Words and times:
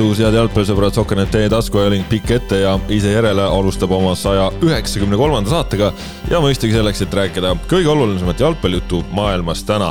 tervitus, 0.00 0.20
head 0.22 0.32
jalgpallisõbrad, 0.32 0.94
Sokkernet 0.96 1.28
teie 1.34 1.48
taskuajaling 1.52 2.06
pikk 2.08 2.30
ette 2.32 2.60
ja 2.62 2.70
ise 2.88 3.10
järele 3.12 3.42
alustab 3.44 3.90
oma 3.92 4.14
saja 4.16 4.46
üheksakümne 4.64 5.18
kolmanda 5.20 5.52
saatega. 5.52 5.90
Ja 6.30 6.40
mõistagi 6.40 6.72
selleks, 6.72 7.02
et 7.04 7.12
rääkida 7.12 7.50
kõige 7.68 7.90
olulisemat 7.92 8.40
jalgpallijuttu 8.40 9.02
maailmas 9.12 9.60
täna. 9.68 9.90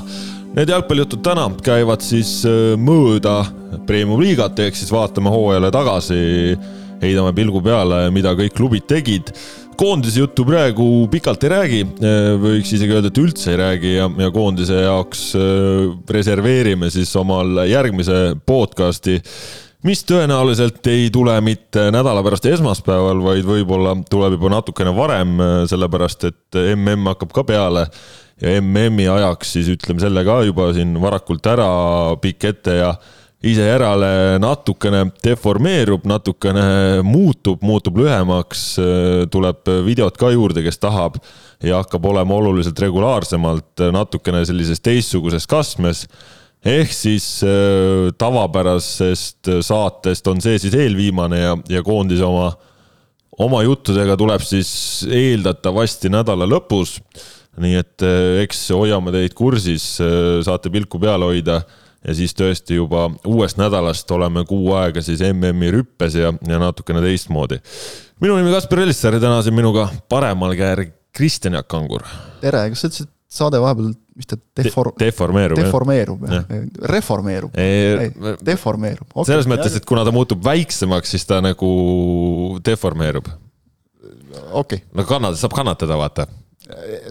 Need 0.56 0.74
jalgpallijutud 0.74 1.22
täna 1.22 1.46
käivad 1.62 2.02
siis 2.02 2.40
äh, 2.50 2.74
mööda 2.74 3.44
premium-liigat, 3.86 4.58
ehk 4.66 4.82
siis 4.82 4.90
vaatame 4.90 5.30
hooajale 5.30 5.70
tagasi, 5.78 6.58
heidame 7.04 7.36
pilgu 7.38 7.62
peale, 7.62 8.08
mida 8.10 8.34
kõik 8.40 8.58
klubid 8.58 8.90
tegid. 8.90 9.30
Koondise 9.80 10.24
juttu 10.26 10.44
praegu 10.44 11.06
pikalt 11.14 11.46
ei 11.46 11.54
räägi, 11.54 11.86
äh, 11.86 12.34
võiks 12.42 12.74
isegi 12.74 12.98
öelda, 12.98 13.14
et 13.14 13.22
üldse 13.22 13.54
ei 13.54 13.62
räägi 13.62 13.96
ja, 14.00 14.10
ja 14.26 14.34
koondise 14.34 14.82
jaoks 14.88 15.32
äh, 15.38 15.88
reserveerime 16.18 16.90
siis 16.90 17.14
omal 17.22 17.68
järgmise 17.70 18.40
podcast'i 18.50 19.22
mis 19.88 20.02
tõenäoliselt 20.08 20.86
ei 20.92 21.10
tule 21.14 21.36
mitte 21.46 21.88
nädala 21.94 22.24
pärast 22.26 22.48
esmaspäeval, 22.50 23.22
vaid 23.24 23.48
võib-olla 23.48 23.96
tuleb 24.10 24.36
juba 24.36 24.52
natukene 24.58 24.96
varem, 24.96 25.38
sellepärast 25.72 26.28
et 26.30 26.60
mm 26.60 27.14
hakkab 27.14 27.32
ka 27.36 27.46
peale. 27.48 27.86
Ja 28.40 28.54
MM-i 28.62 29.08
ajaks 29.12 29.58
siis 29.58 29.68
ütleme 29.68 30.00
selle 30.00 30.24
ka 30.24 30.38
juba 30.48 30.70
siin 30.76 30.94
varakult 31.02 31.48
ära 31.52 31.66
pikk 32.24 32.46
ette 32.54 32.78
ja 32.78 32.94
ise 33.44 33.66
järele 33.68 34.40
natukene 34.40 35.06
deformeerub, 35.24 36.06
natukene 36.08 36.64
muutub, 37.04 37.60
muutub 37.64 38.00
lühemaks, 38.00 38.64
tuleb 39.32 39.72
videot 39.88 40.16
ka 40.20 40.32
juurde, 40.36 40.64
kes 40.64 40.80
tahab 40.80 41.20
ja 41.64 41.82
hakkab 41.82 42.08
olema 42.12 42.40
oluliselt 42.40 42.80
regulaarsemalt 42.80 43.88
natukene 43.96 44.46
sellises 44.48 44.84
teistsuguses 44.84 45.48
kastmes 45.48 46.06
ehk 46.66 46.94
siis 46.94 47.28
äh, 47.48 48.10
tavapärasest 48.20 49.52
saatest 49.66 50.28
on 50.28 50.42
see 50.44 50.60
siis 50.60 50.76
eelviimane 50.76 51.40
ja, 51.40 51.58
ja 51.72 51.84
koondise 51.86 52.26
oma, 52.28 52.52
oma 53.40 53.62
juttudega 53.64 54.18
tuleb 54.20 54.44
siis 54.44 54.72
eeldatavasti 55.08 56.12
nädala 56.12 56.48
lõpus. 56.50 57.00
nii 57.60 57.76
et 57.80 58.04
äh, 58.06 58.42
eks 58.44 58.70
hoiame 58.76 59.12
teid 59.16 59.36
kursis, 59.36 59.98
äh, 60.04 60.40
saate 60.46 60.72
pilku 60.72 61.00
peal 61.00 61.24
hoida 61.24 61.62
ja 62.06 62.16
siis 62.16 62.36
tõesti 62.36 62.78
juba 62.78 63.08
uuest 63.28 63.60
nädalast 63.60 64.12
oleme 64.16 64.46
kuu 64.48 64.74
aega 64.80 65.04
siis 65.04 65.24
MM-i 65.32 65.72
rüppes 65.76 66.16
ja, 66.16 66.32
ja 66.48 66.60
natukene 66.62 67.04
teistmoodi. 67.04 67.60
minu 68.20 68.38
nimi 68.40 68.52
Kaspar 68.56 68.84
Elisser 68.86 69.16
ja 69.16 69.24
täna 69.24 69.42
siin 69.44 69.56
minuga 69.56 69.90
paremal 70.12 70.56
käel 70.60 70.90
Kristjan 71.16 71.58
Jaak 71.58 71.68
Kangur. 71.68 72.04
tere, 72.42 72.68
kas 72.72 72.84
sa 72.84 72.92
ütlesid, 72.92 73.12
saade 73.30 73.60
vahepeal 73.62 73.92
mis 74.20 74.28
ta 74.28 74.38
defor-. 74.60 74.92
deformeerub. 75.00 75.60
deformeerub 75.62 76.26
jah 76.28 76.42
ja., 76.42 76.64
reformeerub. 76.92 77.56
deformeerub 78.46 79.14
okay.. 79.14 79.30
selles 79.32 79.48
mõttes, 79.50 79.78
et 79.80 79.86
kuna 79.88 80.04
ta 80.08 80.14
muutub 80.16 80.42
väiksemaks, 80.46 81.14
siis 81.16 81.28
ta 81.30 81.40
nagu 81.44 81.70
deformeerub. 82.66 83.30
okei 84.52 84.52
okay.. 84.62 84.86
no 84.98 85.06
kannata, 85.08 85.40
saab 85.40 85.56
kannatada, 85.56 85.98
vaata 86.00 86.28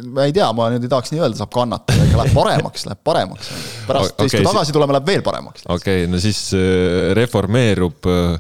ma 0.07 0.27
ei 0.29 0.35
tea, 0.35 0.47
ma 0.55 0.69
nüüd 0.71 0.85
ei 0.87 0.91
tahaks 0.91 1.11
nii 1.15 1.23
öelda, 1.23 1.39
saab 1.41 1.51
kannatada, 1.55 2.05
aga 2.05 2.21
läheb 2.21 2.37
paremaks, 2.37 2.85
läheb 2.87 3.01
paremaks. 3.07 3.49
pärast 3.89 4.13
okay, 4.13 4.27
teist, 4.27 4.37
kui 4.39 4.47
tagasi 4.47 4.75
tuleme, 4.77 4.95
läheb 4.95 5.09
veel 5.09 5.25
paremaks. 5.27 5.67
okei 5.67 6.05
okay,, 6.05 6.11
no 6.11 6.21
siis 6.23 6.43
äh, 6.59 7.13
reformeerub 7.19 8.11
äh, 8.11 8.35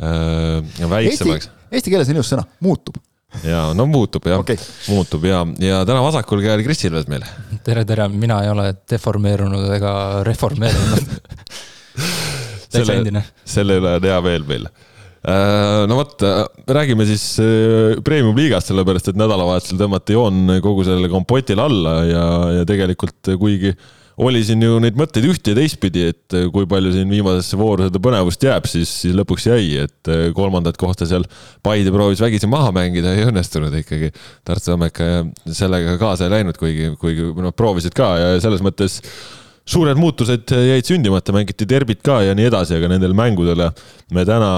äh 0.00 0.90
väiksemaks. 0.96 1.48
Eesti, 1.48 1.70
eesti 1.72 1.94
keeles 1.94 2.12
on 2.12 2.20
ilus 2.20 2.32
sõna, 2.34 2.44
muutub 2.64 3.00
ja 3.44 3.68
no 3.76 3.86
muutub 3.90 4.26
jah 4.28 4.40
okay., 4.40 4.58
muutub 4.88 5.24
ja, 5.28 5.42
ja 5.62 5.82
täna 5.88 6.00
vasakul 6.04 6.42
käel 6.44 6.62
Kris 6.64 6.84
Ilves 6.88 7.08
meil. 7.10 7.26
tere, 7.64 7.84
tere, 7.88 8.08
mina 8.08 8.40
ei 8.44 8.52
ole 8.52 8.70
deformeerunud 8.88 9.68
ega 9.76 9.94
reformeerunud 10.26 11.10
täitsa 12.72 12.96
endine. 12.96 13.24
selle 13.48 13.78
üle 13.82 13.98
on 13.98 14.08
hea 14.08 14.18
meel 14.24 14.48
meil 14.48 14.66
äh, 14.68 15.84
no 15.90 16.00
vot, 16.00 16.16
äh, 16.24 16.40
räägime 16.78 17.06
siis 17.08 17.26
äh, 17.44 18.00
premium-liigast, 18.04 18.72
sellepärast 18.72 19.12
et 19.12 19.20
nädalavahetusel 19.20 19.80
tõmmati 19.82 20.16
joon 20.16 20.58
kogu 20.64 20.88
sellele 20.88 21.12
kompotile 21.12 21.68
alla 21.68 21.94
ja, 22.08 22.26
ja 22.60 22.68
tegelikult 22.68 23.34
kuigi 23.40 23.76
oli 24.18 24.42
siin 24.46 24.62
ju 24.62 24.78
neid 24.82 24.98
mõtteid 24.98 25.26
ühte 25.28 25.52
ja 25.52 25.58
teistpidi, 25.58 26.08
et 26.12 26.36
äh, 26.36 26.46
kui 26.52 26.66
palju 26.70 26.92
siin 26.94 27.10
viimasesse 27.12 27.58
vooru 27.58 27.86
seda 27.86 28.00
põnevust 28.02 28.42
jääb, 28.42 28.66
siis, 28.70 28.90
siis 29.04 29.16
lõpuks 29.16 29.46
jäi, 29.46 29.84
et 29.84 30.10
äh, 30.10 30.28
kolmandat 30.36 30.78
kohta 30.80 31.06
seal 31.08 31.26
Paide 31.64 31.92
proovis 31.94 32.22
vägisi 32.22 32.50
maha 32.50 32.72
mängida, 32.74 33.14
ei 33.14 33.26
õnnestunud 33.28 33.74
ikkagi. 33.80 34.10
Tartu 34.46 34.72
Tammeka 34.72 35.08
sellega 35.54 35.96
kaasa 36.00 36.26
ei 36.26 36.34
läinud, 36.38 36.58
kuigi, 36.58 36.92
kuigi 37.00 37.30
nad 37.44 37.56
proovisid 37.58 37.94
ka 37.96 38.14
ja 38.18 38.30
selles 38.42 38.62
mõttes 38.64 38.98
suured 39.68 39.98
muutused 40.00 40.50
jäid 40.50 40.86
sündimata, 40.88 41.34
mängiti 41.36 41.66
derbit 41.68 42.00
ka 42.06 42.22
ja 42.24 42.34
nii 42.36 42.48
edasi, 42.48 42.78
aga 42.78 42.88
nendele 42.94 43.16
mängudele 43.16 43.68
me 44.16 44.24
täna 44.26 44.52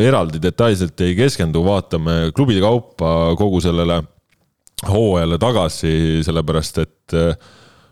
eraldi 0.00 0.40
detailselt 0.42 1.00
ei 1.04 1.14
keskendu, 1.18 1.62
vaatame 1.66 2.32
klubide 2.36 2.64
kaupa 2.64 3.34
kogu 3.38 3.60
sellele 3.64 4.00
hooajale 4.88 5.38
tagasi, 5.40 6.22
sellepärast 6.26 6.80
et 6.82 7.14
äh, 7.18 7.36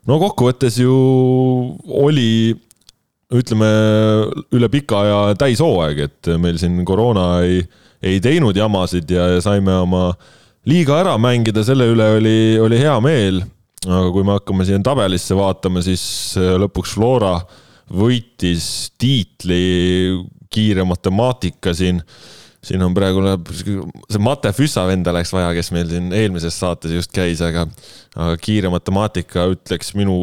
no 0.08 0.18
kokkuvõttes 0.22 0.78
ju 0.82 0.92
oli, 2.02 2.52
ütleme 3.32 3.70
üle 4.52 4.68
pika 4.72 5.02
aja 5.04 5.20
täishooaeg, 5.40 6.04
et 6.08 6.32
meil 6.42 6.58
siin 6.60 6.82
koroona 6.88 7.26
ei, 7.46 7.62
ei 8.02 8.20
teinud 8.22 8.56
jamasid 8.58 9.10
ja 9.12 9.28
saime 9.44 9.74
oma 9.84 10.10
liiga 10.68 11.00
ära 11.02 11.16
mängida, 11.20 11.64
selle 11.66 11.88
üle 11.92 12.08
oli, 12.18 12.38
oli 12.62 12.80
hea 12.82 12.98
meel. 13.04 13.42
aga 13.82 14.12
kui 14.14 14.22
me 14.22 14.36
hakkame 14.36 14.66
siin 14.66 14.82
tabelisse 14.86 15.34
vaatama, 15.34 15.82
siis 15.82 16.02
lõpuks 16.38 16.92
Flora 16.94 17.34
võitis 17.92 18.92
tiitli 19.00 19.64
kiire 20.52 20.84
matemaatika 20.86 21.72
siin 21.74 21.98
siin 22.62 22.82
on 22.86 22.94
praegu 22.94 23.22
läheb, 23.24 23.48
see 23.58 24.22
Mate 24.22 24.52
Füssa 24.54 24.84
venda 24.86 25.14
läks 25.14 25.32
vaja, 25.34 25.50
kes 25.56 25.72
meil 25.74 25.88
siin 25.90 26.12
eelmises 26.14 26.58
saates 26.62 26.94
just 26.94 27.12
käis, 27.14 27.42
aga, 27.44 27.66
aga 28.14 28.38
kiire 28.42 28.70
matemaatika 28.72 29.48
ütleks 29.54 29.92
minu 29.98 30.14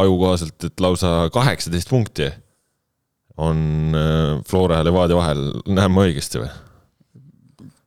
aju 0.00 0.16
kohaselt, 0.22 0.56
et 0.70 0.84
lausa 0.84 1.28
kaheksateist 1.34 1.92
punkti 1.92 2.30
on 3.42 3.96
äh, 3.96 4.40
Flora 4.48 4.80
ja 4.80 4.88
Levadia 4.88 5.18
vahel, 5.18 5.48
näen 5.68 5.92
ma 5.92 6.06
õigesti 6.08 6.42
või? 6.42 6.52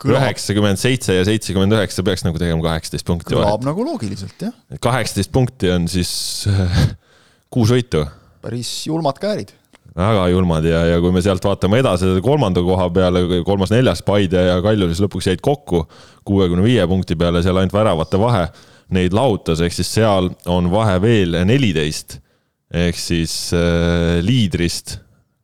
üheksakümmend 0.06 0.78
seitse 0.78 1.16
ja 1.16 1.24
seitsekümmend 1.26 1.74
üheksa 1.74 2.04
peaks 2.06 2.22
nagu 2.26 2.38
tegema 2.38 2.62
kaheksateist 2.62 3.08
punkti. 3.08 3.34
kõlab 3.34 3.66
nagu 3.66 3.86
loogiliselt, 3.88 4.38
jah. 4.38 4.54
kaheksateist 4.84 5.32
punkti 5.34 5.72
on 5.74 5.88
siis 5.90 6.12
kuus 7.54 7.74
võitu. 7.74 8.04
päris 8.46 8.70
julmad 8.86 9.18
käärid 9.22 9.56
väga 9.96 10.28
julmad 10.34 10.66
ja, 10.68 10.82
ja 10.92 11.00
kui 11.04 11.14
me 11.16 11.24
sealt 11.24 11.46
vaatame 11.46 11.80
edasi 11.80 12.10
kolmanda 12.24 12.64
koha 12.66 12.90
peale, 12.94 13.24
kolmas-neljas 13.48 14.04
Paide 14.06 14.42
ja 14.50 14.58
Kalju 14.64 14.90
siis 14.92 15.02
lõpuks 15.06 15.30
jäid 15.32 15.44
kokku 15.46 15.86
kuuekümne 16.28 16.66
viie 16.66 16.84
punkti 16.90 17.16
peale, 17.20 17.44
seal 17.46 17.62
ainult 17.62 17.76
väravate 17.76 18.20
vahe 18.20 18.46
neid 18.96 19.16
lahutas, 19.16 19.64
ehk 19.66 19.74
siis 19.74 19.90
seal 19.96 20.30
on 20.52 20.70
vahe 20.74 21.00
veel 21.02 21.40
neliteist. 21.48 22.20
ehk 22.76 22.98
siis 23.00 23.54
äh, 23.56 24.20
liidrist 24.26 24.98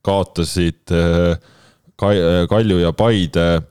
kaotasid 0.04 0.92
äh, 0.92 1.38
Kalju 2.50 2.80
ja 2.82 2.92
Paide 2.98 3.62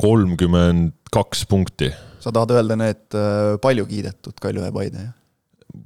kolmkümmend 0.00 0.94
kaks 1.12 1.44
punkti. 1.50 1.90
sa 2.20 2.32
tahad 2.32 2.54
öelda 2.54 2.78
need 2.78 3.18
äh, 3.18 3.58
palju 3.60 3.86
kiidetud 3.90 4.40
Kalju 4.40 4.64
ja 4.64 4.72
Paide, 4.72 5.10
jah? 5.10 5.12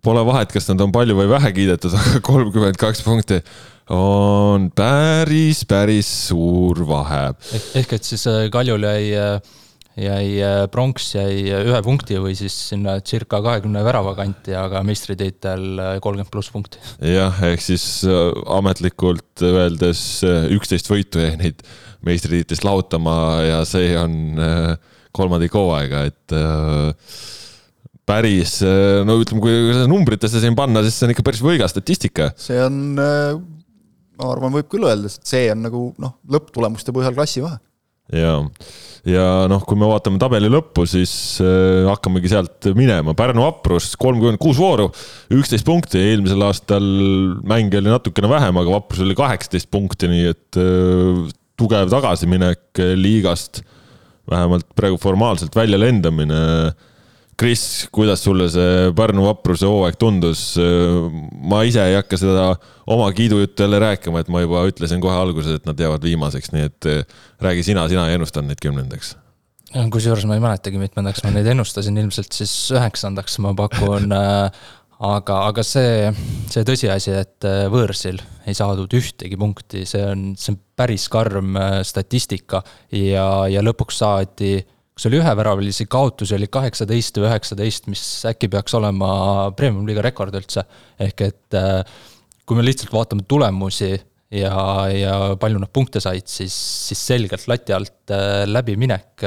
Pole 0.05 0.21
vahet, 0.21 0.53
kas 0.53 0.69
nad 0.69 0.83
on 0.85 0.93
palju 0.93 1.17
või 1.17 1.31
vähe 1.33 1.51
kiidetud, 1.57 1.95
aga 1.99 2.23
kolmkümmend 2.23 2.79
kaks 2.79 3.03
punkti 3.03 3.41
on 3.95 4.69
päris, 4.77 5.63
päris 5.69 6.09
suur 6.29 6.83
vahe. 6.89 7.23
ehk 7.79 7.97
et 7.97 8.05
siis 8.05 8.27
äh, 8.29 8.47
Kaljul 8.53 8.85
jäi, 8.85 9.07
äh, 9.17 9.57
jäi 9.99 10.27
äh, 10.45 10.61
pronks 10.73 11.11
jäi 11.15 11.49
ühe 11.57 11.81
punkti 11.85 12.21
või 12.21 12.37
siis 12.39 12.55
sinna 12.73 12.99
circa 13.01 13.41
kahekümne 13.45 13.83
värava 13.87 14.15
kanti, 14.19 14.55
aga 14.59 14.85
meistritiitel 14.87 16.01
kolmkümmend 16.05 16.33
pluss 16.33 16.53
punkti. 16.53 16.83
jah, 17.15 17.41
ehk 17.49 17.65
siis 17.65 18.05
ametlikult 18.59 19.45
öeldes 19.47 20.05
üksteist 20.55 20.93
võitu 20.93 21.25
jäi 21.25 21.41
neid 21.41 21.65
meistritiitlist 22.05 22.69
lahutama 22.69 23.17
ja 23.43 23.65
see 23.67 23.97
on 23.99 24.39
kolmandik 25.17 25.55
hooaega, 25.57 26.05
et 26.07 26.35
päris, 28.09 28.61
no 29.05 29.17
ütleme, 29.21 29.43
kui 29.43 29.87
numbritesse 29.91 30.41
siin 30.41 30.55
panna, 30.57 30.85
siis 30.85 30.95
see 31.01 31.09
on 31.09 31.13
ikka 31.17 31.25
päris 31.27 31.43
võigas 31.45 31.75
statistika. 31.75 32.31
see 32.39 32.61
on 32.63 33.57
ma 34.19 34.33
arvan, 34.35 34.55
võib 34.59 34.69
küll 34.73 34.87
öelda, 34.89 35.11
sest 35.11 35.31
see 35.31 35.49
on 35.53 35.65
nagu 35.67 35.89
noh, 36.03 36.19
lõpptulemuste 36.31 36.95
põhjal 36.95 37.17
klassivahe. 37.17 37.61
ja, 38.15 38.35
ja 39.09 39.25
noh, 39.51 39.63
kui 39.69 39.79
me 39.79 39.89
vaatame 39.91 40.21
tabeli 40.21 40.51
lõppu, 40.53 40.87
siis 40.89 41.13
äh, 41.45 41.87
hakkamegi 41.89 42.33
sealt 42.33 42.71
minema. 42.79 43.15
Pärnu 43.19 43.45
vaprus 43.45 43.93
kolmkümmend 44.01 44.41
kuus 44.43 44.61
vooru, 44.61 44.89
üksteist 45.35 45.67
punkti, 45.69 46.01
eelmisel 46.11 46.45
aastal 46.49 46.87
mänge 47.49 47.81
oli 47.81 47.93
natukene 47.93 48.31
vähem, 48.33 48.61
aga 48.63 48.79
vaprus 48.79 49.05
oli 49.05 49.17
kaheksateist 49.19 49.71
punkti, 49.73 50.11
nii 50.11 50.31
et 50.35 50.61
äh, 50.61 51.25
tugev 51.59 51.91
tagasiminek 51.93 52.83
liigast, 52.99 53.63
vähemalt 54.29 54.69
praegu 54.77 54.99
formaalselt 55.01 55.57
väljalendamine 55.57 56.41
Kris, 57.39 57.87
kuidas 57.95 58.25
sulle 58.27 58.49
see 58.51 58.89
Pärnu 58.99 59.29
vapruse 59.29 59.69
hooaeg 59.69 59.99
tundus? 60.01 60.43
ma 60.59 61.63
ise 61.69 61.85
ei 61.87 61.95
hakka 61.99 62.19
seda 62.19 62.49
oma 62.91 63.07
kiidujuttu 63.15 63.63
jälle 63.63 63.79
rääkima, 63.85 64.25
et 64.25 64.33
ma 64.33 64.43
juba 64.43 64.65
ütlesin 64.67 65.03
kohe 65.05 65.15
alguses, 65.15 65.61
et 65.61 65.69
nad 65.69 65.79
jäävad 65.79 66.03
viimaseks, 66.03 66.51
nii 66.55 66.67
et 66.67 66.91
räägi 67.45 67.71
sina, 67.71 67.87
sina 67.91 68.09
ei 68.09 68.19
ennustanud 68.19 68.51
neid 68.51 68.63
kümnendaks 68.65 69.15
kusjuures 69.93 70.25
ma 70.25 70.39
ei 70.39 70.41
mäletagi, 70.41 70.81
mitmendaks 70.81 71.21
ma 71.27 71.31
neid 71.35 71.47
ennustasin, 71.53 71.99
ilmselt 72.01 72.33
siis 72.33 72.53
üheksandaks 72.73 73.35
ma 73.45 73.51
pakun 73.55 74.15
aga, 74.99 75.37
aga 75.49 75.65
see, 75.67 76.11
see 76.51 76.65
tõsiasi, 76.67 77.13
et 77.21 77.47
äh, 77.47 77.67
võõrsil 77.71 78.19
ei 78.49 78.57
saadud 78.57 78.93
ühtegi 78.99 79.39
punkti, 79.39 79.85
see 79.89 80.03
on, 80.03 80.25
see 80.39 80.55
on 80.55 80.59
päris 80.79 81.07
karm 81.13 81.59
äh, 81.59 81.79
statistika 81.87 82.63
ja, 82.95 83.29
ja 83.51 83.63
lõpuks 83.65 84.03
saadi 84.03 84.57
kas 84.99 85.07
oli 85.07 85.21
üheväravalisi 85.21 85.87
kaotusi, 85.87 86.35
oli 86.35 86.49
kaheksateist 86.51 87.21
või 87.21 87.29
üheksateist, 87.31 87.87
mis 87.87 88.03
äkki 88.27 88.51
peaks 88.51 88.75
olema 88.75 89.11
premium-liiga 89.55 90.03
rekord 90.03 90.35
üldse. 90.35 90.65
ehk 90.99 91.23
et 91.29 91.55
äh, 91.55 91.83
kui 92.45 92.59
me 92.59 92.65
lihtsalt 92.67 92.91
vaatame 92.93 93.23
tulemusi 93.29 93.93
ja, 94.35 94.55
ja 94.91 95.15
palju 95.39 95.63
nad 95.63 95.71
punkte 95.73 96.03
said, 96.03 96.27
siis, 96.27 96.55
siis 96.89 97.07
selgelt 97.13 97.47
lati 97.47 97.77
alt 97.77 98.17
läbiminek 98.51 99.23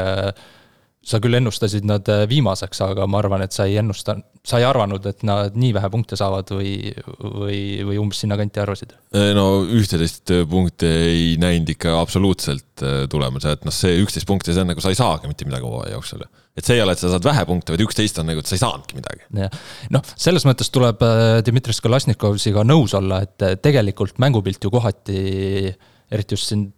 sa 1.01 1.17
küll 1.21 1.33
ennustasid 1.33 1.85
nad 1.87 2.05
äh, 2.13 2.23
viimaseks, 2.29 2.83
aga 2.85 3.07
ma 3.09 3.21
arvan, 3.23 3.41
et 3.41 3.55
sa 3.55 3.65
ei 3.65 3.79
ennusta, 3.81 4.15
sa 4.45 4.59
ei 4.61 4.65
arvanud, 4.67 5.05
et 5.09 5.23
nad 5.25 5.55
nii 5.57 5.71
vähe 5.73 5.89
punkte 5.93 6.17
saavad 6.19 6.51
või, 6.53 6.75
või, 7.17 7.61
või 7.87 7.97
umbes 8.03 8.21
sinnakanti 8.21 8.61
arvasid? 8.61 8.93
Äh, 9.17 9.31
no 9.37 9.63
ühteteist 9.65 10.29
punkti 10.49 10.89
ei 10.91 11.23
näinud 11.41 11.71
ikka 11.73 11.95
absoluutselt 11.97 12.85
äh, 12.85 12.99
tulemas, 13.09 13.47
et 13.49 13.65
noh, 13.65 13.73
see 13.73 13.97
üksteist 14.03 14.29
punkti, 14.29 14.53
see 14.53 14.61
on 14.61 14.69
nagu 14.73 14.83
sa 14.83 14.93
ei 14.93 14.99
saagi 14.99 15.31
mitte 15.31 15.47
midagi 15.49 15.65
hooaja 15.65 15.95
jooksul. 15.95 16.21
et 16.57 16.67
see 16.67 16.77
ei 16.77 16.83
ole, 16.83 16.93
et 16.93 17.01
sa 17.01 17.09
saad 17.09 17.25
vähe 17.25 17.47
punkte, 17.49 17.73
vaid 17.73 17.85
üksteist 17.87 18.21
on 18.21 18.29
nagu, 18.29 18.43
et 18.43 18.51
sa 18.51 18.57
ei 18.57 18.61
saanudki 18.61 18.99
midagi. 18.99 19.25
noh, 19.97 20.11
selles 20.13 20.45
mõttes 20.45 20.69
tuleb 20.69 21.01
Dmitri 21.47 21.73
Skolasnikovsiga 21.73 22.61
nõus 22.67 22.93
olla, 22.99 23.23
et 23.25 23.63
tegelikult 23.65 24.21
mängupilt 24.21 24.61
ju 24.61 24.73
kohati, 24.73 25.25
eriti 26.13 26.37
just 26.37 26.51
siin 26.51 26.69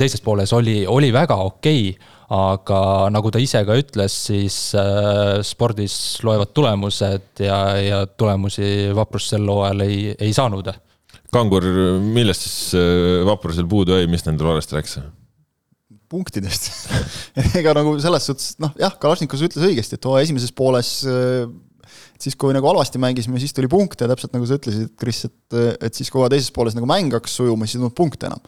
teises 0.00 0.22
pooles 0.24 0.52
oli, 0.56 0.82
oli 0.86 1.12
väga 1.14 1.36
okei 1.46 1.90
okay 1.90 2.14
aga 2.32 2.78
nagu 3.14 3.30
ta 3.30 3.40
ise 3.42 3.60
ka 3.66 3.76
ütles, 3.78 4.14
siis 4.28 4.56
äh, 4.78 5.38
spordis 5.46 5.94
loevad 6.26 6.50
tulemused 6.56 7.44
ja, 7.44 7.58
ja 7.78 8.00
tulemusi 8.06 8.90
Vaprus 8.96 9.30
sel 9.30 9.46
hooajal 9.46 9.84
ei, 9.86 10.00
ei 10.18 10.34
saanud. 10.34 10.72
Kangur, 11.34 11.66
millest 12.02 12.46
siis 12.46 12.74
äh, 12.78 13.22
Vaprusel 13.26 13.68
puudu 13.70 13.94
jäi, 13.98 14.10
mis 14.10 14.26
nendel 14.26 14.54
valesti 14.54 14.78
läks? 14.78 14.98
punktidest 16.06 16.68
ega 17.58 17.72
nagu 17.74 17.96
selles 17.98 18.28
suhtes, 18.28 18.52
noh 18.62 18.70
jah, 18.78 18.92
Kalašnikov 19.02 19.40
ütles 19.42 19.64
õigesti, 19.66 19.96
et 19.98 20.04
hooaja 20.06 20.28
esimeses 20.28 20.52
pooles 20.54 20.90
äh, 21.10 21.48
siis, 22.22 22.36
kui 22.38 22.54
nagu 22.54 22.68
halvasti 22.70 23.00
mängisime, 23.02 23.40
siis 23.42 23.54
tuli 23.54 23.66
punkte 23.70 24.06
ja 24.06 24.12
täpselt 24.12 24.34
nagu 24.36 24.46
sa 24.46 24.54
ütlesid, 24.54 24.92
Kris, 24.98 25.24
et, 25.26 25.56
et 25.82 25.98
siis, 25.98 26.10
kui 26.10 26.22
hooaja 26.22 26.36
teises 26.36 26.54
pooles 26.54 26.78
nagu 26.78 26.86
mäng 26.86 27.10
hakkas 27.14 27.34
sujuma, 27.40 27.66
siis 27.66 27.74
ei 27.74 27.82
tulnud 27.82 27.98
punkte 27.98 28.30
enam 28.30 28.42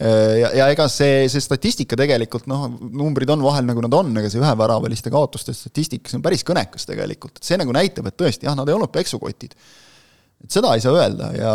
ja, 0.00 0.50
ja 0.58 0.66
ega 0.72 0.88
see, 0.90 1.24
see 1.30 1.42
statistika 1.42 1.94
tegelikult 1.98 2.48
noh, 2.50 2.66
numbrid 2.90 3.30
on 3.30 3.44
vahel 3.44 3.66
nagu 3.68 3.82
nad 3.84 3.94
on, 3.94 4.10
ega 4.18 4.30
see 4.32 4.42
üheväravaliste 4.42 5.12
kaotuste 5.14 5.54
statistika, 5.54 6.10
see 6.10 6.18
on 6.18 6.24
päris 6.24 6.42
kõnekas 6.46 6.88
tegelikult, 6.88 7.38
et 7.38 7.46
see 7.46 7.58
nagu 7.60 7.74
näitab, 7.74 8.08
et 8.10 8.18
tõesti 8.18 8.48
jah, 8.48 8.56
nad 8.58 8.70
ei 8.70 8.74
olnud 8.74 8.90
peksukotid. 8.94 9.54
et 10.44 10.50
seda 10.50 10.74
ei 10.74 10.82
saa 10.82 10.98
öelda 10.98 11.30
ja, 11.38 11.54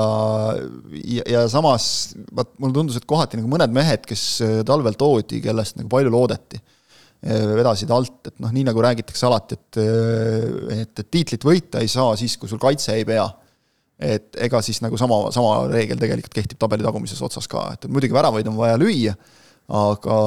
ja, 1.18 1.26
ja 1.36 1.46
samas 1.52 2.16
vaat 2.32 2.56
mulle 2.58 2.78
tundus, 2.80 3.02
et 3.02 3.10
kohati 3.10 3.42
nagu 3.42 3.52
mõned 3.52 3.76
mehed, 3.76 4.08
kes 4.08 4.26
äh, 4.46 4.56
talvel 4.68 4.96
toodi, 4.96 5.42
kellest 5.44 5.76
nagu 5.82 5.92
palju 5.92 6.16
loodeti, 6.16 6.62
äh, 7.28 7.44
vedasid 7.60 7.92
alt, 7.92 8.32
et 8.32 8.40
noh, 8.40 8.56
nii 8.56 8.70
nagu 8.72 8.88
räägitakse 8.88 9.28
alati, 9.28 9.60
et 9.60 9.84
et, 10.80 10.96
et 10.96 11.12
tiitlit 11.12 11.44
võita 11.44 11.84
ei 11.84 11.92
saa 11.92 12.16
siis, 12.16 12.40
kui 12.40 12.48
sul 12.48 12.62
kaitse 12.62 12.96
ei 12.96 13.04
pea 13.04 13.28
et 14.00 14.40
ega 14.46 14.62
siis 14.64 14.80
nagu 14.84 14.98
sama, 15.00 15.26
sama 15.36 15.68
reegel 15.72 16.00
tegelikult 16.00 16.34
kehtib 16.36 16.60
tabeli 16.62 16.86
tagumises 16.86 17.20
otsas 17.26 17.50
ka, 17.52 17.66
et 17.76 17.88
muidugi 17.92 18.16
väravaid 18.16 18.48
on 18.48 18.58
vaja 18.60 18.80
lüüa, 18.80 19.16
aga, 19.80 20.20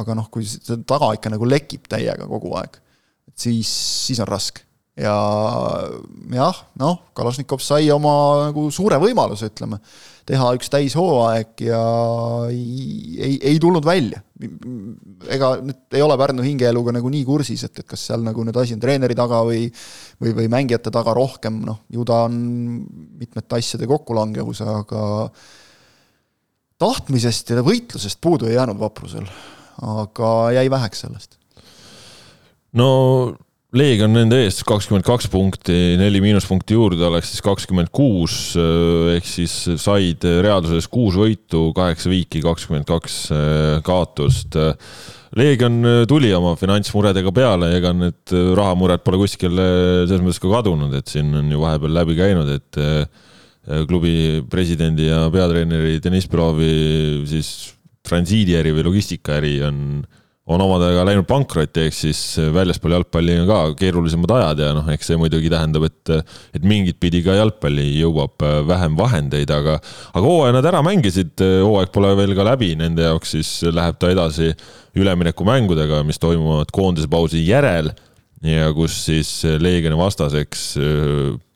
aga 0.00 0.16
noh, 0.18 0.28
kui 0.32 0.46
see 0.48 0.80
taga 0.88 1.12
ikka 1.16 1.32
nagu 1.34 1.48
lekib 1.48 1.86
täiega 1.92 2.26
kogu 2.30 2.54
aeg, 2.60 2.78
et 3.28 3.48
siis, 3.48 3.70
siis 4.08 4.22
on 4.24 4.30
raske. 4.30 4.64
ja 4.96 5.12
jah, 6.36 6.64
noh, 6.80 6.98
Kalašnikov 7.16 7.62
sai 7.64 7.90
oma 7.92 8.14
nagu 8.48 8.66
suure 8.74 8.98
võimaluse, 9.00 9.52
ütleme 9.52 9.78
teha 10.28 10.50
üks 10.56 10.70
täishooaeg 10.72 11.64
ja 11.66 11.80
ei, 12.50 13.38
ei, 13.40 13.56
tulnud 13.62 13.84
välja. 13.86 14.22
ega 15.30 15.52
nüüd 15.62 15.96
ei 15.96 16.02
ole 16.02 16.16
Pärnu 16.18 16.44
hingeeluga 16.46 16.94
nagu 16.96 17.10
nii 17.12 17.24
kursis, 17.26 17.64
et, 17.66 17.82
et 17.82 17.88
kas 17.88 18.06
seal 18.08 18.24
nagu 18.26 18.44
nüüd 18.46 18.56
asi 18.58 18.76
on 18.76 18.82
treeneri 18.82 19.16
taga 19.18 19.42
või 19.46 19.66
või, 20.22 20.32
või 20.38 20.48
mängijate 20.52 20.92
taga 20.94 21.14
rohkem, 21.16 21.60
noh, 21.66 21.82
ju 21.92 22.06
ta 22.06 22.24
on 22.28 22.38
mitmete 23.20 23.58
asjade 23.58 23.88
kokkulangevus, 23.90 24.62
aga 24.66 25.04
tahtmisest 26.82 27.54
ja 27.54 27.62
võitlusest 27.66 28.20
puudu 28.22 28.50
ei 28.50 28.56
jäänud 28.56 28.80
Vaprusel, 28.80 29.26
aga 29.82 30.34
jäi 30.58 30.68
väheks 30.70 31.06
sellest. 31.06 31.38
no 32.78 32.90
Leegion 33.72 34.12
nende 34.12 34.36
ees 34.44 34.58
kakskümmend 34.68 35.06
kaks 35.06 35.30
punkti, 35.32 35.72
neli 35.96 36.20
miinuspunkti 36.20 36.76
juurde 36.76 37.06
oleks 37.06 37.30
siis 37.32 37.40
kakskümmend 37.44 37.88
kuus, 37.88 38.52
ehk 39.14 39.24
siis 39.24 39.54
said 39.80 40.26
reaalsuses 40.44 40.90
kuus 40.92 41.16
võitu, 41.16 41.70
kaheksa 41.72 42.12
viiki, 42.12 42.42
kakskümmend 42.44 42.84
kaks 42.90 43.16
eh, 43.32 43.78
kaotust. 43.86 44.60
Leegion 45.40 46.04
tuli 46.04 46.34
oma 46.36 46.52
finantsmuredega 46.60 47.32
peale, 47.32 47.72
ega 47.78 47.94
need 47.96 48.36
rahamured 48.60 49.00
pole 49.06 49.22
kuskile 49.24 49.64
selles 50.04 50.20
mõttes 50.20 50.44
ka 50.44 50.52
kadunud, 50.52 50.92
et 51.00 51.08
siin 51.08 51.32
on 51.40 51.48
ju 51.48 51.64
vahepeal 51.64 51.96
läbi 51.96 52.20
käinud, 52.20 52.52
et 52.52 52.82
eh, 52.84 53.28
klubi 53.88 54.42
presidendi 54.52 55.08
ja 55.08 55.24
peatreeneri 55.32 55.96
Deniss 56.04 56.28
Belovi 56.28 57.22
siis 57.30 57.72
transiidiäri 58.04 58.76
või 58.76 58.84
logistikaäri 58.90 59.62
on 59.64 59.86
on 60.50 60.62
omadega 60.64 61.04
läinud 61.06 61.26
pankrotti, 61.28 61.84
ehk 61.86 61.94
siis 61.94 62.20
väljaspool 62.54 62.96
jalgpalli 62.96 63.36
on 63.38 63.46
ka 63.46 63.58
keerulisemad 63.78 64.32
ajad 64.34 64.62
ja 64.64 64.70
noh, 64.74 64.88
eks 64.90 65.12
see 65.12 65.18
muidugi 65.20 65.50
tähendab, 65.52 65.86
et, 65.86 66.14
et 66.58 66.66
mingit 66.66 66.98
pidi 67.02 67.20
ka 67.22 67.36
jalgpalli 67.38 67.86
jõuab 68.00 68.42
äh, 68.42 68.56
vähem 68.66 68.96
vahendeid, 68.98 69.52
aga, 69.54 69.78
aga 70.10 70.24
hooaja 70.26 70.56
nad 70.58 70.66
ära 70.72 70.82
mängisid, 70.86 71.36
hooaeg 71.38 71.92
pole 71.94 72.10
veel 72.18 72.34
ka 72.38 72.46
läbi, 72.50 72.72
nende 72.80 73.06
jaoks 73.06 73.36
siis 73.36 73.52
läheb 73.70 74.00
ta 74.02 74.10
edasi 74.10 74.50
üleminekumängudega, 74.98 76.02
mis 76.08 76.18
toimuvad 76.22 76.74
koondise 76.74 77.10
pausi 77.12 77.44
järel 77.46 77.92
ja 78.42 78.72
kus 78.74 78.98
siis 79.06 79.30
Leegioni 79.62 79.96
vastaseks 79.96 80.72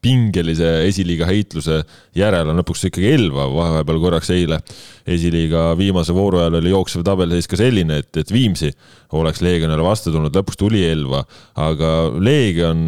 pingelise 0.07 0.69
esiliiga 0.87 1.27
heitluse 1.27 1.81
järel 2.17 2.53
on 2.53 2.61
lõpuks 2.61 2.87
ikkagi 2.89 3.11
Elva, 3.17 3.47
vahepeal 3.51 3.99
korraks 4.03 4.31
eile 4.35 4.61
esiliiga 5.09 5.73
viimase 5.79 6.15
vooru 6.15 6.41
ajal 6.43 6.61
oli 6.61 6.71
jooksev 6.71 7.03
tabel 7.07 7.35
seis 7.35 7.51
ka 7.51 7.59
selline, 7.59 8.01
et, 8.03 8.13
et 8.23 8.31
Viimsi 8.33 8.71
oleks 9.19 9.43
Leegionile 9.45 9.83
vastu 9.87 10.15
tulnud, 10.15 10.35
lõpuks 10.35 10.61
tuli 10.61 10.85
Elva, 10.87 11.25
aga 11.63 11.93
Leegion, 12.23 12.79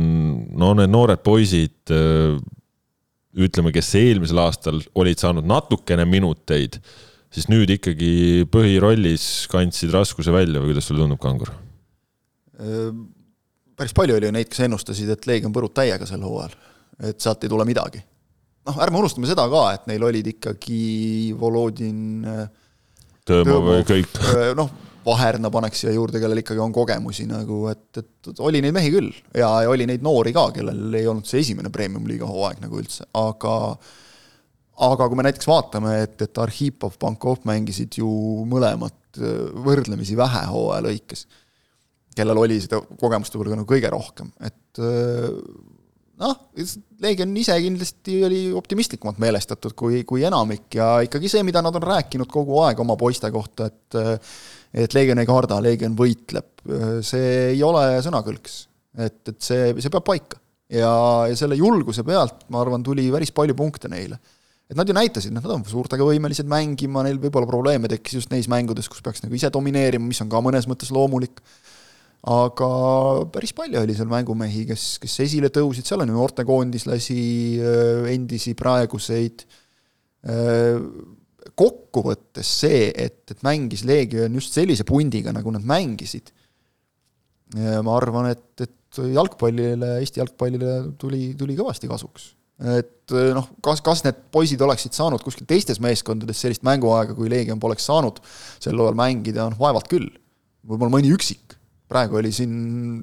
no 0.59 0.73
need 0.79 0.95
noored 0.95 1.25
poisid, 1.27 1.77
äh, 1.95 2.39
ütleme, 3.39 3.75
kes 3.75 3.91
eelmisel 3.99 4.43
aastal 4.43 4.81
olid 4.99 5.21
saanud 5.21 5.47
natukene 5.49 6.07
minuteid, 6.09 6.79
siis 7.35 7.51
nüüd 7.51 7.71
ikkagi 7.75 8.47
põhirollis 8.53 9.49
kandsid 9.53 9.95
raskuse 9.95 10.35
välja 10.35 10.63
või 10.63 10.73
kuidas 10.73 10.91
sulle 10.91 11.03
tundub, 11.05 11.23
Kangur? 11.23 11.55
Äh, 12.59 12.91
päris 13.79 13.95
palju 13.97 14.19
oli 14.19 14.31
ju 14.31 14.35
neid, 14.39 14.51
kes 14.51 14.67
ennustasid, 14.67 15.11
et 15.15 15.31
Leegion 15.31 15.55
põrub 15.55 15.75
täiega 15.75 16.07
sel 16.09 16.23
hooajal, 16.27 16.57
et 17.03 17.21
sealt 17.23 17.45
ei 17.45 17.53
tule 17.53 17.67
midagi. 17.69 18.01
noh, 18.69 18.79
ärme 18.85 19.01
unustame 19.01 19.29
seda 19.31 19.47
ka, 19.49 19.65
et 19.77 19.87
neil 19.91 20.03
olid 20.05 20.27
ikkagi 20.35 20.83
Volodin 21.39 22.25
Tõõmov 23.29 23.73
või 23.73 23.89
kõik. 23.89 24.13
Äh, 24.39 24.53
noh, 24.57 24.71
Vaherna 25.09 25.49
paneks 25.53 25.83
siia 25.83 25.95
juurde, 25.95 26.21
kellel 26.21 26.43
ikkagi 26.43 26.61
on 26.61 26.73
kogemusi 26.75 27.25
nagu, 27.29 27.63
et, 27.71 28.01
et 28.01 28.43
oli 28.45 28.61
neid 28.61 28.75
mehi 28.77 28.91
küll 28.93 29.09
ja, 29.33 29.49
ja 29.65 29.71
oli 29.71 29.87
neid 29.89 30.05
noori 30.05 30.35
ka, 30.37 30.49
kellel 30.57 30.99
ei 30.99 31.07
olnud 31.09 31.29
see 31.29 31.41
esimene 31.45 31.73
premium-liiga 31.73 32.29
hooaeg 32.29 32.61
nagu 32.65 32.81
üldse, 32.81 33.07
aga 33.17 33.55
aga 34.89 35.09
kui 35.09 35.19
me 35.19 35.25
näiteks 35.27 35.49
vaatame, 35.49 35.95
et, 36.05 36.21
et 36.23 36.41
Arhipov, 36.43 36.99
Pankov 37.01 37.41
mängisid 37.49 37.97
ju 38.03 38.11
mõlemad 38.51 39.23
äh, 39.23 39.49
võrdlemisi 39.65 40.19
vähe 40.19 40.45
hooaja 40.51 40.85
lõikes 40.91 41.25
kellel 42.19 42.43
oli 42.43 42.59
seda 42.63 42.81
kogemust 42.99 43.35
võib-olla 43.35 43.61
nagu 43.61 43.71
kõige 43.71 43.91
rohkem, 43.95 44.31
et 44.45 44.83
äh, 44.83 45.31
noh, 46.19 46.37
Leegion 47.03 47.35
ise 47.39 47.57
kindlasti 47.63 48.19
oli 48.27 48.41
optimistlikumalt 48.57 49.21
meelestatud 49.23 49.75
kui, 49.79 50.03
kui 50.09 50.25
enamik 50.27 50.79
ja 50.79 50.97
ikkagi 51.07 51.31
see, 51.31 51.45
mida 51.47 51.63
nad 51.65 51.77
on 51.79 51.85
rääkinud 51.85 52.31
kogu 52.31 52.59
aeg 52.65 52.81
oma 52.83 52.97
poiste 53.01 53.31
kohta, 53.35 53.69
et 53.71 54.01
et 54.69 54.93
Leegion 54.93 55.21
ei 55.23 55.29
karda, 55.29 55.63
Leegion 55.65 55.95
võitleb, 55.97 56.51
see 57.07 57.29
ei 57.55 57.63
ole 57.65 57.85
sõnakõlks. 58.05 58.59
et, 58.99 59.23
et 59.31 59.39
see, 59.41 59.71
see 59.79 59.93
peab 59.95 60.05
paika. 60.05 60.41
ja, 60.69 60.91
ja 61.31 61.37
selle 61.39 61.57
julguse 61.57 62.05
pealt, 62.05 62.45
ma 62.53 62.61
arvan, 62.61 62.85
tuli 62.85 63.07
päris 63.13 63.33
palju 63.33 63.57
punkte 63.57 63.89
neile. 63.89 64.19
et 64.69 64.77
nad 64.77 64.89
ju 64.89 64.97
näitasid, 64.97 65.33
noh, 65.33 65.41
nad 65.45 65.55
on 65.55 65.65
suurtega 65.65 66.05
võimelised 66.05 66.49
mängima, 66.51 67.07
neil 67.07 67.17
võib-olla 67.23 67.49
probleeme 67.49 67.89
tekkis 67.89 68.21
just 68.21 68.35
neis 68.35 68.51
mängudes, 68.53 68.91
kus 68.93 69.01
peaks 69.01 69.25
nagu 69.25 69.35
ise 69.35 69.49
domineerima, 69.55 70.05
mis 70.05 70.21
on 70.21 70.29
ka 70.29 70.43
mõnes 70.45 70.69
mõttes 70.69 70.93
loomulik 70.93 71.41
aga 72.29 72.71
päris 73.33 73.55
palju 73.57 73.81
oli 73.81 73.95
seal 73.97 74.11
mängumehi, 74.11 74.65
kes, 74.69 74.87
kes 75.03 75.15
esile 75.25 75.51
tõusid, 75.55 75.87
seal 75.89 76.05
on 76.05 76.11
ju 76.13 76.17
noortekoondislasi, 76.17 77.21
äh, 77.63 78.09
endisi, 78.13 78.55
praeguseid, 78.59 79.45
äh, 80.29 80.83
kokkuvõttes 81.59 82.51
see, 82.63 82.89
et, 82.93 83.23
et 83.33 83.45
mängis 83.47 83.85
Leegion 83.89 84.35
just 84.37 84.55
sellise 84.55 84.85
pundiga, 84.87 85.33
nagu 85.35 85.51
nad 85.55 85.65
mängisid, 85.67 86.29
ma 87.57 87.95
arvan, 87.97 88.29
et, 88.35 88.61
et 88.61 88.99
jalgpallile, 89.15 89.95
Eesti 90.03 90.21
jalgpallile 90.21 90.75
tuli, 91.01 91.33
tuli 91.39 91.57
kõvasti 91.57 91.89
kasuks. 91.89 92.29
Et 92.79 93.15
noh, 93.35 93.49
kas, 93.65 93.81
kas 93.87 94.03
need 94.05 94.21
poisid 94.35 94.61
oleksid 94.63 94.97
saanud 94.97 95.23
kuskil 95.25 95.47
teistes 95.49 95.81
meeskondades 95.83 96.41
sellist 96.43 96.65
mänguaega, 96.67 97.17
kui 97.17 97.31
Leegion 97.33 97.61
poleks 97.63 97.87
saanud 97.89 98.21
sel 98.61 98.77
hooajal 98.77 98.99
mängida, 98.99 99.47
noh 99.49 99.61
vaevalt 99.61 99.89
küll. 99.91 100.11
võib-olla 100.69 100.99
mõni 100.99 101.13
üksik, 101.15 101.58
praegu 101.89 102.21
oli 102.21 102.33
siin 102.35 102.55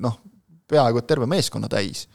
noh, 0.03 0.19
peaaegu 0.69 1.01
et 1.01 1.09
terve 1.09 1.27
meeskonna 1.29 1.69
täis. 1.71 2.05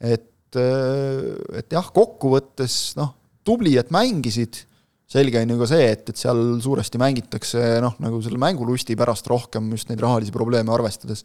et, 0.00 0.56
et 0.56 1.74
jah, 1.74 1.92
kokkuvõttes 1.94 2.96
noh, 2.98 3.14
tubli, 3.46 3.76
et 3.80 3.90
mängisid, 3.94 4.62
selge 5.08 5.40
on 5.40 5.54
ju 5.54 5.58
ka 5.62 5.70
see, 5.70 5.88
et, 5.94 6.04
et 6.12 6.20
seal 6.20 6.40
suuresti 6.62 7.00
mängitakse 7.00 7.64
noh, 7.84 7.96
nagu 8.02 8.20
selle 8.24 8.40
mängulusti 8.40 8.96
pärast 8.98 9.28
rohkem 9.30 9.70
just 9.74 9.90
neid 9.90 10.02
rahalisi 10.04 10.34
probleeme 10.34 10.72
arvestades. 10.74 11.24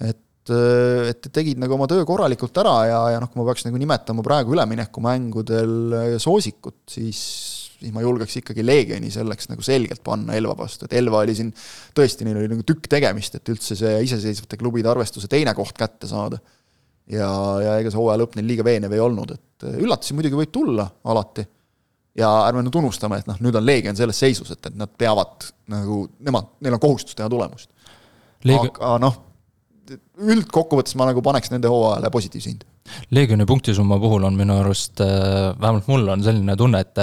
et 0.00 0.20
et, 0.50 1.10
et 1.10 1.28
tegid 1.32 1.58
nagu 1.60 1.74
oma 1.76 1.88
töö 1.90 2.04
korralikult 2.08 2.56
ära 2.62 2.76
ja, 2.88 3.00
ja 3.14 3.18
noh, 3.22 3.30
kui 3.30 3.40
ma 3.40 3.46
peaks 3.50 3.66
nagu 3.66 3.80
nimetama 3.80 4.24
praegu 4.24 4.54
üleminekumängudel 4.54 6.16
soosikut, 6.22 6.80
siis 6.90 7.20
siis 7.80 7.92
ma 7.94 8.02
julgeks 8.04 8.36
ikkagi 8.40 8.64
Leegioni 8.66 9.10
selleks 9.12 9.50
nagu 9.50 9.64
selgelt 9.64 10.02
panna 10.04 10.36
Elva 10.38 10.54
vastu, 10.58 10.86
et 10.86 10.96
Elva 11.00 11.22
oli 11.24 11.36
siin 11.36 11.52
tõesti, 11.96 12.26
neil 12.26 12.40
oli 12.42 12.50
nagu 12.52 12.64
tükk 12.66 12.90
tegemist, 12.92 13.38
et 13.38 13.52
üldse 13.52 13.76
see 13.78 13.94
iseseisvate 14.06 14.58
klubide 14.60 14.90
arvestuse 14.92 15.30
teine 15.30 15.54
koht 15.56 15.76
kätte 15.78 16.10
saada. 16.10 16.40
ja, 17.10 17.30
ja 17.64 17.78
ega 17.80 17.90
see 17.90 17.98
hooaja 17.98 18.20
lõpp 18.22 18.36
neil 18.38 18.50
liiga 18.52 18.66
veenev 18.66 18.92
ei 18.94 19.02
olnud, 19.02 19.32
et 19.34 19.70
üllatusi 19.70 20.14
muidugi 20.18 20.38
võib 20.42 20.52
tulla 20.52 20.86
alati. 21.04 21.46
ja 22.20 22.30
ärme 22.48 22.66
nüüd 22.66 22.76
unustame, 22.82 23.22
et 23.22 23.30
noh, 23.30 23.40
nüüd 23.40 23.56
on 23.56 23.66
Leegion 23.66 23.96
selles 23.96 24.18
seisus, 24.18 24.52
et, 24.52 24.66
et 24.66 24.76
nad 24.76 24.92
peavad 24.98 25.50
nagu, 25.72 26.04
nemad, 26.20 26.56
neil 26.60 26.76
on 26.76 26.82
kohustus 26.82 27.18
teha 27.18 27.28
tulemust 27.32 27.70
Leegi.... 28.44 28.72
aga 28.76 28.96
noh 29.02 29.26
üldkokkuvõttes 30.20 30.94
ma 30.98 31.08
nagu 31.08 31.22
paneks 31.24 31.50
nende 31.52 31.70
hooajale 31.70 32.10
positiivse 32.14 32.52
hinde. 32.52 32.68
Leegioni 33.14 33.46
punktisumma 33.46 33.98
puhul 34.02 34.24
on 34.26 34.36
minu 34.38 34.56
arust, 34.60 35.00
äh, 35.02 35.50
vähemalt 35.60 35.88
mul 35.90 36.08
on 36.14 36.22
selline 36.22 36.56
tunne, 36.58 36.80
et 36.82 37.00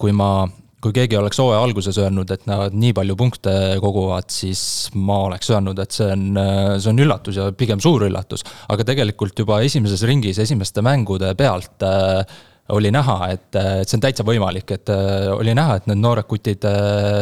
kui 0.00 0.14
ma, 0.16 0.48
kui 0.80 0.94
keegi 0.96 1.18
oleks 1.18 1.40
hooaja 1.42 1.62
alguses 1.62 1.98
öelnud, 2.00 2.30
et 2.32 2.46
nad 2.48 2.74
nii 2.76 2.94
palju 2.96 3.16
punkte 3.20 3.54
koguvad, 3.82 4.30
siis 4.32 4.62
ma 4.96 5.20
oleks 5.28 5.50
öelnud, 5.52 5.80
et 5.82 5.96
see 5.96 6.08
on, 6.14 6.28
äh, 6.40 6.76
see 6.80 6.92
on 6.92 7.02
üllatus 7.06 7.40
ja 7.40 7.50
pigem 7.52 7.82
suur 7.84 8.06
üllatus. 8.08 8.46
aga 8.68 8.86
tegelikult 8.92 9.38
juba 9.38 9.60
esimeses 9.66 10.06
ringis 10.08 10.40
esimeste 10.40 10.84
mängude 10.84 11.34
pealt 11.38 11.84
äh, 11.86 12.24
oli 12.70 12.92
näha, 12.94 13.16
et, 13.34 13.48
et 13.56 13.88
see 13.88 13.96
on 13.98 14.02
täitsa 14.04 14.22
võimalik, 14.22 14.68
et 14.76 14.90
oli 15.34 15.50
näha, 15.58 15.80
et 15.80 15.88
need 15.90 15.98
noored 15.98 16.28
kutid 16.30 16.62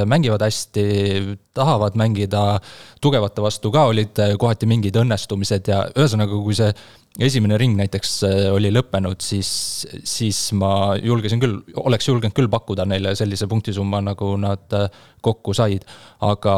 mängivad 0.05 0.43
hästi, 0.45 0.83
tahavad 1.57 1.97
mängida, 1.97 2.43
tugevate 3.01 3.41
vastu 3.41 3.73
ka 3.73 3.87
olid 3.89 4.21
kohati 4.37 4.69
mingid 4.69 4.99
õnnestumised 5.01 5.71
ja 5.73 5.87
ühesõnaga, 5.97 6.43
kui 6.45 6.59
see 6.59 6.69
esimene 7.19 7.59
ring 7.59 7.75
näiteks 7.79 8.13
oli 8.55 8.71
lõppenud, 8.75 9.19
siis, 9.25 9.49
siis 10.07 10.43
ma 10.59 10.95
julgesin 11.03 11.43
küll, 11.43 11.57
oleks 11.83 12.07
julgenud 12.09 12.37
küll 12.37 12.51
pakkuda 12.53 12.87
neile 12.87 13.17
sellise 13.19 13.49
punktisumma, 13.51 14.03
nagu 14.13 14.37
nad 14.41 14.79
kokku 15.25 15.57
said. 15.57 15.83
aga 16.23 16.55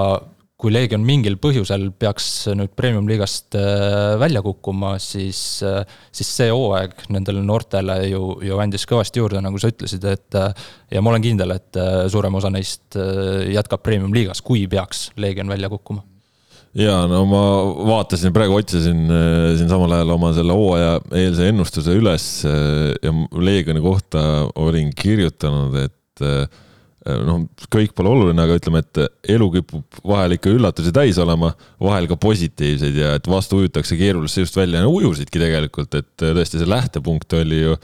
kui 0.60 0.72
Leegion 0.72 1.02
mingil 1.04 1.38
põhjusel 1.40 1.88
peaks 2.00 2.26
nüüd 2.56 2.74
premium-liigast 2.76 3.56
äh, 3.58 4.16
välja 4.20 4.42
kukkuma, 4.44 4.94
siis, 5.02 5.40
äh, 5.66 5.80
siis 6.12 6.30
see 6.36 6.50
hooaeg 6.52 7.06
nendele 7.14 7.42
noortele 7.44 7.96
ju, 8.10 8.22
ju 8.44 8.60
andis 8.60 8.84
kõvasti 8.90 9.22
juurde, 9.22 9.40
nagu 9.44 9.60
sa 9.60 9.72
ütlesid, 9.72 10.04
et 10.10 10.38
äh, 10.38 10.68
ja 10.92 11.02
ma 11.02 11.14
olen 11.14 11.24
kindel, 11.24 11.56
et 11.56 11.80
suurem 12.12 12.36
osa 12.36 12.52
neist 12.52 12.98
jätkab 13.54 13.82
premium-liigas, 13.86 14.44
kui 14.44 14.66
peaks 14.70 15.08
Leegion 15.20 15.50
välja 15.50 15.70
kukkuma 15.72 16.04
ja 16.78 17.00
no 17.10 17.24
ma 17.26 17.42
vaatasin, 17.88 18.34
praegu 18.36 18.58
otsisin 18.60 19.06
siin 19.58 19.70
samal 19.70 19.96
ajal 19.96 20.14
oma 20.14 20.32
selle 20.36 20.54
hooaja 20.54 20.98
eelse 21.18 21.48
ennustuse 21.50 21.94
üles 21.98 22.26
ja 22.46 23.14
Leegioni 23.34 23.82
kohta 23.82 24.22
olin 24.54 24.92
kirjutanud, 24.94 25.74
et 25.82 26.26
Äh, 27.08 27.20
noh, 27.24 27.46
kõik 27.72 27.94
pole 27.96 28.10
oluline, 28.12 28.42
aga 28.44 28.58
ütleme, 28.58 28.82
et 28.84 28.98
elu 29.32 29.46
kipub 29.54 30.00
vahel 30.04 30.34
ikka 30.36 30.50
üllatusi 30.52 30.92
täis 30.92 31.16
olema, 31.22 31.54
vahel 31.80 32.04
ka 32.10 32.18
positiivseid 32.20 32.98
ja 33.00 33.14
et 33.16 33.30
vastu 33.30 33.62
ujutakse 33.62 33.96
keerulist 33.96 34.36
seisust 34.36 34.58
välja, 34.60 34.82
no 34.84 34.92
ujusidki 34.98 35.40
tegelikult, 35.40 35.96
et 35.96 36.10
tõesti 36.20 36.60
see 36.60 36.68
lähtepunkt 36.68 37.38
oli 37.38 37.62
ju 37.62 37.78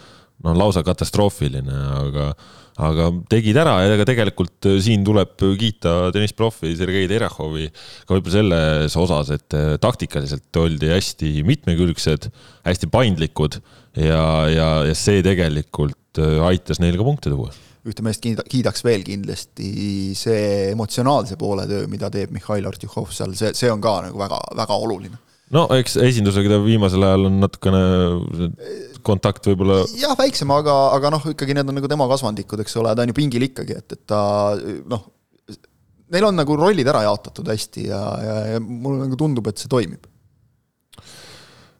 noh, 0.44 0.52
lausa 0.52 0.84
katastroofiline, 0.84 1.78
aga, 2.02 2.28
aga 2.76 3.08
tegid 3.32 3.56
ära 3.56 3.78
ja 3.84 3.94
ega 3.94 4.04
tegelikult 4.08 4.68
siin 4.84 5.04
tuleb 5.06 5.36
kiita 5.58 6.12
tennisprofi 6.14 6.74
Sergei 6.76 7.08
Terehhovi 7.08 7.70
ka 7.72 8.16
võib-olla 8.16 8.36
selles 8.36 8.96
osas, 9.00 9.32
et 9.36 9.58
taktikaliselt 9.80 10.60
oldi 10.60 10.90
hästi 10.92 11.38
mitmekülgsed, 11.48 12.28
hästi 12.68 12.90
paindlikud 12.92 13.60
ja, 13.96 14.24
ja, 14.52 14.68
ja 14.88 14.98
see 14.98 15.24
tegelikult 15.24 16.20
aitas 16.20 16.82
neil 16.82 16.98
ka 17.00 17.06
punkte 17.06 17.32
tuua 17.32 17.54
ühte 17.86 18.02
meest 18.02 18.24
kiidaks 18.24 18.82
veel 18.86 19.04
kindlasti 19.06 19.70
see 20.18 20.72
emotsionaalse 20.72 21.38
poole 21.38 21.66
töö, 21.70 21.86
mida 21.90 22.10
teeb 22.12 22.32
Mihhail 22.34 22.66
Artjuhov 22.66 23.12
seal, 23.14 23.36
see, 23.38 23.52
see 23.58 23.70
on 23.70 23.82
ka 23.84 24.00
nagu 24.08 24.18
väga, 24.18 24.40
väga 24.58 24.78
oluline. 24.82 25.20
no 25.54 25.66
eks 25.76 25.94
esindusega 26.02 26.56
ta 26.56 26.60
viimasel 26.64 27.06
ajal 27.06 27.28
on 27.28 27.38
natukene 27.44 27.82
kontakt 29.06 29.46
võib-olla. 29.48 29.82
jah, 29.98 30.16
väiksem, 30.18 30.50
aga, 30.54 30.74
aga 30.96 31.12
noh, 31.14 31.28
ikkagi 31.32 31.56
need 31.56 31.70
on 31.70 31.78
nagu 31.80 31.90
tema 31.90 32.08
kasvandikud, 32.10 32.64
eks 32.64 32.80
ole, 32.82 32.94
ta 32.94 33.06
on 33.06 33.12
ju 33.12 33.18
pingil 33.20 33.46
ikkagi, 33.48 33.78
et, 33.78 33.96
et 33.96 34.02
ta 34.08 34.20
noh, 34.90 35.06
neil 36.12 36.28
on 36.28 36.36
nagu 36.38 36.58
rollid 36.58 36.86
ära 36.90 37.06
jaotatud 37.06 37.48
hästi 37.50 37.88
ja, 37.88 38.02
ja, 38.22 38.36
ja 38.54 38.60
mulle 38.62 39.06
nagu 39.06 39.18
tundub, 39.18 39.48
et 39.50 39.62
see 39.62 39.70
toimib 39.70 40.06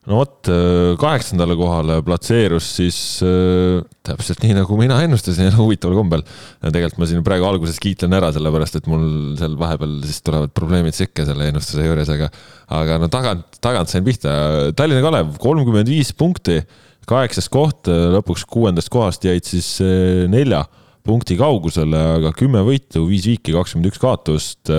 no 0.06 0.20
vot, 0.20 0.48
äh, 0.50 0.94
kaheksandale 1.00 1.56
kohale 1.58 1.98
platseerus 2.06 2.68
siis 2.78 2.98
äh, 3.26 3.82
täpselt 4.06 4.42
nii, 4.44 4.54
nagu 4.60 4.78
mina 4.78 4.98
ennustasin, 5.04 5.50
huvitaval 5.58 5.98
kombel. 5.98 6.24
tegelikult 6.62 7.02
ma 7.02 7.10
siin 7.10 7.26
praegu 7.26 7.48
alguses 7.48 7.80
kiitlen 7.82 8.14
ära, 8.16 8.30
sellepärast 8.34 8.78
et 8.80 8.90
mul 8.90 9.34
seal 9.38 9.56
vahepeal 9.58 9.98
siis 10.06 10.22
tulevad 10.26 10.54
probleemid 10.56 10.96
sekka 10.96 11.26
selle 11.28 11.50
ennustuse 11.50 11.86
juures, 11.86 12.10
aga, 12.14 12.30
aga 12.78 13.00
no 13.02 13.10
tagant, 13.12 13.58
tagant 13.62 13.90
sain 13.90 14.06
pihta. 14.06 14.32
Tallinna 14.78 15.02
Kalev 15.04 15.34
kolmkümmend 15.42 15.90
viis 15.90 16.14
punkti, 16.16 16.60
kaheksas 17.06 17.48
koht, 17.52 17.86
lõpuks 17.88 18.46
kuuendast 18.50 18.90
kohast 18.92 19.24
jäid 19.26 19.46
siis 19.46 19.76
äh, 19.84 20.26
nelja 20.30 20.64
punkti 21.06 21.36
kaugusele, 21.38 21.98
aga 22.18 22.34
kümme 22.34 22.64
võitu, 22.66 23.04
viis 23.06 23.28
viiki, 23.28 23.54
kakskümmend 23.54 23.92
üks 23.92 24.02
kaotust 24.02 24.74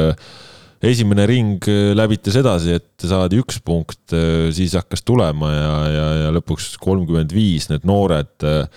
esimene 0.84 1.26
ring 1.30 1.64
äh, 1.70 1.94
läbitas 1.98 2.38
edasi, 2.40 2.76
et 2.78 3.08
saadi 3.08 3.40
üks 3.42 3.60
punkt, 3.66 4.04
äh, 4.16 4.50
siis 4.56 4.76
hakkas 4.78 5.04
tulema 5.08 5.52
ja, 5.54 5.72
ja, 5.94 6.08
ja 6.24 6.36
lõpuks 6.36 6.76
kolmkümmend 6.82 7.34
viis 7.34 7.70
need 7.72 7.88
noored, 7.88 8.36
äh, 8.46 8.68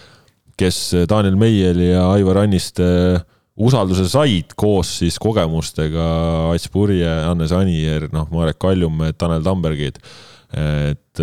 kes 0.60 0.80
Daniel 1.08 1.38
Meieli 1.40 1.90
ja 1.92 2.06
Aivar 2.12 2.42
Anniste 2.42 2.86
usalduse 3.60 4.06
said 4.08 4.52
koos 4.60 4.92
siis 5.00 5.16
kogemustega 5.20 6.04
Ats 6.52 6.68
Purje, 6.72 7.08
Hannes 7.08 7.52
Anier, 7.56 8.08
noh, 8.12 8.28
Marek 8.32 8.60
Kaljumäe, 8.60 9.14
Tanel 9.16 9.44
Tambergid. 9.44 10.00
et 10.50 11.20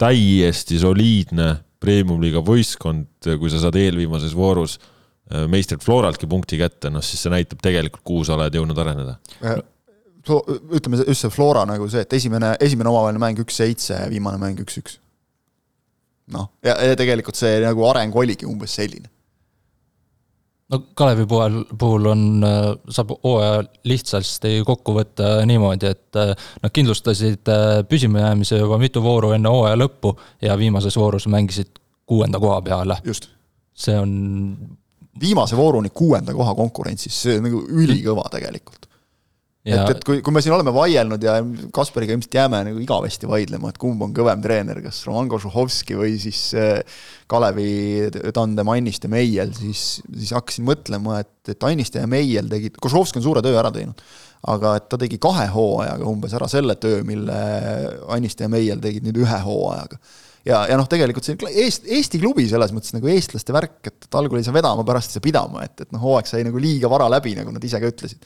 täiesti 0.00 0.80
soliidne 0.80 1.52
premium-liiga 1.84 2.40
võistkond, 2.44 3.28
kui 3.38 3.52
sa 3.52 3.60
saad 3.62 3.76
eelviimases 3.76 4.32
voorus 4.36 4.78
meistrilt 5.48 5.84
Floraltki 5.84 6.28
punkti 6.28 6.58
kätte, 6.60 6.90
noh 6.92 7.04
siis 7.04 7.22
see 7.24 7.32
näitab 7.32 7.62
tegelikult, 7.64 8.02
kuhu 8.04 8.24
sa 8.26 8.36
oled 8.36 8.56
jõudnud 8.56 8.80
areneda 8.80 9.16
ütleme 10.24 11.00
just 11.04 11.24
see 11.24 11.32
Flora 11.32 11.64
nagu 11.68 11.88
see, 11.90 12.04
et 12.04 12.12
esimene, 12.16 12.54
esimene 12.64 12.88
omavaheline 12.90 13.20
mäng 13.20 13.40
üks-seitse 13.44 13.98
viimane 14.12 14.40
mäng 14.40 14.60
üks-üks. 14.62 14.98
noh, 16.32 16.48
ja 16.64 16.76
tegelikult 16.96 17.36
see 17.36 17.58
nagu 17.60 17.84
areng 17.90 18.14
oligi 18.16 18.48
umbes 18.48 18.76
selline. 18.78 19.10
No 20.72 20.80
Kalevi 20.94 21.26
puhul, 21.26 21.58
puhul 21.78 22.06
on, 22.06 22.22
saab 22.88 23.12
hooaja 23.24 23.64
lihtsasti 23.84 24.62
kokku 24.66 24.94
võtta 24.96 25.34
niimoodi, 25.46 25.90
et 25.92 26.20
nad 26.62 26.72
kindlustasid 26.72 27.50
püsimajäämise 27.88 28.62
juba 28.62 28.78
mitu 28.80 29.02
vooru 29.04 29.34
enne 29.36 29.52
hooaja 29.52 29.76
lõppu 29.78 30.14
ja 30.42 30.56
viimases 30.58 30.96
voorus 30.96 31.28
mängisid 31.30 31.78
kuuenda 32.06 32.40
koha 32.40 32.62
peale. 32.62 32.96
just. 33.04 33.28
see 33.74 33.98
on 33.98 34.10
viimase 35.20 35.56
vooruni 35.56 35.90
kuuenda 35.90 36.34
koha 36.34 36.54
konkurentsis, 36.54 37.22
see 37.22 37.38
on 37.38 37.48
nagu 37.48 37.62
ülikõva 37.68 38.28
tegelikult 38.30 38.88
Ja... 39.64 39.86
et, 39.86 39.94
et 39.96 40.04
kui, 40.04 40.18
kui 40.20 40.34
me 40.34 40.42
siin 40.44 40.52
oleme 40.52 40.72
vaielnud 40.76 41.22
ja 41.24 41.38
Kaspariga 41.72 42.12
ilmselt 42.12 42.36
jääme 42.36 42.58
nagu 42.66 42.80
igavesti 42.82 43.28
vaidlema, 43.28 43.70
et 43.72 43.78
kumb 43.80 44.02
on 44.04 44.12
kõvem 44.16 44.42
treener, 44.44 44.82
kas 44.84 44.98
Roman 45.08 45.30
Kožuhovski 45.32 45.96
või 45.96 46.18
siis 46.20 46.40
äh, 46.60 46.98
Kalevi 47.32 48.10
tandem 48.36 48.68
Anniste 48.74 49.08
Meiel, 49.08 49.54
siis, 49.56 50.02
siis 50.04 50.34
hakkasin 50.36 50.68
mõtlema, 50.68 51.22
et, 51.24 51.54
et 51.54 51.64
Anniste 51.64 52.02
ja 52.02 52.10
Meiel 52.10 52.52
tegid, 52.52 52.76
Kožuhovski 52.76 53.22
on 53.22 53.24
suure 53.24 53.44
töö 53.44 53.56
ära 53.56 53.72
teinud, 53.72 54.04
aga 54.52 54.74
et 54.76 54.90
ta 54.92 55.00
tegi 55.00 55.16
kahe 55.22 55.48
hooajaga 55.54 56.12
umbes 56.12 56.36
ära 56.36 56.50
selle 56.52 56.76
töö, 56.76 57.00
mille 57.08 57.40
Anniste 58.12 58.44
ja 58.44 58.52
Meiel 58.52 58.84
tegid 58.84 59.08
nüüd 59.08 59.22
ühe 59.24 59.40
hooajaga 59.48 59.96
ja, 60.44 60.60
ja 60.68 60.78
noh, 60.78 60.88
tegelikult 60.90 61.26
see 61.26 61.36
Eest, 61.64 61.86
Eesti 61.88 62.20
klubi 62.22 62.46
selles 62.50 62.72
mõttes 62.74 62.94
nagu 62.94 63.08
eestlaste 63.10 63.54
värk, 63.56 63.78
et, 63.88 63.96
et 64.06 64.18
algul 64.20 64.40
ei 64.40 64.46
saa 64.46 64.56
vedama, 64.56 64.84
pärast 64.86 65.12
ei 65.12 65.18
saa 65.18 65.24
pidama, 65.24 65.64
et, 65.66 65.86
et 65.86 65.94
noh, 65.94 66.02
hooaeg 66.04 66.28
sai 66.30 66.44
nagu 66.46 66.60
liiga 66.60 66.90
vara 66.92 67.08
läbi, 67.12 67.34
nagu 67.38 67.54
nad 67.54 67.64
ise 67.64 67.80
ka 67.82 67.90
ütlesid. 67.90 68.24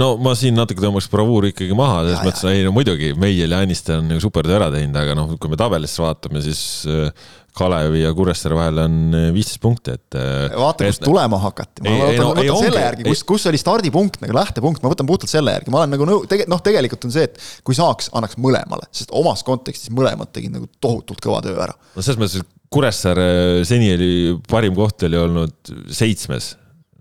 no 0.00 0.14
ma 0.22 0.34
siin 0.38 0.56
natuke 0.58 0.82
tõmbaks 0.84 1.10
bravuuri 1.12 1.52
ikkagi 1.54 1.76
maha, 1.78 2.04
selles 2.06 2.24
mõttes, 2.26 2.46
ei 2.52 2.64
no 2.66 2.72
muidugi, 2.76 3.12
Meiel 3.20 3.56
ja 3.56 3.62
Aniste 3.64 3.98
on 3.98 4.08
nagu 4.12 4.24
super 4.24 4.48
töö 4.48 4.58
ära 4.60 4.70
teinud, 4.74 4.96
aga 5.00 5.16
noh, 5.18 5.34
kui 5.40 5.52
me 5.52 5.60
tabelisse 5.60 6.04
vaatame, 6.04 6.42
siis 6.44 6.62
äh, 6.88 7.28
Kalevi 7.58 8.02
ja 8.04 8.12
Kuressaare 8.16 8.58
vahel 8.58 8.82
on 8.84 8.98
äh, 9.16 9.28
viisteist 9.34 9.60
punkti, 9.62 9.96
et. 9.98 10.18
Äh, 10.18 10.46
vaata, 10.58 10.86
kust 10.88 11.04
tulema 11.04 11.40
hakati, 11.42 11.84
ma 11.84 11.92
ei, 11.92 12.02
võtan, 12.02 12.22
no, 12.22 12.34
võtan 12.38 12.62
selle 12.68 12.84
järgi, 12.84 13.08
kus, 13.10 13.24
kus 13.28 13.48
oli 13.50 13.60
stardipunkt 13.60 14.20
nagu 14.24 14.36
lähtepunkt, 14.36 14.84
ma 14.84 14.92
võtan 14.92 15.08
puhtalt 15.08 15.32
selle 15.32 15.56
järgi, 15.56 15.74
ma 15.74 15.82
olen 15.82 15.96
nagu 15.96 16.08
nõu-, 16.08 16.22
tege-, 16.30 16.46
noh, 16.50 16.62
tegelikult 16.64 17.08
on 17.08 17.14
see, 17.14 17.26
et 17.30 17.42
kui 17.66 17.78
saaks, 17.78 18.12
annaks 18.18 18.38
mõlemale, 18.40 18.88
sest 18.94 19.12
omas 19.16 19.44
kontekstis 19.46 19.92
mõlemad 19.94 20.32
tegid 20.34 20.54
nagu 20.54 20.70
tohutult 20.82 21.22
kõva 21.24 21.42
töö 21.44 21.58
ära. 21.66 21.76
no 21.94 22.04
selles 22.04 22.20
mõttes, 22.20 22.44
et 22.44 22.54
Kuressaare 22.68 23.64
seni 23.64 23.86
oli 23.94 24.10
parim 24.44 24.74
koht 24.76 25.06
oli 25.08 25.16
olnud 25.16 25.70
seitsmes 25.88 26.50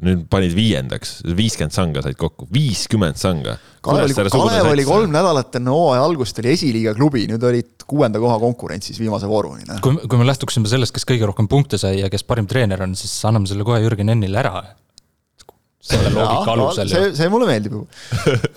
nüüd 0.05 0.27
panid 0.29 0.53
viiendaks, 0.53 1.21
viiskümmend 1.37 1.73
sanga 1.73 2.03
said 2.05 2.17
kokku, 2.19 2.45
viiskümmend 2.53 3.17
sanga. 3.17 3.55
Kalev 3.85 4.05
oli, 4.05 4.29
Kalev 4.29 4.69
oli 4.69 4.85
kolm 4.85 5.13
nädalat 5.13 5.55
enne 5.57 5.73
hooaja 5.73 6.03
algust 6.05 6.37
oli 6.41 6.51
esiliiga 6.53 6.93
klubi, 6.97 7.25
nüüd 7.31 7.43
olid 7.49 7.85
kuuenda 7.89 8.21
koha 8.21 8.37
konkurentsis 8.41 8.99
viimase 9.01 9.29
vooruni. 9.29 9.65
kui, 9.81 9.97
kui 10.03 10.19
me 10.19 10.27
lähtuksime 10.27 10.69
sellest, 10.69 10.93
kes 10.93 11.07
kõige 11.07 11.29
rohkem 11.29 11.49
punkte 11.49 11.79
sai 11.81 12.01
ja 12.01 12.11
kes 12.13 12.25
parim 12.27 12.49
treener 12.49 12.83
on, 12.85 12.93
siis 12.99 13.15
anname 13.25 13.49
selle 13.49 13.65
kohe 13.67 13.81
Jürgen 13.81 14.13
Ennile 14.13 14.43
ära. 14.43 14.61
Selle 15.87 16.11
loogika 16.13 16.53
alusel. 16.53 16.91
see, 16.91 17.13
see 17.17 17.29
mulle 17.31 17.47
meeldib 17.49 17.77
ju. 17.77 17.83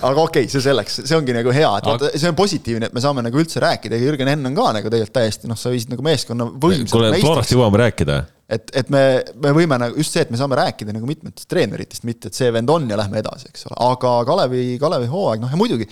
aga 0.08 0.16
okei 0.16 0.46
okay,, 0.46 0.50
see 0.52 0.64
selleks, 0.64 1.00
see 1.04 1.18
ongi 1.18 1.36
nagu 1.36 1.54
hea, 1.54 1.70
et 1.80 1.88
vaata, 1.90 2.12
see 2.16 2.32
on 2.32 2.38
positiivne, 2.38 2.90
et 2.90 2.96
me 2.96 3.04
saame 3.04 3.24
nagu 3.26 3.40
üldse 3.42 3.62
rääkida 3.62 3.98
ja 3.98 4.08
Jürgen 4.08 4.32
Enn 4.32 4.50
on 4.50 4.58
ka 4.58 4.70
nagu 4.78 4.92
tegelikult 4.92 5.16
täiesti 5.20 5.50
noh, 5.50 5.58
sa 5.60 5.72
viisid 5.72 5.94
nagu 5.94 6.04
meeskonna 6.06 6.48
võimsalt. 6.50 6.94
kuule, 6.96 7.14
Florast 7.22 7.54
jõuame 7.54 7.82
rääkida 7.84 8.20
et, 8.50 8.72
et 8.82 8.90
me, 8.92 9.04
me 9.42 9.54
võime 9.56 9.78
nagu 9.80 10.00
just 10.00 10.16
see, 10.16 10.24
et 10.26 10.32
me 10.32 10.40
saame 10.40 10.58
rääkida 10.58 10.94
nagu 10.96 11.06
mitmetest 11.08 11.48
treeneritest, 11.50 12.06
mitte 12.08 12.30
et 12.30 12.38
see 12.38 12.50
vend 12.54 12.70
on 12.72 12.88
ja 12.90 12.98
lähme 12.98 13.22
edasi, 13.22 13.50
eks 13.52 13.68
ole, 13.70 13.78
aga 13.92 14.16
Kalevi, 14.28 14.64
Kalevi 14.82 15.10
hooaeg, 15.10 15.44
noh 15.44 15.54
ja 15.54 15.60
muidugi 15.60 15.88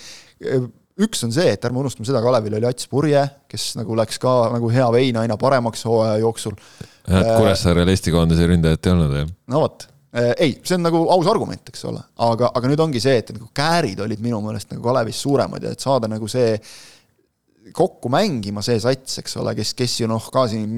üks 0.99 1.23
on 1.27 1.35
see, 1.35 1.53
et 1.55 1.67
ärme 1.67 1.83
unustame 1.83 2.09
seda, 2.09 2.23
Kalevil 2.25 2.57
oli 2.59 2.67
Ats 2.69 2.89
Purje, 2.91 3.23
kes 3.51 3.71
nagu 3.79 3.97
läks 3.99 4.19
ka 4.23 4.35
nagu 4.55 4.71
hea 4.73 4.89
vein 4.95 5.21
aina 5.21 5.39
paremaks 5.41 5.85
hooaja 5.87 6.19
jooksul. 6.25 6.57
jah, 7.07 7.21
et 7.21 7.31
Kuressaarel 7.37 7.95
Eesti 7.95 8.15
koondise 8.15 8.49
ründajat 8.51 8.89
ei 8.89 8.95
olnud, 8.95 9.15
jah? 9.21 9.31
no 9.55 9.63
vot, 9.63 9.87
ei, 10.13 10.55
see 10.65 10.79
on 10.79 10.87
nagu 10.87 11.03
aus 11.13 11.27
argument, 11.29 11.69
eks 11.69 11.85
ole, 11.91 12.01
aga, 12.25 12.53
aga 12.57 12.71
nüüd 12.71 12.81
ongi 12.81 13.03
see, 13.03 13.19
et 13.21 13.33
nagu 13.35 13.51
käärid 13.57 14.01
olid 14.05 14.23
minu 14.25 14.41
meelest 14.45 14.73
nagu 14.73 14.85
Kalevis 14.87 15.21
suuremad 15.21 15.67
ja 15.67 15.75
et 15.75 15.85
saada 15.85 16.09
nagu 16.09 16.31
see 16.31 16.55
kokku 17.75 18.09
mängima 18.13 18.63
see 18.65 18.79
sats, 18.81 19.19
eks 19.21 19.37
ole, 19.41 19.53
kes, 19.59 19.75
kes 19.77 19.99
ju 20.01 20.09
noh, 20.11 20.25
ka 20.33 20.47
siin 20.51 20.69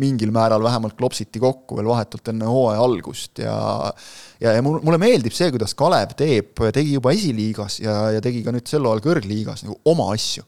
mingil 0.00 0.32
määral 0.34 0.62
vähemalt 0.64 0.96
klopsiti 0.98 1.40
kokku 1.42 1.78
veel 1.78 1.90
vahetult 1.90 2.30
enne 2.32 2.48
hooaja 2.48 2.84
algust 2.84 3.42
ja 3.42 3.56
ja, 4.40 4.54
ja 4.54 4.62
mulle 4.64 5.00
meeldib 5.00 5.36
see, 5.36 5.50
kuidas 5.54 5.76
Kalev 5.78 6.14
teeb, 6.18 6.54
tegi 6.74 6.96
juba 6.96 7.12
esiliigas 7.16 7.80
ja, 7.84 7.98
ja 8.16 8.22
tegi 8.24 8.40
ka 8.46 8.54
nüüd 8.54 8.70
sel 8.70 8.86
hooajal 8.86 9.04
kõrgliigas 9.04 9.66
nagu 9.66 9.78
oma 9.92 10.08
asju. 10.14 10.46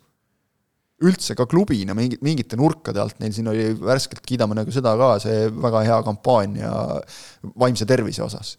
Üldse 1.07 1.37
ka 1.39 1.47
klubina 1.49 1.95
mingi, 1.97 2.19
mingite 2.25 2.59
nurkade 2.61 3.01
alt, 3.01 3.17
neil 3.23 3.33
siin 3.33 3.49
oli 3.49 3.71
värskelt, 3.79 4.21
kiidame 4.27 4.59
nagu 4.59 4.73
seda 4.75 4.93
ka, 5.01 5.15
see 5.23 5.47
väga 5.53 5.85
hea 5.87 6.01
kampaania 6.05 6.73
vaimse 7.57 7.89
tervise 7.89 8.25
osas 8.27 8.57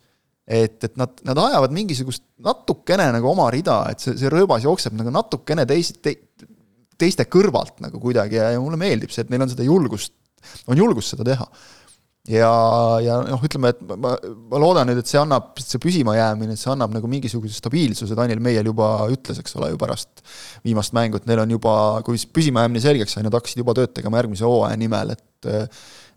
et, 0.52 0.84
et 0.84 0.98
nad, 1.00 1.14
nad 1.28 1.40
ajavad 1.40 1.74
mingisugust 1.76 2.26
natukene 2.44 3.08
nagu 3.16 3.30
oma 3.32 3.48
rida, 3.54 3.84
et 3.92 4.04
see, 4.04 4.18
see 4.20 4.32
rööbas 4.32 4.66
jookseb 4.66 4.96
nagu 4.98 5.14
natukene 5.14 5.66
teis- 5.70 5.94
te,, 6.04 6.16
teiste 7.00 7.28
kõrvalt 7.32 7.80
nagu 7.84 8.02
kuidagi 8.02 8.40
ja, 8.40 8.52
ja 8.56 8.62
mulle 8.62 8.80
meeldib 8.82 9.14
see, 9.14 9.26
et 9.26 9.32
neil 9.32 9.46
on 9.46 9.52
seda 9.52 9.66
julgust, 9.68 10.14
on 10.68 10.80
julgust 10.80 11.14
seda 11.14 11.28
teha. 11.28 11.48
Ja, 12.30 12.52
ja 13.02 13.18
noh, 13.26 13.42
ütleme, 13.48 13.72
et 13.74 13.82
ma, 13.82 14.14
ma 14.52 14.62
loodan 14.62 14.90
nüüd, 14.92 15.02
et 15.02 15.10
see 15.10 15.20
annab, 15.22 15.56
see 15.62 15.82
püsimajäämine, 15.82 16.58
see 16.60 16.70
annab 16.74 16.94
nagu 16.94 17.10
mingisuguse 17.10 17.58
stabiilsuse, 17.58 18.18
Daniel 18.18 18.44
Meiel 18.44 18.70
juba 18.70 18.92
ütles, 19.14 19.42
eks 19.42 19.58
ole, 19.58 19.72
ju 19.74 19.82
pärast 19.82 20.22
viimast 20.68 20.96
mängu, 20.98 21.22
et 21.22 21.28
neil 21.30 21.42
on 21.44 21.58
juba, 21.58 21.74
kui 22.06 22.22
püsimajäämine 22.38 22.84
selgeks 22.84 23.18
sai, 23.18 23.26
nad 23.26 23.36
hakkasid 23.38 23.64
juba 23.64 23.76
tööd 23.78 23.96
tegema 23.98 24.22
järgmise 24.22 24.46
hooaja 24.48 24.78
nimel, 24.82 25.16
et 25.18 25.28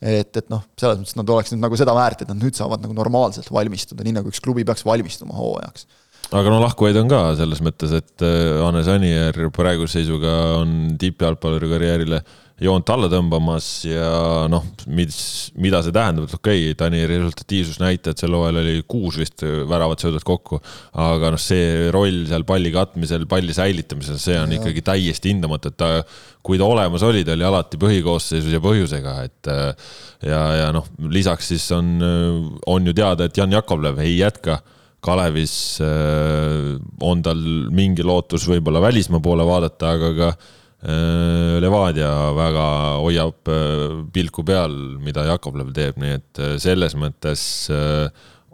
et, 0.04 0.36
et 0.36 0.48
noh, 0.52 0.60
selles 0.76 0.98
mõttes 1.00 1.16
nad 1.16 1.30
oleks 1.32 1.52
nüüd 1.54 1.62
nagu 1.62 1.76
seda 1.80 1.94
väärt, 1.96 2.20
et 2.20 2.28
nad 2.28 2.36
nüüd 2.36 2.56
saavad 2.58 2.82
nagu 2.84 2.92
normaalselt 2.96 3.48
valmistuda, 3.54 4.04
nii 4.04 4.18
nagu 4.18 4.28
üks 4.28 4.42
klubi 4.44 4.66
peaks 4.66 4.84
valmistuma 4.84 5.36
hooajaks. 5.38 5.86
Aga 6.34 6.50
no 6.50 6.58
lahkujaid 6.62 6.96
on 6.98 7.08
ka 7.08 7.20
selles 7.38 7.60
mõttes, 7.64 7.92
et 7.96 8.24
Hannes 8.24 8.88
äh, 8.88 8.96
Anier 8.98 9.38
praeguse 9.54 10.00
seisuga 10.00 10.34
on 10.60 10.94
tippjalgpalluri 11.00 11.68
karjäärile 11.72 12.20
joont 12.62 12.90
alla 12.94 13.08
tõmbamas 13.10 13.66
ja 13.88 14.08
noh, 14.50 14.62
mis, 14.94 15.16
mida 15.58 15.80
see 15.82 15.94
tähendab, 15.94 16.28
et 16.28 16.36
okei 16.36 16.68
okay,, 16.68 16.76
Tani 16.78 17.00
resultatiivsusnäitajad 17.10 18.20
sel 18.20 18.36
hooajal 18.36 18.60
oli 18.60 18.84
kuus 18.86 19.18
vist 19.18 19.42
väravat 19.42 20.04
söödud 20.04 20.22
kokku, 20.26 20.60
aga 21.02 21.32
noh, 21.34 21.42
see 21.42 21.90
roll 21.94 22.22
seal 22.30 22.46
palli 22.46 22.70
katmisel, 22.74 23.26
palli 23.30 23.56
säilitamisel, 23.56 24.20
see 24.22 24.38
on 24.38 24.54
ja. 24.54 24.60
ikkagi 24.60 24.84
täiesti 24.86 25.34
hindamatu, 25.34 25.74
et 25.74 25.78
ta, 25.82 25.90
kui 26.46 26.60
ta 26.60 26.70
olemas 26.70 27.02
oli, 27.06 27.24
ta 27.26 27.34
oli 27.34 27.48
alati 27.48 27.80
põhikoosseisus 27.82 28.54
ja 28.54 28.62
põhjusega, 28.62 29.16
et 29.26 29.52
ja, 30.30 30.44
ja 30.62 30.70
noh, 30.74 30.86
lisaks 31.10 31.50
siis 31.56 31.66
on, 31.74 31.96
on 32.70 32.86
ju 32.86 32.94
teada, 32.94 33.26
et 33.26 33.42
Jan 33.42 33.58
Jakovlev 33.58 33.98
ei 34.04 34.20
jätka 34.20 34.60
Kalevis 35.04 35.82
äh, 35.84 36.78
on 37.04 37.20
tal 37.20 37.40
mingi 37.76 38.06
lootus 38.06 38.46
võib-olla 38.48 38.80
välismaa 38.80 39.20
poole 39.20 39.44
vaadata, 39.44 39.90
aga 39.98 40.12
ka 40.16 40.28
äh, 40.30 40.52
Levadia 40.84 42.10
väga 42.36 42.68
hoiab 43.00 43.50
äh, 43.50 43.98
pilku 44.12 44.44
peal, 44.46 44.74
mida 45.00 45.26
Jakovlev 45.30 45.72
teeb, 45.76 45.98
nii 46.02 46.16
et 46.18 46.42
selles 46.62 46.96
mõttes 46.98 47.44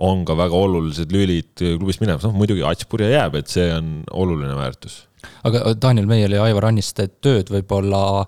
on 0.01 0.23
ka 0.25 0.37
väga 0.39 0.57
olulised 0.57 1.11
lülid 1.13 1.53
klubist 1.59 2.01
minemas, 2.01 2.25
noh 2.25 2.37
muidugi 2.37 2.63
Atspurja 2.65 3.11
jääb, 3.11 3.37
et 3.41 3.51
see 3.53 3.67
on 3.75 3.99
oluline 4.17 4.55
väärtus. 4.57 5.03
aga 5.45 5.75
Daniel 5.77 6.09
Meiel 6.09 6.39
ja 6.39 6.47
Aivar 6.47 6.71
Anniste 6.71 7.11
tööd 7.21 7.51
võib-olla 7.53 8.25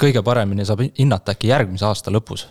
kõige 0.00 0.24
paremini 0.26 0.66
saab 0.66 0.82
hinnata 0.88 1.36
äkki 1.36 1.52
järgmise 1.52 1.86
aasta 1.86 2.12
lõpus 2.14 2.48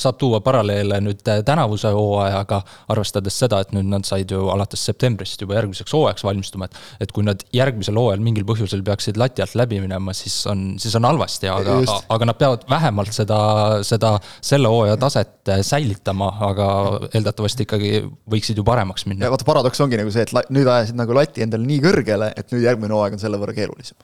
saab 0.00 0.18
tuua 0.20 0.40
paralleele 0.44 1.00
nüüd 1.04 1.26
äh, 1.28 1.42
tänavuse 1.46 1.92
hooajaga, 1.94 2.60
arvestades 2.92 3.36
seda, 3.42 3.60
et 3.64 3.74
nüüd 3.76 3.88
nad 3.90 4.06
said 4.08 4.32
ju 4.32 4.48
alates 4.52 4.82
septembrist 4.88 5.40
juba 5.42 5.58
järgmiseks 5.58 5.94
hooajaks 5.96 6.24
valmistuma, 6.26 6.68
et. 6.70 6.78
et 7.06 7.14
kui 7.16 7.24
nad 7.26 7.42
järgmisel 7.56 7.98
hooajal 8.00 8.22
mingil 8.24 8.46
põhjusel 8.48 8.84
peaksid 8.86 9.20
lati 9.20 9.44
alt 9.44 9.56
läbi 9.58 9.80
minema, 9.82 10.14
siis 10.16 10.36
on, 10.50 10.74
siis 10.82 10.96
on 10.98 11.08
halvasti, 11.08 11.50
aga, 11.52 11.80
aga 12.16 12.30
nad 12.30 12.40
peavad 12.40 12.66
vähemalt 12.70 13.14
seda, 13.16 13.40
seda 13.86 14.14
selle 14.36 14.70
hooaja 14.72 14.98
taset 15.00 15.52
äh, 15.52 15.64
säilitama, 15.66 16.32
aga 16.50 16.68
eeldatavasti 17.10 17.66
ikkagi 17.68 17.92
võiksid 18.30 18.60
ju 18.60 18.66
paremaks 18.66 19.06
minna. 19.10 19.30
vaata, 19.32 19.48
paradoks 19.48 19.82
ongi 19.84 20.00
nagu 20.00 20.12
see, 20.14 20.26
et 20.26 20.52
nüüd 20.54 20.68
ajasid 20.68 20.98
nagu 21.00 21.16
lati 21.16 21.44
endale 21.46 21.68
nii 21.68 21.82
kõrgele, 21.84 22.32
et 22.36 22.54
nüüd 22.54 22.66
järgmine 22.68 22.96
hooaeg 22.96 23.18
on 23.18 23.22
selle 23.22 23.40
võrra 23.40 23.56
keerulisem 23.56 23.98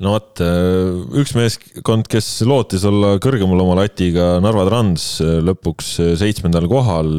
no 0.00 0.14
vot, 0.16 0.40
äh, 0.42 1.20
üks 1.20 1.34
meeskond, 1.36 2.08
kes 2.10 2.28
lootis 2.48 2.84
olla 2.88 3.14
kõrgemal 3.22 3.60
oma 3.62 3.76
latiga, 3.82 4.32
Narva 4.42 4.64
Trans, 4.68 5.06
äh, 5.24 5.38
lõpuks 5.44 5.92
äh, 6.00 6.12
seitsmendal 6.20 6.68
kohal, 6.70 7.10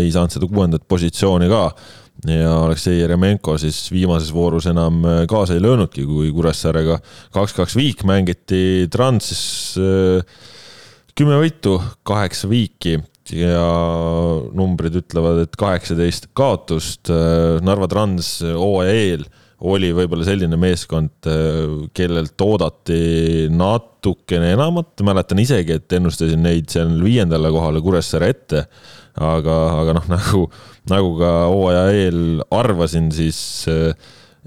ei 0.00 0.10
saanud 0.14 0.34
seda 0.34 0.48
kuuendat 0.50 0.86
positsiooni 0.90 1.50
ka. 1.52 1.64
ja 2.28 2.52
Aleksei 2.66 2.98
Jeremenko 2.98 3.54
siis 3.60 3.86
viimases 3.88 4.32
voorus 4.36 4.66
enam 4.68 5.00
kaasa 5.28 5.54
ei 5.56 5.62
löönudki, 5.64 6.04
kui 6.04 6.32
Kuressaarega 6.36 6.98
kaks-kaks 7.32 7.76
viik 7.78 8.04
mängiti, 8.04 8.88
Trans 8.92 9.30
kümme 11.16 11.38
võitu, 11.40 11.78
kaheksa 12.04 12.48
viiki 12.50 12.98
ja 13.32 13.64
numbrid 14.52 14.98
ütlevad, 15.00 15.46
et 15.46 15.56
kaheksateist 15.56 16.28
kaotust. 16.36 17.08
Narva 17.64 17.88
Trans 17.88 18.34
hooaja 18.44 18.92
eel 18.92 19.24
oli 19.68 19.90
võib-olla 19.96 20.24
selline 20.24 20.56
meeskond, 20.60 21.12
äh, 21.28 21.74
kellelt 21.96 22.40
oodati 22.44 23.48
natukene 23.52 24.54
enamat, 24.54 24.94
mäletan 25.06 25.42
isegi, 25.42 25.76
et 25.76 25.98
ennustasin 25.98 26.42
neid 26.44 26.70
seal 26.72 26.94
viiendale 27.04 27.52
kohale 27.52 27.82
Kuressaare 27.84 28.32
ette. 28.32 28.64
aga, 29.20 29.54
aga 29.82 29.92
noh, 29.98 30.04
nagu, 30.08 30.44
nagu 30.88 31.10
ka 31.18 31.30
hooaja 31.50 31.84
eel 31.92 32.20
arvasin, 32.54 33.10
siis 33.12 33.40
äh, 33.68 33.92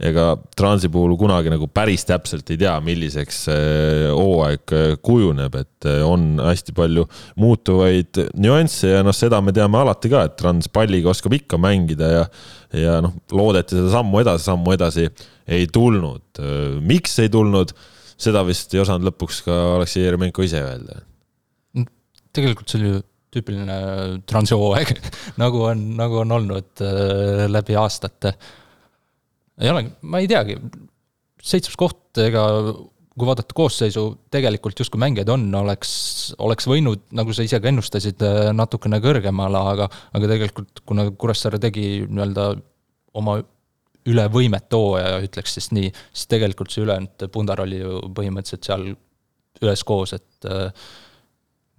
ega 0.01 0.33
Transi 0.57 0.89
puhul 0.89 1.13
kunagi 1.19 1.51
nagu 1.53 1.67
päris 1.69 2.05
täpselt 2.09 2.49
ei 2.49 2.57
tea, 2.61 2.73
milliseks 2.81 3.43
see 3.47 4.09
hooaeg 4.09 4.73
kujuneb, 5.05 5.57
et 5.59 5.89
on 6.07 6.41
hästi 6.41 6.73
palju 6.77 7.05
muutuvaid 7.41 8.23
nüansse 8.41 8.95
ja 8.95 9.03
noh, 9.05 9.15
seda 9.15 9.41
me 9.45 9.53
teame 9.55 9.81
alati 9.83 10.11
ka, 10.13 10.25
et 10.27 10.37
Trans 10.39 10.69
palliga 10.73 11.11
oskab 11.13 11.37
ikka 11.37 11.61
mängida 11.61 12.09
ja, 12.09 12.25
ja 12.77 12.97
noh, 13.05 13.15
loodeti 13.33 13.77
seda 13.77 13.93
sammu 13.93 14.23
edasi, 14.23 14.47
sammu 14.49 14.75
edasi 14.75 15.07
ei 15.53 15.69
tulnud. 15.71 16.41
miks 16.81 17.17
ei 17.21 17.29
tulnud, 17.29 17.73
seda 18.17 18.43
vist 18.47 18.73
ei 18.73 18.81
osanud 18.83 19.11
lõpuks 19.11 19.43
ka 19.45 19.57
Aleksei 19.77 20.05
Jeremenko 20.07 20.45
ise 20.45 20.61
öelda. 20.63 21.01
tegelikult 22.33 22.69
see 22.69 22.79
oli 22.81 22.95
ju 22.95 23.01
tüüpiline 23.33 23.77
transi 24.29 24.57
hooaeg 24.57 24.93
nagu 25.41 25.63
on, 25.69 25.85
nagu 25.99 26.21
on 26.21 26.35
olnud 26.39 26.83
äh, 26.85 27.45
läbi 27.49 27.77
aastate. 27.79 28.35
Ei 29.61 29.69
ole, 29.69 29.85
ma 30.01 30.21
ei 30.23 30.29
teagi, 30.31 30.57
seitsmes 31.43 31.77
koht, 31.79 32.01
ega 32.21 32.47
kui 33.13 33.29
vaadata 33.29 33.53
koosseisu, 33.53 34.05
tegelikult 34.33 34.79
justkui 34.81 35.01
mängijaid 35.03 35.29
on, 35.29 35.45
oleks, 35.59 35.93
oleks 36.41 36.65
võinud, 36.69 37.03
nagu 37.13 37.33
sa 37.35 37.45
ise 37.45 37.59
ka 37.61 37.69
ennustasid, 37.69 38.23
äh, 38.25 38.49
natukene 38.57 38.97
kõrgemale, 39.03 39.61
aga, 39.73 39.89
aga 40.17 40.29
tegelikult 40.31 40.81
kuna 40.89 41.05
Kuressaare 41.11 41.59
tegi 41.61 42.07
nii-öelda 42.07 42.47
oma 43.19 43.37
üle 44.09 44.25
võimete 44.33 44.79
hooaja, 44.79 45.21
ütleks 45.27 45.53
siis 45.59 45.69
nii, 45.75 45.93
siis 46.11 46.27
tegelikult 46.31 46.73
see 46.73 46.83
ülejäänud 46.83 47.27
pundar 47.31 47.61
oli 47.63 47.79
ju 47.83 48.01
põhimõtteliselt 48.17 48.67
seal 48.67 48.89
üheskoos, 49.63 50.15
et 50.17 50.49
äh, 50.49 50.89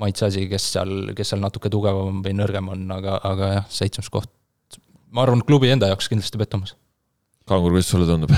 maitseasi, 0.02 0.46
kes 0.50 0.70
seal, 0.76 0.94
kes 1.18 1.34
seal 1.34 1.42
natuke 1.42 1.70
tugevam 1.72 2.22
või 2.24 2.38
nõrgem 2.38 2.70
on, 2.72 2.86
aga, 2.94 3.18
aga 3.26 3.52
jah, 3.58 3.68
seitsmes 3.74 4.10
koht. 4.12 4.30
ma 5.14 5.26
arvan, 5.26 5.42
klubi 5.46 5.70
enda 5.70 5.90
jaoks 5.90 6.08
kindlasti 6.10 6.38
pettumus. 6.38 6.78
Kangur, 7.48 7.74
kuidas 7.74 7.90
sulle 7.92 8.06
tundub? 8.08 8.32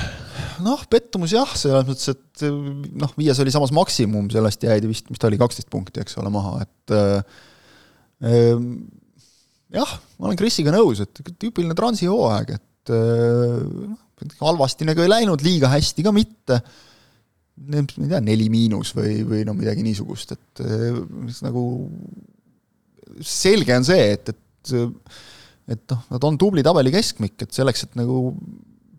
noh, 0.64 0.80
pettumus 0.90 1.34
jah, 1.34 1.50
selles 1.58 1.84
mõttes, 1.86 2.08
et 2.14 2.44
noh, 2.96 3.12
viies 3.18 3.38
oli 3.42 3.52
samas 3.52 3.72
maksimum, 3.76 4.30
sellest 4.32 4.64
jäid 4.66 4.86
vist, 4.88 5.10
mis 5.12 5.20
ta 5.20 5.28
oli, 5.28 5.38
kaksteist 5.40 5.68
punkti, 5.72 6.00
eks 6.02 6.16
ole, 6.22 6.32
maha, 6.32 6.62
et 6.64 6.94
äh, 6.96 8.32
jah, 9.76 9.92
ma 10.16 10.30
olen 10.30 10.40
Krisiga 10.40 10.72
nõus, 10.74 11.02
et 11.04 11.20
tüüpiline 11.36 11.76
transi 11.76 12.08
hooaeg, 12.10 12.56
et 12.56 12.94
noh, 12.94 14.00
halvasti 14.40 14.88
nagu 14.88 15.04
ei 15.04 15.12
läinud, 15.12 15.44
liiga 15.44 15.68
hästi 15.74 16.06
ka 16.06 16.14
mitte 16.16 16.60
ma 17.56 17.80
ei 17.80 18.10
tea, 18.10 18.20
neli 18.20 18.48
miinus 18.52 18.92
või, 18.96 19.20
või 19.28 19.44
no 19.48 19.54
midagi 19.56 19.84
niisugust, 19.84 20.34
et 20.36 20.62
nagu 21.44 21.62
selge 23.24 23.76
on 23.76 23.86
see, 23.86 24.12
et, 24.16 24.32
et 24.32 24.74
et 25.66 25.82
noh, 25.90 26.02
nad 26.12 26.24
on 26.28 26.36
tubli 26.38 26.62
tabeli 26.62 26.92
keskmik, 26.94 27.36
et 27.42 27.54
selleks, 27.54 27.86
et 27.86 27.96
nagu 27.98 28.18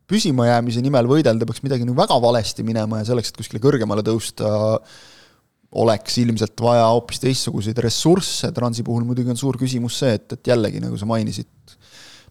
püsimajäämise 0.07 0.81
nimel 0.83 1.09
võidelda, 1.09 1.47
peaks 1.47 1.63
midagi 1.65 1.87
nagu 1.87 1.97
väga 1.97 2.17
valesti 2.23 2.65
minema 2.67 3.01
ja 3.01 3.09
selleks, 3.09 3.33
et 3.33 3.39
kuskile 3.41 3.61
kõrgemale 3.63 4.05
tõusta, 4.07 4.49
oleks 5.77 6.15
ilmselt 6.21 6.63
vaja 6.63 6.85
hoopis 6.87 7.19
teistsuguseid 7.23 7.79
ressursse, 7.83 8.53
Transi 8.55 8.85
puhul 8.87 9.03
muidugi 9.07 9.33
on 9.33 9.39
suur 9.39 9.59
küsimus 9.59 9.99
see, 9.99 10.15
et, 10.15 10.37
et 10.37 10.53
jällegi, 10.53 10.79
nagu 10.83 10.95
sa 10.99 11.09
mainisid, 11.09 11.75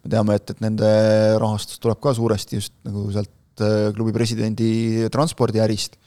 me 0.03 0.13
teame, 0.13 0.39
et, 0.41 0.55
et 0.55 0.65
nende 0.65 0.89
rahastus 1.43 1.83
tuleb 1.83 2.01
ka 2.01 2.15
suuresti 2.17 2.61
just 2.63 2.73
nagu 2.89 3.05
sealt 3.13 3.65
äh, 3.65 3.91
klubi 3.97 4.17
presidendi 4.17 4.71
transpordiärist 5.13 6.01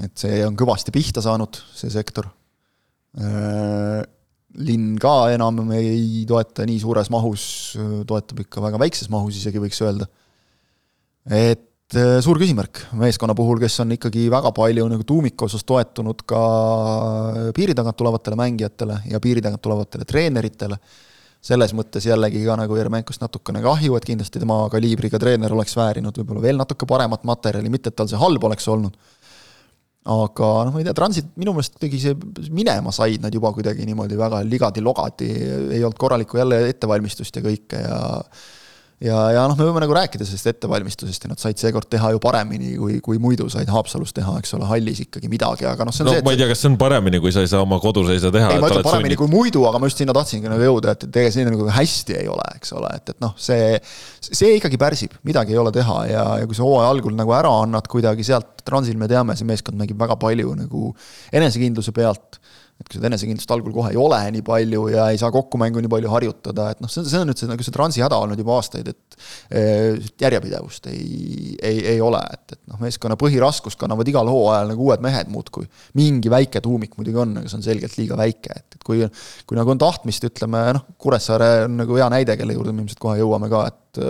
et 0.00 0.14
see 0.16 0.40
on 0.46 0.56
kõvasti 0.56 0.92
pihta 0.94 1.22
saanud, 1.24 1.58
see 1.76 1.92
sektor. 1.92 2.28
Äh, 3.18 4.00
linn 4.62 4.96
ka 5.00 5.32
enam 5.32 5.60
ei 5.76 6.24
toeta 6.28 6.64
nii 6.68 6.80
suures 6.80 7.10
mahus, 7.12 7.44
toetab 8.08 8.44
ikka 8.44 8.64
väga 8.64 8.80
väikses 8.80 9.10
mahus 9.12 9.38
isegi, 9.40 9.60
võiks 9.60 9.80
öelda. 9.84 10.08
Et 11.30 11.94
äh, 11.98 12.18
suur 12.24 12.40
küsimärk 12.40 12.84
meeskonna 12.98 13.36
puhul, 13.38 13.60
kes 13.62 13.78
on 13.84 13.94
ikkagi 13.94 14.26
väga 14.32 14.50
palju 14.56 14.88
nagu 14.90 15.06
tuumikosas 15.06 15.64
toetunud 15.68 16.24
ka 16.26 16.42
piiri 17.56 17.76
tagant 17.78 17.98
tulevatele 18.00 18.38
mängijatele 18.40 18.98
ja 19.12 19.20
piiri 19.22 19.44
tagant 19.44 19.62
tulevatele 19.62 20.06
treeneritele, 20.08 20.78
selles 21.42 21.74
mõttes 21.78 22.06
jällegi 22.06 22.44
ka 22.46 22.56
nagu 22.58 22.76
Jeremenkost 22.78 23.22
natukene 23.22 23.62
kahju, 23.62 23.96
et 23.98 24.06
kindlasti 24.06 24.42
tema 24.42 24.64
kaliibriga 24.72 25.20
treener 25.22 25.54
oleks 25.54 25.76
väärinud 25.78 26.18
võib-olla 26.18 26.42
veel 26.44 26.58
natuke 26.60 26.86
paremat 26.90 27.26
materjali, 27.28 27.70
mitte 27.70 27.92
et 27.92 27.98
tal 27.98 28.10
see 28.10 28.20
halb 28.20 28.50
oleks 28.50 28.68
olnud. 28.70 28.98
Aga 30.02 30.46
noh, 30.66 30.72
ma 30.74 30.80
ei 30.80 30.86
tea, 30.88 30.96
Transit 30.98 31.28
minu 31.38 31.52
meelest 31.54 31.76
kuidagi 31.76 32.00
see 32.02 32.16
minema 32.50 32.90
said 32.90 33.22
nad 33.22 33.34
juba 33.34 33.52
kuidagi 33.54 33.84
niimoodi 33.86 34.16
väga 34.18 34.40
ligadi-logadi, 34.42 35.28
ei 35.76 35.84
olnud 35.84 35.98
korralikku 35.98 36.40
jälle 36.40 36.58
ettevalmistust 36.72 37.38
ja 37.38 37.42
kõike 37.44 37.84
ja 37.84 38.00
ja, 39.02 39.18
ja 39.34 39.42
noh, 39.50 39.56
me 39.58 39.66
võime 39.66 39.82
nagu 39.82 39.94
rääkida 39.96 40.26
sellest 40.26 40.48
ettevalmistusest 40.52 41.26
ja 41.26 41.30
nad 41.32 41.40
said 41.42 41.58
seekord 41.60 41.88
teha 41.90 42.12
ju 42.14 42.20
paremini, 42.22 42.74
kui, 42.78 42.98
kui 43.04 43.18
muidu 43.22 43.48
said 43.52 43.70
Haapsalus 43.72 44.14
teha, 44.16 44.36
eks 44.40 44.54
ole, 44.56 44.68
hallis 44.70 45.02
ikkagi 45.04 45.30
midagi, 45.32 45.66
aga 45.68 45.86
noh, 45.88 45.94
see 45.94 46.04
on 46.04 46.10
no, 46.10 46.14
see. 46.16 46.24
ma 46.26 46.34
ei 46.34 46.40
tea, 46.40 46.48
kas 46.50 46.62
see 46.62 46.70
on 46.70 46.78
paremini, 46.80 47.20
kui 47.22 47.34
sa 47.34 47.44
ei 47.44 47.50
saa 47.50 47.64
oma 47.66 47.80
koduseisa 47.82 48.32
teha. 48.34 48.52
ei, 48.54 48.62
ma 48.62 48.70
ütlen 48.70 48.86
paremini 48.86 49.16
sunnid... 49.16 49.20
kui 49.24 49.32
muidu, 49.32 49.64
aga 49.68 49.82
ma 49.82 49.90
just 49.90 50.02
sinna 50.02 50.14
tahtsingi 50.16 50.50
nagu 50.50 50.68
jõuda, 50.68 50.94
et, 50.96 51.06
et 51.08 51.20
ega 51.24 51.34
see 51.34 51.46
nagu 51.48 51.68
hästi 51.78 52.18
ei 52.20 52.30
ole, 52.30 52.46
eks 52.60 52.74
ole, 52.78 52.92
et, 53.00 53.14
et 53.14 53.24
noh, 53.24 53.34
see, 53.48 53.68
see 54.28 54.56
ikkagi 54.60 54.80
pärsib, 54.80 55.18
midagi 55.28 55.56
ei 55.56 55.62
ole 55.62 55.74
teha 55.74 55.98
ja, 56.10 56.26
ja 56.42 56.48
kui 56.50 56.58
sa 56.58 56.66
hooaja 56.66 56.92
algul 56.94 57.16
nagu 57.18 57.34
ära 57.36 57.52
annad 57.64 57.90
kuidagi 57.90 58.26
sealt, 58.26 58.54
Transil 58.62 58.94
me 58.94 59.08
teame, 59.10 59.34
see 59.34 59.48
meeskond 59.48 59.74
mängib 59.74 59.98
väga 59.98 60.14
palju 60.22 60.52
nagu 60.54 60.92
enesekindluse 61.34 61.90
pealt 61.96 62.38
et 62.82 62.88
kui 62.88 62.98
seda 62.98 63.08
enesekindlust 63.08 63.52
algul 63.54 63.74
kohe 63.74 63.92
ei 63.92 63.98
ole 64.00 64.18
nii 64.34 64.42
palju 64.46 64.86
ja 64.90 65.06
ei 65.12 65.18
saa 65.20 65.30
kokkumängu 65.34 65.82
nii 65.82 65.90
palju 65.92 66.10
harjutada, 66.10 66.68
et 66.74 66.82
noh, 66.82 66.90
see 66.90 67.02
on, 67.02 67.08
see 67.08 67.20
on 67.22 67.30
nüüd 67.30 67.38
see 67.38 67.50
nagu 67.50 67.66
see 67.66 67.74
transi 67.74 68.02
häda 68.02 68.18
olnud 68.24 68.40
juba 68.42 68.56
aastaid, 68.58 68.90
et 68.90 69.16
eh, 69.54 70.08
järjepidevust 70.22 70.88
ei, 70.90 71.54
ei, 71.62 71.78
ei 71.94 72.00
ole, 72.02 72.20
et, 72.34 72.56
et 72.56 72.60
noh, 72.72 72.80
meeskonna 72.82 73.18
põhiraskust 73.20 73.78
kannavad 73.80 74.10
igal 74.10 74.30
hooajal 74.32 74.72
nagu 74.72 74.88
uued 74.88 75.04
mehed 75.04 75.30
muudkui. 75.32 75.68
mingi 75.98 76.32
väike 76.32 76.62
tuumik 76.64 76.96
muidugi 76.98 77.22
on, 77.22 77.36
aga 77.40 77.52
see 77.52 77.60
on 77.60 77.66
selgelt 77.68 77.94
liiga 78.00 78.18
väike, 78.18 78.58
et, 78.58 78.78
et 78.78 78.86
kui, 78.86 79.06
kui 79.46 79.60
nagu 79.60 79.74
on 79.74 79.82
tahtmist, 79.82 80.26
ütleme 80.32 80.64
noh, 80.78 80.88
Kuressaare 80.98 81.52
on 81.68 81.78
nagu 81.84 82.00
hea 82.00 82.08
näide, 82.12 82.36
kelle 82.40 82.56
juurde 82.56 82.74
me 82.74 82.84
ilmselt 82.84 83.02
kohe 83.02 83.20
jõuame 83.22 83.52
ka, 83.52 83.66
et 83.70 84.02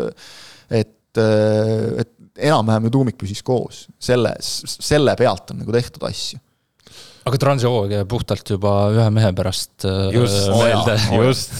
et, 0.72 1.18
et 1.18 2.12
enam-vähem 2.48 2.86
ju 2.86 2.92
tuumik 2.94 3.18
püsis 3.20 3.42
koos, 3.44 3.84
selle, 4.00 4.32
selle 4.40 5.12
pealt 5.18 5.52
on 5.52 5.60
nagu 5.60 5.74
tehtud 5.74 6.06
asju 6.08 6.40
aga 7.28 7.40
Transi-hooaeg 7.44 7.96
jääb 7.98 8.10
puhtalt 8.10 8.52
juba 8.54 8.74
ühe 8.94 9.08
mehe 9.14 9.32
pärast 9.36 9.86
äh, 9.88 10.10
just, 10.16 10.50
meelde. 10.58 10.98
just, 11.22 11.56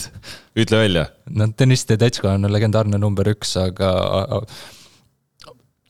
ütle 0.59 0.85
välja. 0.85 1.07
no 1.31 1.49
Deniss 1.59 1.89
Tedetško 1.89 2.35
on 2.35 2.51
legendaarne 2.51 3.01
number 3.01 3.31
üks, 3.33 3.57
aga 3.61 3.93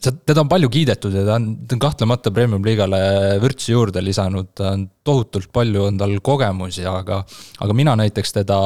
teda 0.02 0.42
on 0.42 0.50
palju 0.50 0.70
kiidetud 0.72 1.14
ja 1.14 1.22
ta 1.26 1.36
on, 1.38 1.52
ta 1.66 1.76
on 1.76 1.82
kahtlemata 1.82 2.32
premium-liigale 2.34 3.02
vürtsi 3.42 3.72
juurde 3.72 4.02
lisanud, 4.02 4.50
ta 4.58 4.72
on 4.74 4.88
tohutult 5.06 5.52
palju, 5.54 5.86
on 5.90 6.00
tal 6.00 6.16
kogemusi, 6.24 6.84
aga, 6.88 7.22
aga 7.62 7.76
mina 7.76 7.94
näiteks 8.00 8.36
teda 8.40 8.58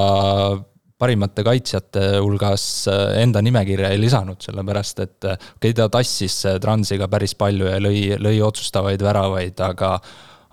parimate 0.96 1.44
kaitsjate 1.44 2.06
hulgas 2.24 2.64
äh, 2.88 3.18
enda 3.22 3.42
nimekirja 3.44 3.92
ei 3.92 4.00
lisanud, 4.00 4.40
sellepärast 4.42 5.02
et 5.04 5.18
okei 5.28 5.50
okay,, 5.58 5.76
ta 5.76 5.90
tassis 5.92 6.38
Transiga 6.62 7.08
päris 7.12 7.36
palju 7.36 7.68
ja 7.68 7.76
lõi, 7.84 8.00
lõi 8.16 8.38
otsustavaid 8.46 9.04
väravaid, 9.04 9.60
aga 9.60 9.98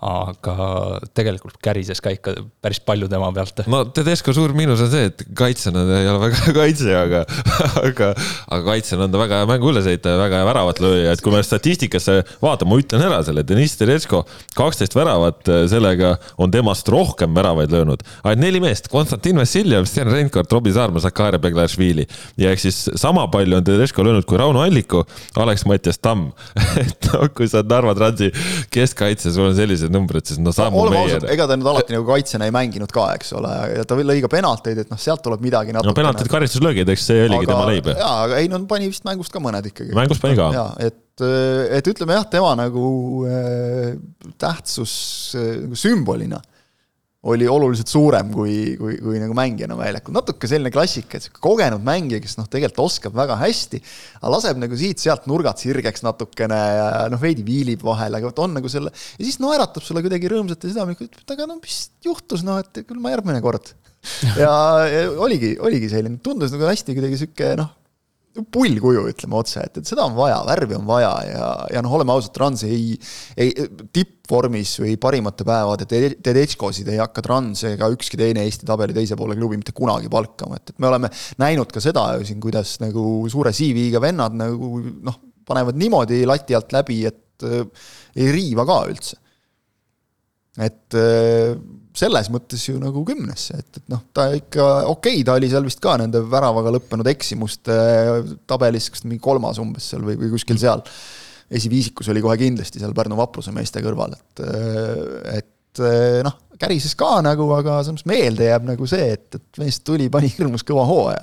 aga 0.04 0.54
tegelikult 1.16 1.56
kärises 1.64 2.02
ka 2.04 2.12
ikka 2.12 2.34
päris 2.62 2.80
palju 2.84 3.08
tema 3.08 3.30
pealt. 3.34 3.62
no 3.70 3.82
Tedesco 3.96 4.34
suur 4.36 4.52
miinus 4.56 4.82
on 4.84 4.90
see, 4.92 5.08
et 5.08 5.24
kaitsjana 5.36 5.84
ta 5.88 6.00
ei 6.02 6.08
ole 6.10 6.20
väga 6.26 6.40
hea 6.44 6.54
kaitsja, 6.58 7.02
aga, 7.06 7.22
aga, 7.80 8.10
aga 8.52 8.60
kaitsjana 8.68 9.06
on 9.06 9.14
ta 9.14 9.22
väga 9.22 9.40
hea 9.40 9.48
mängu 9.48 9.70
ülesehitaja, 9.72 10.20
väga 10.20 10.42
hea 10.42 10.48
väravat 10.50 10.82
lööja, 10.84 11.14
et 11.14 11.24
kui 11.24 11.32
me 11.32 11.40
statistikasse 11.46 12.18
vaatame, 12.42 12.74
ma 12.74 12.80
ütlen 12.82 13.06
ära 13.06 13.22
selle, 13.24 13.46
Deniss 13.48 13.80
Tedesco 13.80 14.24
kaksteist 14.58 14.96
väravat, 14.98 15.48
sellega 15.72 16.14
on 16.40 16.52
temast 16.52 16.88
rohkem 16.92 17.32
väravaid 17.36 17.72
löönud. 17.72 18.04
ainult 18.22 18.44
neli 18.44 18.60
meest, 18.60 18.90
Konstantin 18.92 19.40
Vassiljev, 19.40 19.88
Sten 19.88 20.12
Reinkord, 20.12 20.52
Robbie 20.52 20.74
Saarma, 20.76 21.00
Zakaria 21.00 21.40
Beglašvili 21.40 22.04
ja 22.40 22.52
ehk 22.52 22.60
siis 22.60 22.84
sama 23.00 23.24
palju 23.32 23.56
on 23.56 23.64
Tedesco 23.64 24.04
löönud 24.04 24.28
kui 24.28 24.38
Rauno 24.40 24.60
Alliku, 24.64 25.04
Alex-Mattias 25.40 26.02
Tamm 26.02 26.28
et 26.82 27.08
noh, 27.08 27.26
kui 27.32 27.48
sa 27.48 27.62
oled 27.62 27.72
Narva 27.72 27.94
Transi 27.96 28.30
keskkaitse, 28.74 29.32
sul 29.32 29.48
on 29.48 29.56
sellised 29.56 29.93
numbrid, 29.94 30.26
siis 30.28 30.40
no 30.42 30.52
sammu 30.54 30.82
oleme 30.82 31.02
ausad, 31.04 31.26
ega 31.32 31.46
ta 31.50 31.58
nüüd 31.58 31.70
alati 31.70 31.96
nagu 31.96 32.06
kaitsjana 32.08 32.48
ei 32.48 32.54
mänginud 32.54 32.92
ka, 32.94 33.06
eks 33.18 33.34
ole, 33.38 33.52
ja 33.78 33.84
ta 33.88 33.98
lõi 33.98 34.18
ka 34.24 34.30
penalteid, 34.32 34.82
et 34.84 34.92
noh, 34.92 35.00
sealt 35.00 35.24
tuleb 35.24 35.44
midagi 35.44 35.74
natuke. 35.74 35.92
no 35.92 35.98
penaltid, 35.98 36.30
karistuslöögid, 36.32 36.90
eks 36.94 37.08
see 37.10 37.26
oligi 37.26 37.46
aga, 37.46 37.52
tema 37.52 37.68
leib. 37.70 37.90
jaa, 37.94 38.14
aga 38.28 38.40
ei 38.42 38.50
no 38.52 38.60
pani 38.70 38.90
vist 38.92 39.06
mängust 39.08 39.34
ka 39.34 39.42
mõned 39.44 39.70
ikkagi. 39.70 39.94
mängust 39.96 40.24
pani 40.24 40.38
ka. 40.38 40.50
jaa, 40.54 40.70
et, 40.90 41.26
et 41.78 41.92
ütleme 41.94 42.18
jah, 42.18 42.26
tema 42.30 42.54
nagu 42.58 42.88
äh, 43.28 43.94
tähtsus 44.40 44.96
äh, 45.38 45.54
nagu 45.64 45.78
sümbolina 45.78 46.42
oli 47.30 47.46
oluliselt 47.48 47.88
suurem 47.88 48.30
kui, 48.34 48.74
kui, 48.76 48.96
kui 49.00 49.20
nagu 49.20 49.34
mängijana 49.36 49.76
väljakul, 49.78 50.12
natuke 50.16 50.48
selline 50.50 50.72
klassika, 50.74 51.16
et 51.16 51.26
sihuke 51.26 51.40
kogenud 51.44 51.84
mängija, 51.84 52.20
kes 52.22 52.36
noh, 52.36 52.48
tegelikult 52.50 52.84
oskab 52.84 53.16
väga 53.16 53.38
hästi, 53.40 53.80
aga 54.20 54.32
laseb 54.34 54.60
nagu 54.60 54.78
siit-sealt 54.78 55.28
nurgad 55.30 55.60
sirgeks 55.62 56.04
natukene 56.04 56.58
ja 56.58 56.88
noh, 57.12 57.22
veidi 57.22 57.46
viilib 57.46 57.84
vahel, 57.86 58.18
aga 58.18 58.28
vot 58.28 58.44
on 58.44 58.58
nagu 58.58 58.72
selle, 58.72 58.92
ja 58.92 59.22
siis 59.24 59.40
naeratab 59.42 59.86
sulle 59.86 60.04
kuidagi 60.04 60.28
rõõmsalt 60.32 60.66
ja 60.66 60.74
südamlikult, 60.74 61.22
et 61.22 61.34
aga 61.36 61.48
no 61.48 61.56
mis 61.62 61.80
juhtus, 62.04 62.44
noh, 62.44 62.60
et 62.60 62.84
küll 62.84 63.00
ma 63.00 63.14
järgmine 63.14 63.40
kord. 63.44 63.72
ja, 64.42 64.52
ja 64.84 65.06
oligi, 65.24 65.54
oligi 65.64 65.88
selline, 65.92 66.20
tundus 66.24 66.52
nagu 66.52 66.68
hästi 66.68 66.96
kuidagi 66.98 67.22
sihuke 67.22 67.54
noh, 67.60 67.72
pullkuju, 68.34 69.04
ütleme 69.12 69.36
otse, 69.38 69.62
et, 69.62 69.78
et 69.78 69.86
seda 69.88 70.04
on 70.08 70.14
vaja, 70.16 70.40
värvi 70.48 70.74
on 70.76 70.86
vaja 70.88 71.10
ja, 71.28 71.48
ja 71.76 71.82
noh, 71.84 71.92
oleme 71.94 72.14
ausad, 72.14 72.32
Trans 72.34 72.64
ei, 72.66 72.96
ei 73.38 73.52
tippvormis 73.94 74.72
või 74.82 74.96
parimate 75.00 75.46
päevade 75.46 75.86
Tedescosid 75.86 76.90
ei 76.90 76.98
hakka 76.98 77.22
Trans 77.24 77.62
ega 77.70 77.88
ükski 77.94 78.18
teine 78.18 78.42
Eesti 78.46 78.66
tabeli 78.66 78.96
teise 78.96 79.18
poole 79.18 79.36
klubi 79.38 79.60
mitte 79.60 79.74
kunagi 79.76 80.10
palkama, 80.10 80.58
et, 80.58 80.74
et 80.74 80.82
me 80.82 80.90
oleme 80.90 81.12
näinud 81.42 81.70
ka 81.74 81.82
seda 81.84 82.08
ju 82.18 82.26
siin, 82.26 82.40
kuidas 82.42 82.76
nagu 82.82 83.04
suure 83.30 83.54
CV-ga 83.54 84.02
vennad 84.02 84.34
nagu 84.40 84.72
noh, 84.82 85.20
panevad 85.46 85.78
niimoodi 85.78 86.24
lati 86.26 86.58
alt 86.58 86.74
läbi, 86.74 87.04
et 87.06 87.46
äh, 87.46 87.86
ei 88.18 88.34
riiva 88.34 88.66
ka 88.66 88.82
üldse. 88.90 89.20
et 90.58 90.98
äh, 90.98 91.54
selles 91.94 92.28
mõttes 92.34 92.62
ju 92.66 92.76
nagu 92.82 93.04
kümnesse, 93.06 93.58
et, 93.60 93.78
et 93.78 93.84
noh, 93.92 94.02
ta 94.16 94.26
ikka, 94.34 94.64
okei 94.90 95.20
okay,, 95.20 95.26
ta 95.26 95.36
oli 95.38 95.50
seal 95.52 95.66
vist 95.66 95.82
ka 95.82 95.94
nende 96.00 96.24
väravaga 96.30 96.72
lõppenud 96.74 97.08
eksimuste 97.12 97.76
tabelis, 98.50 98.90
kas 98.90 99.04
mingi 99.06 99.22
kolmas 99.22 99.60
umbes 99.62 99.92
seal 99.92 100.02
või, 100.06 100.18
või 100.18 100.32
kuskil 100.34 100.58
seal. 100.60 100.82
esiviisikus 101.54 102.08
oli 102.10 102.22
kohe 102.24 102.36
kindlasti 102.40 102.82
seal 102.82 102.94
Pärnu 102.96 103.18
vapruse 103.18 103.54
meeste 103.54 103.82
kõrval, 103.84 104.16
et, 104.18 104.44
et 105.38 105.82
noh, 106.26 106.38
kärises 106.58 106.96
ka 106.98 107.18
nagu, 107.22 107.46
aga 107.54 107.82
samas 107.86 108.06
meelde 108.10 108.48
jääb 108.48 108.66
nagu 108.66 108.88
see, 108.90 109.12
et, 109.14 109.28
et 109.38 109.62
mees 109.62 109.78
tuli, 109.86 110.10
pani 110.10 110.32
hirmus 110.34 110.66
kõva 110.66 110.86
hooaja 110.90 111.22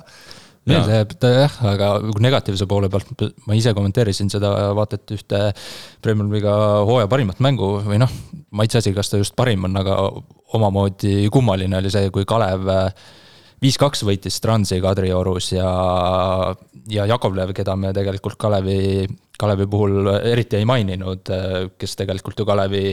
meelde 0.68 0.98
jääb 0.98 1.14
ta 1.20 1.30
jah, 1.32 1.56
aga 1.72 1.88
negatiivse 2.22 2.68
poole 2.70 2.90
pealt 2.92 3.24
ma 3.48 3.56
ise 3.58 3.72
kommenteerisin 3.74 4.30
seda 4.32 4.52
vaata 4.76 4.98
et 5.00 5.14
ühte 5.16 5.40
Premier 6.04 6.28
League'iga 6.28 6.84
hooaja 6.88 7.10
parimat 7.10 7.42
mängu 7.42 7.74
või 7.86 7.98
noh, 8.02 8.12
maitseasi, 8.54 8.94
kas 8.94 9.10
ta 9.10 9.20
just 9.20 9.36
parim 9.38 9.66
on, 9.68 9.76
aga 9.80 9.98
omamoodi 10.54 11.26
kummaline 11.32 11.80
oli 11.80 11.90
see, 11.92 12.12
kui 12.14 12.28
Kalev 12.28 12.70
viis-kaks 13.62 14.02
võitis 14.06 14.40
Transi 14.42 14.80
Kadriorus 14.82 15.52
ja, 15.54 15.68
ja 16.90 17.06
Jakovlev, 17.10 17.54
keda 17.56 17.76
me 17.78 17.92
tegelikult 17.94 18.38
Kalevi, 18.40 19.06
Kalevi 19.38 19.68
puhul 19.70 20.10
eriti 20.18 20.58
ei 20.58 20.66
maininud, 20.68 21.30
kes 21.78 21.98
tegelikult 21.98 22.42
ju 22.42 22.46
Kalevi 22.48 22.84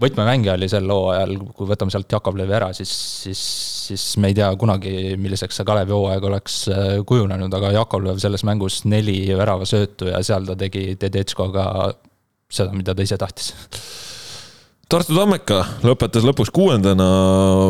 võtmemängija 0.00 0.56
oli 0.56 0.68
sel 0.70 0.90
hooajal, 0.90 1.36
kui 1.56 1.68
võtame 1.70 1.92
sealt 1.94 2.12
Jakovlevi 2.12 2.56
ära, 2.58 2.72
siis, 2.76 2.90
siis, 3.22 3.42
siis 3.88 4.04
me 4.22 4.32
ei 4.32 4.36
tea 4.36 4.48
kunagi, 4.60 5.14
milliseks 5.20 5.60
see 5.60 5.68
Kalevi 5.68 5.94
hooaeg 5.96 6.26
oleks 6.30 6.58
äh, 6.72 6.88
kujunenud, 7.08 7.52
aga 7.58 7.72
Jakovlev 7.78 8.20
selles 8.22 8.44
mängus 8.48 8.82
neli 8.88 9.20
väravasöötu 9.36 10.10
ja 10.12 10.22
seal 10.26 10.48
ta 10.48 10.58
tegi 10.58 10.88
Tedetškoga 11.00 11.66
seda, 12.52 12.72
mida 12.76 12.94
ta 12.94 13.06
ise 13.06 13.18
tahtis 13.20 13.54
Tartu 14.86 15.16
Tammeka 15.16 15.64
lõpetas 15.82 16.22
lõpuks 16.22 16.52
kuuendana, 16.54 17.06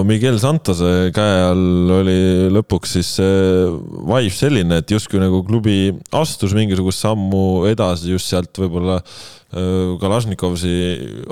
Miguel 0.05 0.37
Santose 0.37 1.09
käe 1.17 1.39
all 1.47 1.93
oli 2.03 2.17
lõpuks 2.53 2.93
siis 2.99 3.15
see 3.17 3.71
vibe 3.71 4.35
selline, 4.37 4.83
et 4.83 4.93
justkui 4.93 5.23
nagu 5.23 5.41
klubi 5.49 5.95
astus 6.13 6.53
mingisugust 6.53 7.01
sammu 7.07 7.65
edasi 7.71 8.13
just 8.13 8.29
sealt 8.29 8.61
võib-olla 8.61 8.99
äh, 9.01 9.97
Kalašnikovsi 10.03 10.77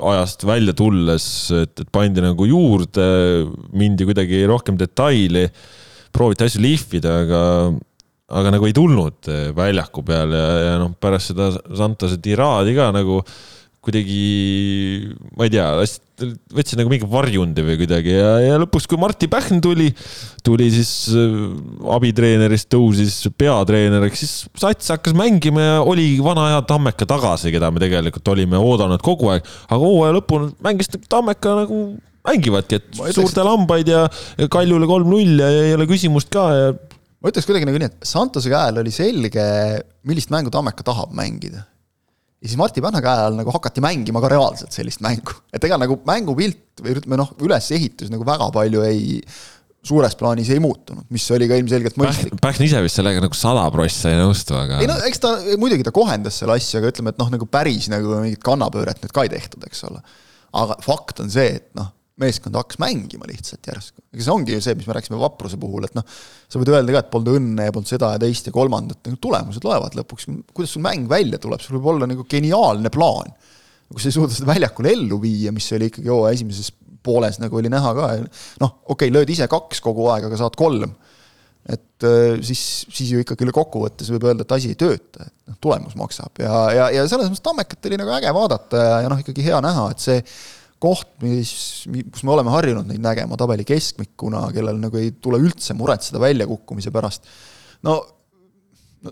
ajast 0.09 0.47
välja 0.49 0.73
tulles, 0.73 1.29
et, 1.53 1.77
et 1.77 1.93
pandi 1.93 2.25
nagu 2.25 2.49
juurde, 2.49 3.09
mindi 3.77 4.09
kuidagi 4.09 4.41
rohkem 4.49 4.81
detaili, 4.81 5.45
prooviti 6.09 6.49
asju 6.49 6.65
lihvida, 6.65 7.19
aga 7.27 7.43
aga 8.41 8.57
nagu 8.57 8.65
ei 8.65 8.73
tulnud 8.73 9.29
väljaku 9.53 10.01
peal 10.01 10.31
ja, 10.33 10.45
ja 10.65 10.77
noh, 10.81 10.97
pärast 10.97 11.29
seda 11.29 11.53
Santose 11.77 12.17
tiraadi 12.17 12.73
ka 12.73 12.89
nagu 12.89 13.21
kuidagi, 13.85 15.13
ma 15.37 15.45
ei 15.45 15.51
tea, 15.53 15.67
võtsin 16.55 16.79
nagu 16.79 16.89
mingi 16.91 17.07
varjundi 17.09 17.63
või 17.65 17.75
kuidagi 17.81 18.15
ja, 18.15 18.31
ja 18.41 18.55
lõpuks, 18.61 18.87
kui 18.89 18.99
Martti 18.99 19.29
Pähn 19.31 19.61
tuli, 19.63 19.91
tuli 20.45 20.69
siis 20.73 20.91
äh, 21.13 21.35
abitreenerist, 21.95 22.69
tõusis 22.73 23.19
peatreeneriks, 23.37 24.23
siis 24.23 24.33
sats 24.61 24.93
hakkas 24.95 25.15
mängima 25.17 25.63
ja 25.63 25.77
oli 25.83 26.07
vana 26.25 26.47
hea 26.53 26.63
Tammeka 26.69 27.07
tagasi, 27.09 27.51
keda 27.53 27.69
me 27.73 27.83
tegelikult 27.83 28.33
olime 28.33 28.59
oodanud 28.59 29.03
kogu 29.05 29.29
aeg, 29.33 29.45
aga 29.69 29.81
hooaja 29.81 30.17
lõpul 30.17 30.49
mängis 30.65 30.89
Tammeka 31.11 31.59
nagu 31.61 31.83
mängivadki, 32.25 32.79
et 32.79 32.89
ütleks, 32.89 33.19
suurte 33.19 33.45
lambaid 33.45 33.91
ja, 33.91 34.07
ja 34.39 34.49
Kaljule 34.51 34.89
kolm-null 34.89 35.43
ja 35.43 35.51
ei 35.67 35.77
ole 35.77 35.85
küsimust 35.89 36.31
ka 36.33 36.47
ja 36.55 36.73
ma 36.73 37.29
ütleks 37.29 37.45
kuidagi 37.45 37.69
nagu 37.69 37.81
nii, 37.81 37.91
et 37.93 38.09
Santose 38.09 38.49
käe 38.49 38.71
all 38.71 38.81
oli 38.81 38.93
selge, 38.95 39.45
millist 40.09 40.33
mängu 40.33 40.53
Tammeka 40.53 40.85
tahab 40.87 41.13
mängida 41.17 41.67
ja 42.45 42.51
siis 42.51 42.59
Martti 42.61 42.83
käe 42.83 43.25
all 43.25 43.35
nagu 43.39 43.53
hakati 43.53 43.81
mängima 43.81 44.21
ka 44.21 44.29
reaalselt 44.29 44.75
sellist 44.75 45.01
mängu. 45.01 45.33
et 45.53 45.63
ega 45.65 45.79
nagu 45.81 45.97
mängupilt 46.05 46.83
või 46.83 46.93
ütleme 46.99 47.17
noh, 47.17 47.31
ülesehitus 47.41 48.11
nagu 48.13 48.27
väga 48.27 48.51
palju 48.53 48.83
ei, 48.85 49.21
suures 49.85 50.15
plaanis 50.19 50.51
ei 50.53 50.61
muutunud, 50.61 51.07
mis 51.13 51.25
oli 51.33 51.47
ka 51.49 51.57
ilmselgelt 51.61 51.97
mõistlik. 52.01 52.37
Pähn 52.41 52.65
ise 52.65 52.81
vist 52.85 52.99
sellega 52.99 53.23
nagu 53.23 53.37
sada 53.37 53.65
prossa 53.73 54.13
ei 54.13 54.19
nõustu, 54.19 54.57
aga. 54.57 54.79
ei 54.83 54.89
no 54.89 54.97
eks 55.09 55.21
ta, 55.23 55.33
muidugi 55.61 55.85
ta 55.85 55.93
kohendas 55.95 56.37
selle 56.41 56.57
asja, 56.57 56.81
aga 56.81 56.93
ütleme, 56.93 57.13
et 57.13 57.21
noh, 57.21 57.33
nagu 57.33 57.49
päris 57.49 57.89
nagu 57.93 58.21
mingit 58.21 58.43
kannapööret 58.45 59.01
nüüd 59.01 59.13
ka 59.15 59.25
ei 59.25 59.33
tehtud, 59.33 59.65
eks 59.69 59.85
ole. 59.89 60.01
aga 60.61 60.77
fakt 60.85 61.21
on 61.25 61.33
see, 61.33 61.57
et 61.61 61.69
noh, 61.77 61.91
meeskond 62.21 62.55
hakkas 62.55 62.79
mängima 62.79 63.27
lihtsalt 63.27 63.67
järsku. 63.67 63.99
ega 64.13 64.23
see 64.23 64.31
ongi 64.31 64.55
ju 64.55 64.61
see, 64.63 64.75
mis 64.79 64.87
me 64.87 64.95
rääkisime 64.95 65.19
vapruse 65.19 65.59
puhul, 65.59 65.87
et 65.87 65.97
noh, 65.97 66.05
sa 66.47 66.61
võid 66.61 66.71
öelda 66.71 66.95
ka, 66.95 67.01
et 67.03 67.11
polnud 67.11 67.39
õnne 67.41 67.67
ja 67.67 67.73
polnud 67.75 67.91
seda 67.91 68.13
ja 68.15 68.21
teist 68.21 68.47
ja 68.47 68.55
kolmandat, 68.55 69.01
nagu 69.07 69.19
tulemused 69.21 69.67
loevad 69.67 69.97
lõpuks, 69.99 70.29
kuidas 70.55 70.75
sul 70.77 70.85
mäng 70.85 71.09
välja 71.11 71.41
tuleb, 71.43 71.63
sul 71.63 71.75
võib 71.77 71.91
olla 71.95 72.07
nagu 72.07 72.23
geniaalne 72.31 72.91
plaan. 72.93 73.35
kui 73.91 74.01
sa 74.01 74.09
ei 74.09 74.15
suuda 74.15 74.33
seda 74.33 74.47
väljakul 74.49 74.87
ellu 74.89 75.19
viia, 75.21 75.51
mis 75.53 75.67
oli 75.75 75.91
ikkagi 75.91 76.09
hooaja 76.09 76.39
esimeses 76.39 76.71
pooles 77.05 77.37
nagu 77.41 77.59
oli 77.59 77.69
näha 77.71 77.91
ka, 77.97 78.11
noh, 78.63 78.77
okei 78.85 79.09
okay,, 79.09 79.13
lööd 79.13 79.35
ise 79.35 79.49
kaks 79.51 79.83
kogu 79.83 80.07
aeg, 80.13 80.29
aga 80.29 80.39
saad 80.39 80.55
kolm. 80.59 80.95
et 81.65 82.05
äh, 82.05 82.39
siis, 82.45 82.63
siis 82.93 83.11
ju 83.11 83.21
ikkagi 83.23 83.47
kokkuvõttes 83.49 84.11
võib 84.13 84.27
öelda, 84.29 84.45
et 84.45 84.51
asi 84.53 84.71
ei 84.71 84.79
tööta, 84.79 85.25
et 85.25 85.49
noh, 85.49 85.59
tulemus 85.61 85.95
maksab 85.97 86.39
ja, 86.39 86.59
ja, 86.71 86.89
ja 86.93 87.07
selles 87.09 87.31
mõttes 87.31 87.43
Tammekat 87.45 87.89
oli 87.89 87.97
nagu 87.99 88.13
äge 88.13 88.33
vaadata 88.37 88.83
ja, 88.83 88.99
ja 89.03 89.09
noh, 89.11 89.19
ikkagi 89.19 89.47
hea 89.47 89.59
näha, 89.65 89.87
et 89.91 90.03
see 90.03 90.19
koht, 90.81 91.07
mis, 91.23 91.51
kus 92.11 92.25
me 92.25 92.33
oleme 92.35 92.51
harjunud 92.53 92.89
neid 92.89 93.03
nägema 93.03 93.37
tabeli 93.39 93.65
keskmikuna, 93.67 94.47
kellel 94.55 94.81
nagu 94.81 94.99
ei 94.99 95.13
tule 95.23 95.39
üldse 95.41 95.77
muretseda 95.77 96.21
väljakukkumise 96.21 96.93
pärast, 96.95 97.29
no 97.87 98.01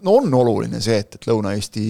no 0.01 0.17
on 0.17 0.33
oluline 0.33 0.79
see, 0.81 0.97
et, 1.03 1.17
et 1.17 1.25
Lõuna-Eesti 1.29 1.83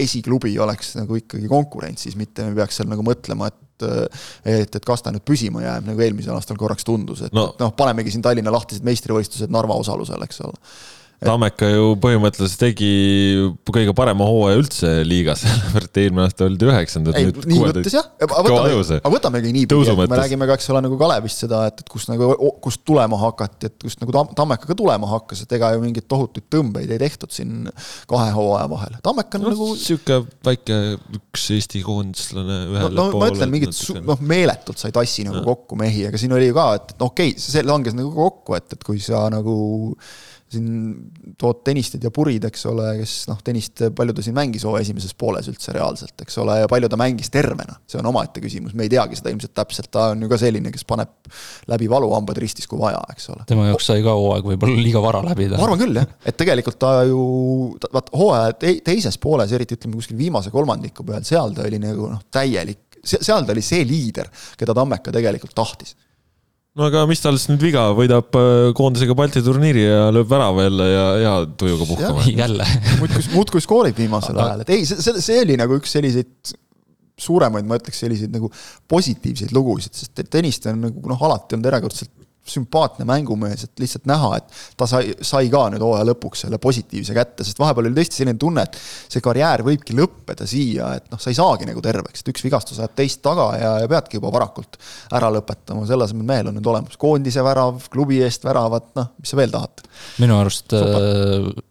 esiklubi 0.00 0.54
oleks 0.64 0.94
nagu 0.96 1.18
ikkagi 1.18 1.48
konkurentsis, 1.50 2.16
mitte 2.16 2.46
me 2.46 2.56
peaks 2.56 2.80
seal 2.80 2.88
nagu 2.90 3.04
mõtlema, 3.06 3.50
et 3.52 3.64
et, 3.78 4.74
et 4.74 4.82
kas 4.82 5.04
ta 5.04 5.12
nüüd 5.14 5.22
püsima 5.22 5.60
jääb, 5.62 5.84
nagu 5.86 6.02
eelmisel 6.02 6.34
aastal 6.34 6.56
korraks 6.58 6.82
tundus, 6.82 7.20
et 7.28 7.34
no. 7.36 7.52
noh, 7.60 7.70
panemegi 7.78 8.10
siin 8.10 8.24
Tallinna 8.26 8.50
lahtised 8.50 8.82
meistrivõistlused 8.82 9.52
Narva 9.54 9.76
osalusel, 9.78 10.24
eks 10.26 10.40
ole 10.42 10.58
Tammeka 11.18 11.66
ju 11.66 11.86
põhimõtteliselt 11.98 12.60
tegi 12.60 12.88
kõige 13.66 13.90
parema 13.96 14.26
hooaja 14.28 14.58
üldse 14.60 14.90
liigas, 15.06 15.42
sellepärast 15.42 15.90
et 15.90 16.00
eelmine 16.04 16.26
aasta 16.28 16.46
oldi 16.46 16.68
üheksandad. 16.68 17.18
nii 17.18 17.58
mõttes 17.58 17.96
jah, 17.96 18.06
aga 18.22 18.42
võtame, 18.46 18.98
aga 19.00 19.12
võtamegi 19.16 19.50
niipidi, 19.56 19.90
et 19.94 20.12
me 20.12 20.20
räägime 20.20 20.46
ka, 20.46 20.58
eks 20.58 20.70
ole, 20.70 20.84
nagu 20.86 20.98
Kalevist 21.00 21.42
seda, 21.42 21.64
et, 21.72 21.82
et 21.82 21.90
kust 21.90 22.12
nagu, 22.12 22.30
kust 22.62 22.84
tulema 22.86 23.18
hakati, 23.24 23.72
et 23.72 23.88
kust 23.88 24.04
nagu 24.04 24.14
Tammeka 24.38 24.70
ka 24.70 24.78
tulema 24.78 25.10
hakkas, 25.10 25.42
et 25.42 25.56
ega 25.58 25.72
ju 25.74 25.82
mingeid 25.82 26.06
tohutuid 26.06 26.46
tõmbeid 26.54 26.94
ei 26.94 27.02
tehtud 27.02 27.34
siin 27.34 27.66
kahe 28.10 28.30
hooaja 28.36 28.70
vahel. 28.70 28.96
Tammeka 29.02 29.40
on 29.40 29.46
no, 29.48 29.56
nagu. 29.56 29.68
sihuke 29.80 30.20
väike 30.46 30.78
üks 31.18 31.50
Eesti 31.58 31.82
koondislane 31.82 32.62
ühele 32.68 32.94
no, 32.94 33.08
no, 33.10 33.18
ma 33.18 33.32
ütlen, 33.32 33.50
mingit 33.50 33.74
noh, 34.06 34.22
meeletult 34.22 34.78
sa 34.78 34.86
ei 34.86 34.94
tassi 34.94 35.26
nagu 35.26 35.42
kokku 35.46 35.82
mehi, 35.82 36.06
aga 36.06 36.20
siin 36.20 36.38
oli 36.38 36.52
ju 36.52 36.58
ka, 36.62 36.70
et, 36.78 36.94
et 36.94 37.02
noh, 37.02 37.10
okei 37.10 37.34
okay,, 37.34 37.42
see 37.42 37.66
langes 37.66 37.98
nagu 37.98 38.14
kokku, 38.14 38.54
et, 38.58 38.78
et 38.78 38.86
kui 38.86 39.02
sa 39.02 39.26
nagu 39.34 39.58
siin 40.52 41.34
tood 41.40 41.60
Tõnisted 41.66 42.02
ja 42.04 42.10
Purid, 42.14 42.44
eks 42.48 42.64
ole, 42.70 42.86
kes 43.00 43.14
noh, 43.30 43.38
Tõnist, 43.44 43.82
palju 43.96 44.14
ta 44.16 44.24
siin 44.24 44.36
mängis 44.36 44.64
hooaja 44.66 44.86
esimeses 44.86 45.14
pooles 45.18 45.48
üldse 45.50 45.74
reaalselt, 45.76 46.14
eks 46.24 46.38
ole, 46.42 46.58
ja 46.62 46.70
palju 46.70 46.90
ta 46.90 46.98
mängis 47.00 47.30
tervena, 47.34 47.76
see 47.90 48.00
on 48.00 48.08
omaette 48.10 48.42
küsimus, 48.44 48.74
me 48.78 48.86
ei 48.86 48.92
teagi 48.92 49.18
seda 49.18 49.32
ilmselt 49.34 49.54
täpselt, 49.56 49.90
ta 49.94 50.08
on 50.14 50.24
ju 50.24 50.30
ka 50.30 50.40
selline, 50.40 50.72
kes 50.74 50.86
paneb 50.88 51.12
läbi 51.70 51.90
valuhambad 51.92 52.40
ristis, 52.40 52.68
kui 52.70 52.80
vaja, 52.80 53.02
eks 53.12 53.30
ole. 53.34 53.44
tema 53.50 53.68
jaoks 53.68 53.90
sai 53.92 54.04
ka 54.06 54.16
hooaeg 54.16 54.50
võib-olla 54.54 54.80
liiga 54.88 55.04
vara 55.04 55.22
läbida. 55.26 55.60
ma 55.60 55.68
arvan 55.68 55.82
küll, 55.84 56.00
jah, 56.00 56.10
et 56.24 56.40
tegelikult 56.40 56.80
ta 56.80 56.94
ju, 57.08 57.22
vaat 57.92 58.12
hooaja 58.16 58.58
te 58.64 58.74
teises 58.88 59.20
pooles, 59.20 59.52
eriti 59.56 59.78
ütleme 59.78 60.00
kuskil 60.00 60.18
viimase 60.20 60.54
kolmandiku 60.54 61.06
peal, 61.08 61.24
seal 61.28 61.56
ta 61.56 61.68
oli 61.68 61.80
nagu 61.82 62.10
noh, 62.14 62.24
täielik, 62.32 63.00
seal 63.04 63.44
ta 63.44 63.56
oli 63.56 63.64
see 63.64 63.84
liider, 63.88 64.32
keda 64.58 64.76
Tammeka 64.76 65.12
tegelikult 65.14 65.56
tahtis 65.58 65.96
no 66.76 66.86
aga 66.88 67.04
mis 67.10 67.22
tal 67.24 67.38
siis 67.38 67.50
nüüd 67.52 67.64
viga, 67.68 67.88
võidab 67.96 68.38
äh, 68.38 68.68
koondisega 68.76 69.16
Balti 69.18 69.42
turniiri 69.44 69.84
ja 69.86 70.06
lööb 70.14 70.28
värava 70.30 70.66
jälle 70.66 70.88
ja 70.90 71.04
hea 71.22 71.34
tujuga 71.60 71.88
puhkama. 71.88 72.26
jälle. 72.28 72.68
Muudkui, 73.00 73.26
muudkui 73.34 73.64
skoorib 73.64 73.98
viimasel 73.98 74.38
ajal, 74.38 74.64
et 74.64 74.72
ei, 74.76 74.86
see, 74.88 75.16
see, 75.22 75.42
oli 75.44 75.58
nagu 75.60 75.78
üks 75.80 75.96
selliseid 75.96 76.54
suuremaid, 77.18 77.66
ma 77.66 77.80
ütleks 77.80 77.98
selliseid 78.04 78.30
nagu 78.34 78.50
positiivseid 78.90 79.54
lugusid, 79.56 79.96
sest 79.96 80.22
Tõniste 80.30 80.70
on 80.70 80.84
nagu 80.86 81.10
noh, 81.10 81.26
alati 81.28 81.56
olnud 81.56 81.70
erakordselt 81.72 82.12
sümpaatne 82.52 83.06
mängumees, 83.08 83.64
et 83.66 83.82
lihtsalt 83.82 84.08
näha, 84.08 84.30
et 84.38 84.58
ta 84.78 84.88
sai, 84.90 85.14
sai 85.24 85.50
ka 85.52 85.66
nüüd 85.72 85.84
hooaja 85.84 86.06
lõpuks 86.08 86.44
selle 86.46 86.60
positiivse 86.62 87.16
kätte, 87.16 87.46
sest 87.46 87.60
vahepeal 87.60 87.88
oli 87.88 87.98
tõesti 87.98 88.22
selline 88.22 88.38
tunne, 88.40 88.64
et 88.66 88.78
see 89.12 89.24
karjäär 89.24 89.64
võibki 89.66 89.96
lõppeda 89.98 90.46
siia, 90.48 90.92
et 90.98 91.08
noh, 91.12 91.20
sa 91.22 91.32
ei 91.32 91.38
saagi 91.38 91.68
nagu 91.68 91.82
terveks, 91.84 92.22
et 92.22 92.32
üks 92.32 92.44
vigastus 92.46 92.80
ajab 92.82 92.96
teist 92.98 93.22
taga 93.24 93.48
ja, 93.58 93.72
ja 93.84 93.90
peadki 93.90 94.20
juba 94.20 94.32
varakult 94.34 94.78
ära 95.14 95.30
lõpetama, 95.34 95.86
selle 95.88 96.08
asemel 96.08 96.28
mehel 96.28 96.50
on 96.50 96.58
nüüd 96.58 96.70
olemas 96.72 96.98
koondise 97.00 97.44
värav, 97.46 97.80
klubi 97.92 98.22
eest 98.24 98.46
väravad, 98.48 98.92
noh, 98.98 99.12
mis 99.20 99.32
sa 99.32 99.40
veel 99.40 99.54
tahad? 99.54 99.84
minu 100.22 100.38
arust 100.40 100.70
Super. 100.72 101.02
Äh, 101.02 101.64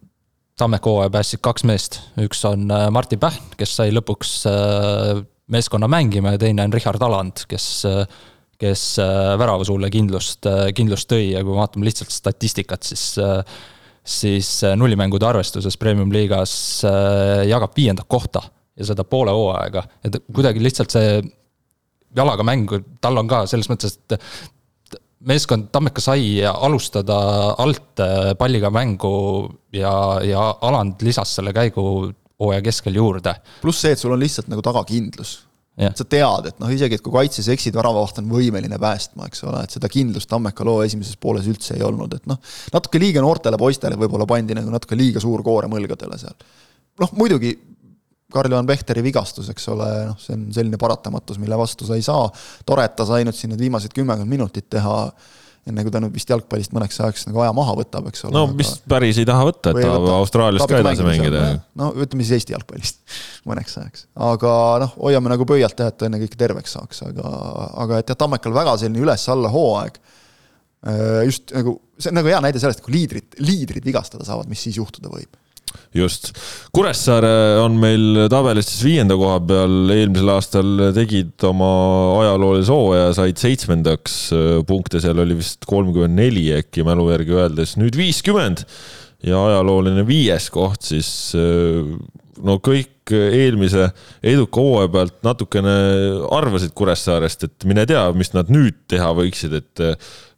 Tammeka 0.58 0.90
hooaja 0.90 1.10
päästsid 1.14 1.38
kaks 1.44 1.62
meest, 1.70 2.00
üks 2.18 2.40
on 2.48 2.66
äh, 2.74 2.88
Martin 2.90 3.20
Pähn, 3.22 3.52
kes 3.60 3.76
sai 3.78 3.92
lõpuks 3.94 4.32
äh, 4.50 5.20
meeskonna 5.54 5.86
mängima 5.90 6.34
ja 6.34 6.40
teine 6.42 6.66
on 6.66 6.74
Richard 6.74 7.02
Aland, 7.02 7.44
kes, 7.48 7.68
kes 8.58 8.82
väravasuule 9.38 9.90
kindlust, 9.94 10.48
kindlust 10.74 11.08
tõi 11.10 11.32
ja 11.32 11.44
kui 11.46 11.54
vaatame 11.54 11.86
lihtsalt 11.86 12.10
statistikat, 12.10 12.82
siis 12.82 13.12
siis 14.08 14.48
nullimängude 14.80 15.26
arvestuses 15.28 15.76
premium-liigas 15.76 16.52
jagab 17.46 17.74
viiendat 17.76 18.08
kohta 18.08 18.40
ja 18.78 18.86
seda 18.88 19.04
poole 19.04 19.34
hooaega, 19.36 19.82
et 20.06 20.16
kuidagi 20.32 20.62
lihtsalt 20.64 20.94
see 20.94 21.18
jalaga 22.16 22.46
mäng, 22.46 22.70
tal 23.04 23.20
on 23.20 23.28
ka 23.30 23.42
selles 23.50 23.68
mõttes, 23.70 23.98
et 23.98 24.16
meeskond 25.28 25.68
Tammeka 25.74 26.02
sai 26.02 26.38
alustada 26.46 27.18
alt 27.58 28.02
äh, 28.02 28.32
palliga 28.38 28.70
mängu 28.70 29.48
ja, 29.74 29.92
ja 30.24 30.48
Aland 30.62 31.02
lisas 31.02 31.34
selle 31.38 31.52
käigu 31.56 31.82
hooaja 32.38 32.62
keskel 32.62 32.98
juurde. 33.00 33.34
pluss 33.62 33.82
see, 33.82 33.92
et 33.92 34.00
sul 34.00 34.14
on 34.14 34.22
lihtsalt 34.22 34.50
nagu 34.52 34.62
tagakindlus. 34.62 35.40
Sa 35.78 36.04
tead, 36.04 36.48
et 36.50 36.58
noh, 36.58 36.70
isegi 36.74 36.98
et 36.98 37.02
kui 37.04 37.14
kaitses 37.14 37.46
eksid, 37.54 37.76
väravavaht 37.78 38.18
on 38.22 38.30
võimeline 38.32 38.80
päästma, 38.82 39.28
eks 39.30 39.44
ole, 39.46 39.62
et 39.62 39.76
seda 39.76 39.90
kindlust 39.92 40.28
Tammeka 40.30 40.66
loo 40.66 40.82
esimeses 40.82 41.18
pooles 41.20 41.46
üldse 41.50 41.76
ei 41.76 41.84
olnud, 41.86 42.16
et 42.18 42.26
noh, 42.30 42.40
natuke 42.74 42.98
liiga 42.98 43.22
noortele 43.22 43.60
poistele 43.60 43.98
võib-olla 44.00 44.26
pandi 44.26 44.56
nagu 44.58 44.72
natuke 44.74 44.98
liiga 44.98 45.22
suur 45.22 45.44
koorem 45.46 45.76
õlgadele 45.78 46.18
seal. 46.18 46.34
noh, 46.98 47.14
muidugi 47.14 47.54
Karl-Juhan 48.32 48.66
Pehteri 48.68 49.00
vigastus, 49.06 49.48
eks 49.48 49.70
ole, 49.72 49.88
noh, 50.10 50.18
see 50.20 50.34
on 50.36 50.48
selline 50.52 50.80
paratamatus, 50.80 51.38
mille 51.40 51.56
vastu 51.56 51.86
sa 51.88 51.96
ei 51.96 52.04
saa. 52.04 52.26
tore, 52.66 52.84
et 52.84 52.96
ta 52.96 53.06
sai 53.08 53.24
nüüd 53.24 53.36
siin 53.36 53.54
need 53.54 53.62
viimased 53.62 53.94
kümmekond 53.96 54.28
minutit 54.28 54.68
teha, 54.68 54.96
enne 55.68 55.84
kui 55.86 55.92
ta 55.94 56.00
nüüd 56.02 56.14
vist 56.14 56.30
jalgpallist 56.30 56.74
mõneks 56.76 57.00
ajaks 57.04 57.26
nagu 57.28 57.42
aja 57.44 57.54
maha 57.56 57.74
võtab, 57.78 58.08
eks 58.10 58.26
ole. 58.26 58.34
no 58.36 58.44
mis 58.50 58.70
aga... 58.74 58.90
päris 58.94 59.20
ei 59.20 59.28
taha 59.28 59.46
võtta, 59.48 59.72
et 59.72 59.80
tahab 59.84 60.06
Austraalias 60.16 60.68
ka 60.68 60.80
edasi 60.82 61.06
mängida. 61.06 61.42
no 61.78 61.90
ütleme 61.94 62.26
siis 62.26 62.38
Eesti 62.38 62.56
jalgpallist 62.56 63.02
mõneks 63.50 63.78
ajaks. 63.82 64.06
aga 64.28 64.52
noh, 64.84 64.94
hoiame 65.00 65.34
nagu 65.34 65.48
pöialt 65.48 65.82
jah, 65.82 65.92
et 65.92 65.98
ta 66.00 66.08
ennekõike 66.08 66.40
terveks 66.40 66.76
saaks, 66.78 67.02
aga, 67.08 67.34
aga 67.86 68.00
et 68.02 68.14
jah, 68.14 68.18
Tammekal 68.18 68.56
väga 68.56 68.78
selline 68.80 69.04
üles-alla 69.04 69.50
hooaeg. 69.52 70.00
Äh, 70.88 71.20
just 71.26 71.52
nagu, 71.54 71.78
see 71.98 72.12
on 72.12 72.20
nagu 72.20 72.30
hea 72.30 72.40
näide 72.42 72.62
sellest, 72.62 72.82
kui 72.84 72.94
liidrid, 72.94 73.38
liidrid 73.42 73.86
vigastada 73.86 74.26
saavad, 74.26 74.50
mis 74.50 74.62
siis 74.66 74.78
juhtuda 74.80 75.10
võib 75.12 75.36
just, 75.96 76.30
Kuressaare 76.74 77.60
on 77.62 77.78
meil 77.80 78.26
tabelis 78.30 78.68
siis 78.72 78.84
viienda 78.86 79.16
koha 79.18 79.38
peal, 79.48 79.76
eelmisel 79.94 80.32
aastal 80.34 80.84
tegid 80.96 81.34
oma 81.48 81.70
ajaloolise 82.20 82.74
hooaja, 82.74 83.10
said 83.16 83.40
seitsmendaks 83.40 84.20
punkte, 84.68 85.02
seal 85.04 85.24
oli 85.24 85.38
vist 85.40 85.66
kolmkümmend 85.68 86.18
neli 86.18 86.48
äkki 86.58 86.86
mälu 86.86 87.08
järgi 87.14 87.36
öeldes, 87.38 87.76
nüüd 87.80 87.98
viiskümmend 87.98 88.64
ja 89.26 89.40
ajalooline 89.48 90.04
viies 90.06 90.46
koht 90.54 90.86
siis 90.92 91.10
no 92.44 92.58
kõik 92.62 93.12
eelmise 93.14 93.88
eduka 94.22 94.62
hooaja 94.62 94.90
pealt 94.94 95.20
natukene 95.26 95.74
arvasid 96.34 96.74
Kuressaarest, 96.76 97.48
et 97.48 97.68
mine 97.68 97.86
tea, 97.88 98.04
mis 98.16 98.32
nad 98.36 98.50
nüüd 98.52 98.84
teha 98.90 99.10
võiksid, 99.16 99.56
et 99.58 99.86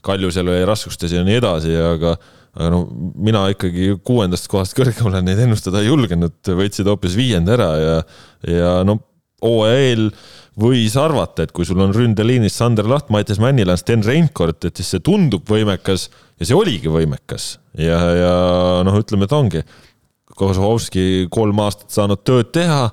Kalju 0.01 0.31
seal 0.33 0.49
oli 0.49 0.65
raskustes 0.65 1.13
ja 1.13 1.21
nii 1.27 1.41
edasi, 1.43 1.75
aga 1.77 2.15
aga 2.57 2.71
no 2.73 2.81
mina 3.15 3.45
ikkagi 3.53 3.95
kuuendast 4.07 4.49
kohast 4.51 4.75
kõrgemale 4.79 5.23
neid 5.25 5.39
ennustada 5.45 5.83
ei 5.83 5.91
julgenud, 5.91 6.39
võtsid 6.45 6.89
hoopis 6.91 7.15
viienda 7.19 7.55
ära 7.55 7.71
ja, 7.79 7.97
ja 8.51 8.73
no 8.87 8.99
hooaja 9.45 9.83
eel 9.91 10.09
võis 10.61 10.97
arvata, 11.01 11.47
et 11.47 11.53
kui 11.57 11.65
sul 11.65 11.81
on 11.81 11.95
ründeliinis 11.95 12.57
Sander 12.59 12.89
Laht, 12.91 13.09
Mattias 13.13 13.39
Männilaan, 13.41 13.79
Sten 13.81 14.03
Reinkord, 14.05 14.59
et 14.67 14.81
siis 14.81 14.91
see 14.93 15.05
tundub 15.05 15.47
võimekas 15.49 16.09
ja 16.41 16.49
see 16.49 16.57
oligi 16.57 16.91
võimekas 16.93 17.55
ja, 17.79 18.01
ja 18.19 18.35
noh, 18.87 18.99
ütleme, 19.01 19.29
et 19.29 19.37
ongi. 19.37 19.63
Kozlovski 20.41 21.29
kolm 21.33 21.59
aastat 21.61 21.93
saanud 21.93 22.23
tööd 22.25 22.51
teha 22.55 22.89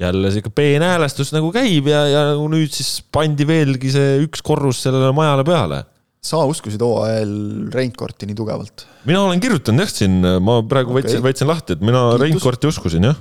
jälle 0.00 0.30
sihuke 0.32 0.52
peenhäälestus 0.52 1.30
nagu 1.32 1.48
käib 1.54 1.88
ja, 1.88 2.02
ja 2.10 2.24
nüüd 2.36 2.72
siis 2.74 2.98
pandi 3.12 3.46
veelgi 3.48 3.92
see 3.94 4.18
üks 4.26 4.42
korrus 4.44 4.82
sellele 4.84 5.12
majale 5.16 5.44
peale 5.46 5.78
sa 6.26 6.42
uskusid 6.48 6.82
hooajal 6.82 7.32
Reinkorti 7.74 8.28
nii 8.28 8.36
tugevalt? 8.38 8.86
mina 9.08 9.22
olen 9.26 9.42
kirjutanud 9.42 9.84
jah 9.84 9.92
siin, 9.92 10.18
ma 10.42 10.58
praegu 10.66 10.94
okay. 10.94 11.04
võtsin, 11.04 11.24
võtsin 11.24 11.50
lahti, 11.50 11.76
et 11.76 11.84
mina 11.86 12.02
Reinkorti 12.20 12.70
uskusin 12.70 13.06
jah. 13.08 13.20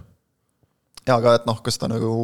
jaa, 1.06 1.20
aga 1.20 1.38
et 1.40 1.50
noh, 1.50 1.60
kas 1.66 1.78
ta 1.82 1.90
nagu, 1.92 2.16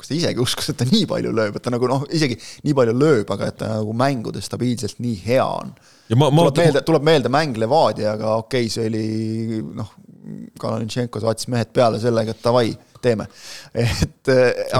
kas 0.00 0.10
ta 0.10 0.16
isegi 0.18 0.42
uskus, 0.42 0.70
et 0.72 0.80
ta 0.80 0.88
nii 0.88 1.06
palju 1.10 1.32
lööb, 1.36 1.56
et 1.56 1.64
ta 1.64 1.72
nagu 1.72 1.88
noh, 1.90 2.04
isegi 2.16 2.36
nii 2.66 2.76
palju 2.76 2.96
lööb, 2.96 3.32
aga 3.36 3.48
et 3.52 3.58
ta 3.62 3.72
nagu 3.78 3.96
mängudes 3.96 4.50
stabiilselt 4.50 5.00
nii 5.02 5.16
hea 5.24 5.46
on. 5.46 5.72
Ma, 6.10 6.28
ma... 6.28 6.46
tuleb 6.50 6.62
meelde, 6.64 6.84
tuleb 6.86 7.10
meelde 7.10 7.32
mäng 7.32 7.58
Levadiaga, 7.62 8.36
okei 8.44 8.68
okay,, 8.68 8.72
see 8.72 8.86
oli 8.90 9.64
noh, 9.78 9.96
Kalanitšenko 10.60 11.20
saatis 11.22 11.48
mehed 11.50 11.70
peale 11.74 11.98
sellega, 12.02 12.34
et 12.36 12.44
davai, 12.44 12.68
teeme. 13.00 13.24
et. 13.72 14.28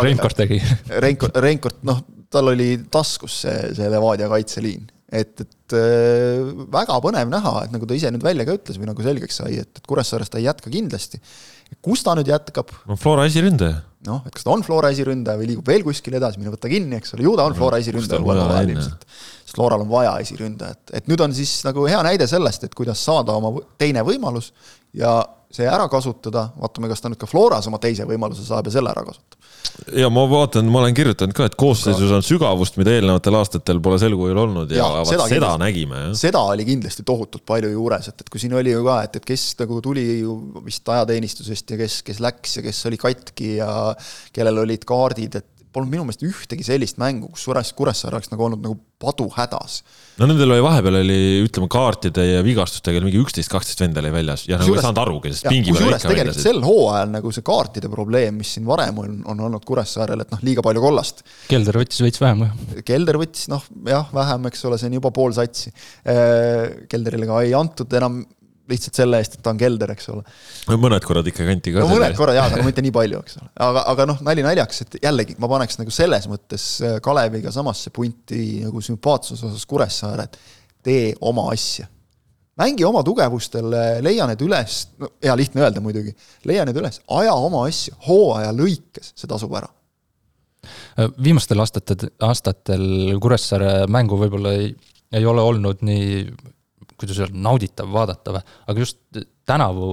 Reinkord 0.05 0.37
tegi. 0.37 0.61
Reinkord, 1.00 1.38
Reinkord, 1.40 1.79
noh, 1.88 2.03
tal 2.31 2.53
oli 2.53 2.74
taskus 2.92 3.40
see, 3.46 3.70
see 3.74 3.88
Levadia 3.90 4.29
kaitseliin 4.31 4.85
et, 5.11 5.42
et 5.42 5.77
äh, 5.77 6.51
väga 6.70 6.99
põnev 7.03 7.31
näha, 7.33 7.55
et 7.66 7.75
nagu 7.75 7.88
ta 7.88 7.96
ise 7.99 8.12
nüüd 8.14 8.25
välja 8.25 8.46
ka 8.46 8.55
ütles 8.59 8.79
või 8.79 8.90
nagu 8.90 9.05
selgeks 9.05 9.40
sai, 9.42 9.57
et, 9.64 9.70
et 9.81 9.88
Kuressaares 9.90 10.31
ta 10.31 10.38
ei 10.38 10.46
jätka 10.46 10.70
kindlasti. 10.73 11.20
kus 11.83 12.05
ta 12.07 12.14
nüüd 12.18 12.31
jätkab? 12.31 12.70
no 12.87 12.99
Flora 13.01 13.27
esiründaja. 13.31 13.81
noh, 14.07 14.23
et 14.27 14.37
kas 14.37 14.46
ta 14.46 14.55
on 14.55 14.62
Flora 14.66 14.92
esiründaja 14.94 15.40
või 15.40 15.51
liigub 15.51 15.66
veel 15.66 15.85
kuskile 15.87 16.20
edasi, 16.20 16.38
mine 16.38 16.55
võta 16.55 16.70
kinni, 16.70 17.01
eks 17.01 17.16
ole, 17.16 17.27
ju 17.27 17.35
ta 17.38 17.49
on 17.51 17.59
Flora 17.59 17.83
esiründaja 17.83 18.23
uuel 18.23 18.42
ajal 18.44 18.73
ilmselt. 18.77 19.05
sest 19.11 19.57
Floral 19.59 19.83
on 19.83 19.90
vaja 19.90 20.14
esiründajat, 20.23 20.94
et 20.94 21.11
nüüd 21.11 21.27
on 21.27 21.35
siis 21.35 21.59
nagu 21.66 21.88
hea 21.90 22.01
näide 22.07 22.31
sellest, 22.31 22.68
et 22.68 22.79
kuidas 22.79 23.03
saada 23.03 23.35
oma 23.35 23.57
teine 23.81 24.07
võimalus 24.07 24.53
ja 24.96 25.18
see 25.51 25.67
ära 25.67 25.89
kasutada, 25.91 26.47
vaatame, 26.61 26.89
kas 26.91 27.03
ta 27.03 27.11
nüüd 27.11 27.19
ka 27.21 27.29
Floras 27.31 27.67
oma 27.67 27.81
teise 27.83 28.07
võimaluse 28.07 28.45
saab 28.47 28.69
ja 28.69 28.75
selle 28.77 28.93
ära 28.93 29.03
kasutab. 29.07 29.39
ja 29.99 30.11
ma 30.13 30.25
vaatan, 30.31 30.69
ma 30.71 30.83
olen 30.83 30.95
kirjutanud 30.95 31.35
ka, 31.37 31.49
et 31.51 31.57
koosseisus 31.59 32.13
on 32.15 32.25
sügavust, 32.27 32.79
mida 32.81 32.95
eelnevatel 32.95 33.39
aastatel 33.41 33.83
pole 33.83 33.99
sel 34.03 34.15
kujul 34.19 34.39
olnud 34.45 34.71
ja, 34.75 34.87
ja 35.01 35.05
seda, 35.09 35.27
seda 35.33 35.53
nägime. 35.61 36.05
seda 36.19 36.45
oli 36.53 36.67
kindlasti 36.69 37.07
tohutult 37.07 37.45
palju 37.51 37.73
juures, 37.75 38.11
et, 38.13 38.23
et 38.23 38.33
kui 38.33 38.43
siin 38.43 38.55
oli 38.59 38.75
ju 38.75 38.85
ka, 38.87 39.01
et, 39.09 39.21
et 39.21 39.31
kes 39.33 39.47
nagu 39.63 39.81
tuli 39.85 40.07
ju 40.21 40.37
vist 40.67 40.87
ajateenistusest 40.95 41.75
ja 41.75 41.81
kes, 41.83 42.03
kes 42.07 42.23
läks 42.23 42.61
ja 42.61 42.67
kes 42.69 42.85
oli 42.91 43.01
katki 43.01 43.57
ja 43.59 43.73
kellel 44.37 44.63
olid 44.63 44.87
kaardid, 44.87 45.41
et 45.43 45.60
polnud 45.74 45.92
minu 45.92 46.04
meelest 46.06 46.24
ühtegi 46.26 46.64
sellist 46.66 46.98
mängu, 47.00 47.30
kus 47.35 47.44
Sures, 47.46 47.72
Kuressaare 47.76 48.18
oleks 48.18 48.30
nagu 48.33 48.46
olnud 48.46 48.62
nagu 48.64 48.76
paduhädas. 49.00 49.80
no 50.20 50.26
nendel 50.28 50.52
oli 50.52 50.64
vahepeal 50.64 50.98
oli, 51.00 51.18
ütleme, 51.46 51.68
kaartide 51.72 52.26
ja 52.26 52.40
vigastustega 52.44 53.00
mingi 53.04 53.20
üksteist, 53.22 53.50
kaksteist 53.52 53.85
venda 53.85 54.02
oli 54.02 54.12
väljas 54.12 54.44
ja 54.48 54.59
nagu 54.61 54.74
ei 54.74 54.83
saanud 54.83 55.00
arugi, 55.04 55.33
sest 55.35 55.48
pingi 55.48 55.74
peal 55.76 55.94
ikka 55.96 56.12
väljas. 56.12 56.42
sel 56.44 56.61
hooajal 56.64 57.14
nagu 57.14 57.33
see 57.35 57.46
kaartide 57.46 57.92
probleem, 57.92 58.40
mis 58.42 58.56
siin 58.56 58.66
varem 58.68 58.98
on, 59.02 59.14
on 59.30 59.46
olnud 59.48 59.64
Kuressaarel, 59.68 60.26
et 60.26 60.35
noh, 60.35 60.42
liiga 60.46 60.64
palju 60.66 60.83
kollast. 60.85 61.24
Kelder 61.50 61.80
võttis 61.80 62.02
veits 62.04 62.20
vähem 62.22 62.44
või? 62.44 62.85
Kelder 62.87 63.20
võttis 63.22 63.48
noh, 63.52 63.64
jah, 63.88 64.11
vähem, 64.16 64.50
eks 64.50 64.66
ole, 64.68 64.80
see 64.80 64.90
on 64.90 64.98
juba 65.00 65.14
pool 65.14 65.33
satsi. 65.37 65.72
Äh, 66.04 66.85
Kelderile 66.90 67.30
ka 67.30 67.40
ei 67.46 67.56
antud 67.56 67.98
enam 68.00 68.20
lihtsalt 68.70 68.98
selle 69.00 69.20
eest, 69.20 69.37
et 69.37 69.44
ta 69.44 69.52
on 69.52 69.61
kelder, 69.61 69.92
eks 69.94 70.11
ole. 70.12 70.24
no 70.70 70.78
mõned 70.80 71.04
korrad 71.06 71.28
ikka 71.30 71.46
kanti 71.48 71.74
ka. 71.74 71.85
no 71.85 71.90
mõned 71.92 72.16
korrad 72.18 72.38
jaa, 72.38 72.48
aga 72.50 72.66
mitte 72.66 72.85
nii 72.85 72.94
palju, 72.94 73.22
eks 73.24 73.38
ole. 73.40 73.48
aga, 73.66 73.85
aga 73.92 74.09
noh, 74.11 74.20
nali 74.26 74.44
naljaks, 74.46 74.83
et 74.87 74.98
jällegi 75.04 75.37
ma 75.42 75.50
paneks 75.50 75.80
nagu 75.80 75.94
selles 75.94 76.28
mõttes 76.30 76.66
äh, 76.85 76.98
Kaleviga 77.04 77.52
samasse 77.54 77.92
punti 77.94 78.61
nagu 78.64 78.83
sümpaatsuse 78.85 79.48
osas 79.50 79.66
Kuressaare, 79.70 80.28
et 80.28 80.38
tee 80.87 81.11
oma 81.20 81.48
asja. 81.54 81.88
mängi 82.61 82.85
oma 82.85 83.02
tugevustel, 83.06 83.72
leia 84.04 84.28
need 84.28 84.42
üles, 84.44 84.83
no 85.00 85.12
hea 85.24 85.35
lihtne 85.38 85.64
öelda 85.64 85.83
muidugi, 85.85 86.14
leia 86.48 86.66
need 86.68 86.78
üles, 86.80 87.00
aja 87.20 87.35
oma 87.35 87.64
asju, 87.68 87.96
hooaja 88.09 88.52
lõikes, 88.56 89.14
see 89.16 89.30
tasub 89.30 89.54
ära 89.56 89.70
äh, 90.98 91.11
viimastel 91.22 91.62
aastatel, 91.62 92.11
aastatel 92.26 93.18
Kuressaare 93.20 93.85
mängu 93.90 94.20
võib-olla 94.20 94.54
ei, 94.61 94.72
ei 95.16 95.26
ole 95.26 95.44
olnud 95.52 95.85
nii 95.87 96.24
kuidas 97.01 97.21
öelda, 97.23 97.43
nauditav 97.49 97.93
vaadata 97.93 98.37
või, 98.37 98.57
aga 98.71 98.87
just 98.87 99.21
tänavu 99.49 99.91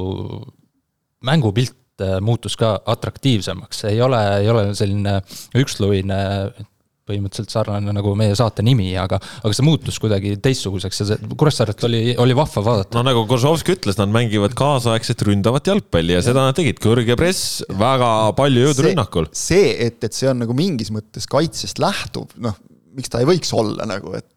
mängupilt 1.28 2.04
äh, 2.04 2.17
muutus 2.22 2.58
ka 2.60 2.78
atraktiivsemaks, 2.86 3.86
ei 3.91 4.02
ole, 4.04 4.24
ei 4.41 4.50
ole 4.54 4.70
selline 4.78 5.20
üksluine 5.58 6.24
põhimõtteliselt 7.08 7.54
sarnane 7.54 7.93
nagu 7.96 8.12
meie 8.20 8.36
saate 8.38 8.63
nimi, 8.65 8.89
aga, 9.00 9.20
aga 9.39 9.56
see 9.56 9.65
muutus 9.65 9.99
kuidagi 10.03 10.36
teistsuguseks 10.43 11.01
ja 11.01 11.08
see 11.12 11.30
Kuressaaret 11.39 11.86
oli, 11.88 12.01
oli 12.20 12.36
vahva 12.38 12.64
vaadata. 12.66 12.97
no 12.99 13.05
nagu 13.08 13.24
Kozlovski 13.30 13.78
ütles, 13.78 13.97
nad 13.99 14.12
mängivad 14.14 14.55
kaasaegset 14.58 15.24
ründavat 15.28 15.72
jalgpalli 15.72 16.18
ja 16.18 16.24
seda 16.26 16.47
nad 16.49 16.58
tegid, 16.58 16.82
kõrge 16.84 17.18
press, 17.20 17.62
väga 17.80 18.12
palju 18.38 18.68
jõudu 18.68 18.89
rünnakul. 18.89 19.30
see, 19.32 19.72
et, 19.88 20.01
et 20.03 20.18
see 20.18 20.30
on 20.32 20.43
nagu 20.43 20.58
mingis 20.58 20.91
mõttes 20.93 21.30
kaitsest 21.32 21.82
lähtuv, 21.84 22.36
noh, 22.43 22.58
miks 22.97 23.14
ta 23.14 23.24
ei 23.24 23.30
võiks 23.30 23.53
olla 23.55 23.88
nagu, 23.88 24.16
et 24.18 24.28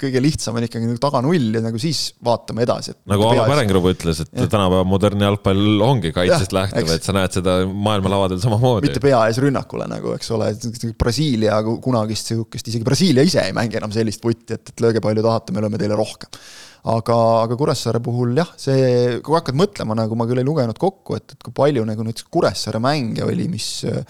kõige 0.00 0.22
lihtsam 0.22 0.56
on 0.58 0.66
ikkagi 0.66 0.88
nagu 0.88 1.00
taga 1.02 1.22
null 1.24 1.58
ja 1.58 1.62
nagu 1.64 1.80
siis 1.82 2.00
vaatame 2.24 2.64
edasi. 2.66 2.96
nagu 3.10 3.26
Alo 3.28 3.46
Pärengrupp 3.50 3.90
ütles, 3.92 4.22
et 4.24 4.32
ja. 4.32 4.48
tänapäeva 4.48 4.86
modernne 4.88 5.28
jalgpall 5.28 5.84
ongi 5.84 6.14
kaitsest 6.16 6.56
lähtuv, 6.56 6.90
et 6.96 7.06
sa 7.06 7.16
näed 7.16 7.38
seda 7.38 7.58
maailmalavadel 7.68 8.42
samamoodi. 8.42 8.88
mitte 8.88 9.04
pea 9.04 9.22
ees 9.28 9.40
rünnakule 9.42 9.88
nagu, 9.90 10.16
eks 10.16 10.34
ole, 10.36 10.52
Brasiilia 10.98 11.62
kunagist 11.84 12.32
sihukest, 12.32 12.72
isegi 12.72 12.86
Brasiilia 12.86 13.26
ise 13.26 13.44
ei 13.46 13.56
mängi 13.56 13.80
enam 13.80 13.94
sellist 13.94 14.24
vutti, 14.24 14.58
et, 14.58 14.74
et 14.74 14.84
lööge 14.84 15.04
palju 15.04 15.24
tahate, 15.24 15.54
me 15.56 15.64
lööme 15.64 15.80
teile 15.80 15.98
rohkem 15.98 16.42
aga, 16.82 17.16
aga 17.44 17.56
Kuressaare 17.58 18.02
puhul 18.02 18.36
jah, 18.38 18.50
see, 18.58 19.18
kui 19.24 19.36
hakkad 19.36 19.58
mõtlema, 19.58 19.96
nagu 19.98 20.18
ma 20.18 20.26
küll 20.28 20.42
ei 20.42 20.46
lugenud 20.46 20.78
kokku, 20.80 21.16
et, 21.18 21.36
et 21.36 21.46
kui 21.46 21.54
palju 21.54 21.84
nagu 21.86 22.06
näiteks 22.06 22.26
Kuressaare 22.32 22.82
mänge 22.82 23.26
oli, 23.26 23.46
mis 23.52 23.68
äh, 23.88 24.02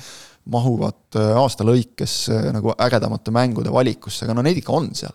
mahuvad 0.51 1.19
äh, 1.19 1.37
aasta 1.39 1.67
lõikes 1.67 2.17
äh, 2.33 2.51
nagu 2.55 2.75
ägedamate 2.75 3.35
mängude 3.35 3.73
valikusse, 3.75 4.27
aga 4.27 4.37
no 4.37 4.45
neid 4.45 4.59
ikka 4.63 4.75
on 4.75 4.91
seal. 4.99 5.15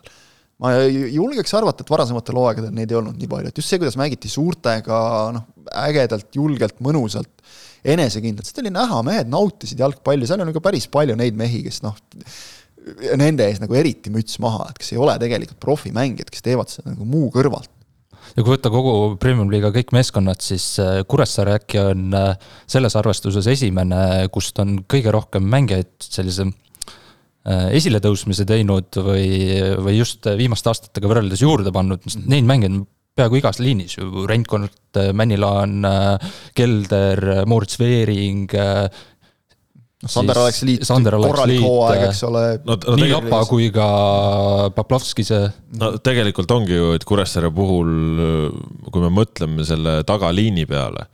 ma 0.58 0.72
julgeks 0.82 1.52
arvata, 1.54 1.84
et 1.84 1.90
varasematel 1.92 2.38
hooaegadel 2.40 2.72
neid 2.74 2.90
ei 2.90 2.98
olnud 2.98 3.18
nii 3.20 3.30
palju, 3.30 3.52
et 3.52 3.60
just 3.60 3.70
see, 3.70 3.78
kuidas 3.78 3.94
mängiti 4.00 4.30
suurtega, 4.32 4.96
noh, 5.36 5.44
ägedalt, 5.84 6.32
julgelt, 6.34 6.80
mõnusalt, 6.82 7.30
enesekindlalt, 7.86 8.48
seda 8.48 8.64
oli 8.64 8.72
näha, 8.74 9.02
mehed 9.06 9.30
nautisid 9.30 9.78
jalgpalli, 9.78 10.26
seal 10.26 10.42
on 10.42 10.50
nagu 10.50 10.62
päris 10.64 10.88
palju 10.90 11.14
neid 11.20 11.38
mehi, 11.38 11.62
kes 11.68 11.78
noh, 11.84 11.94
nende 13.20 13.46
ees 13.46 13.62
nagu 13.62 13.76
eriti 13.78 14.10
müts 14.10 14.40
maha, 14.42 14.66
et 14.72 14.82
kes 14.82 14.96
ei 14.96 14.98
ole 14.98 15.14
tegelikult 15.22 15.60
profimängijad, 15.62 16.32
kes 16.34 16.42
teevad 16.42 16.72
seda 16.72 16.90
nagu 16.90 17.06
muu 17.06 17.30
kõrvalt 17.34 17.70
ja 18.36 18.44
kui 18.44 18.52
võtta 18.52 18.70
kogu 18.72 18.92
Premium 19.20 19.50
liiga 19.52 19.70
kõik 19.74 19.92
meeskonnad, 19.96 20.42
siis 20.44 20.66
äh, 20.82 21.00
Kuressaare 21.08 21.58
äkki 21.58 21.80
on 21.82 22.14
äh, 22.16 22.30
selles 22.70 22.96
arvestuses 22.98 23.48
esimene, 23.50 24.28
kust 24.34 24.58
on 24.62 24.80
kõige 24.90 25.14
rohkem 25.14 25.46
mängijaid 25.48 25.94
sellise 26.04 26.48
äh, 26.48 27.68
esiletõusmise 27.78 28.46
teinud 28.48 29.00
või, 29.04 29.26
või 29.84 29.98
just 29.98 30.28
viimaste 30.38 30.72
aastatega 30.72 31.10
võrreldes 31.10 31.44
juurde 31.44 31.74
pannud, 31.74 32.06
neid 32.26 32.48
mängijaid 32.48 32.78
on 32.80 32.86
peaaegu 33.18 33.40
igas 33.40 33.58
liinis 33.58 33.96
ju, 33.96 34.26
Reinkond, 34.30 34.70
Männilaan, 35.18 35.82
Kelder, 36.54 37.24
Moritz 37.50 37.74
Veering, 37.80 38.46
noh, 40.04 40.10
Sander 40.12 40.40
oleks 40.40 40.62
liit, 40.66 40.84
korralik 40.86 41.62
hooaeg, 41.64 42.04
eks 42.08 42.22
ole 42.28 42.42
no,. 42.62 42.76
No, 42.78 42.96
nii 43.00 43.12
Lapa 43.12 43.42
kui 43.50 43.70
ka 43.74 43.88
Poplovski 44.76 45.26
see. 45.26 45.48
no 45.80 45.92
tegelikult 46.04 46.50
ongi 46.54 46.76
ju, 46.76 46.92
et 46.96 47.06
Kuressaare 47.08 47.50
puhul, 47.54 47.94
kui 48.88 49.04
me 49.04 49.12
mõtleme 49.14 49.66
selle 49.66 50.00
tagaliini 50.08 50.66
peale, 50.70 51.08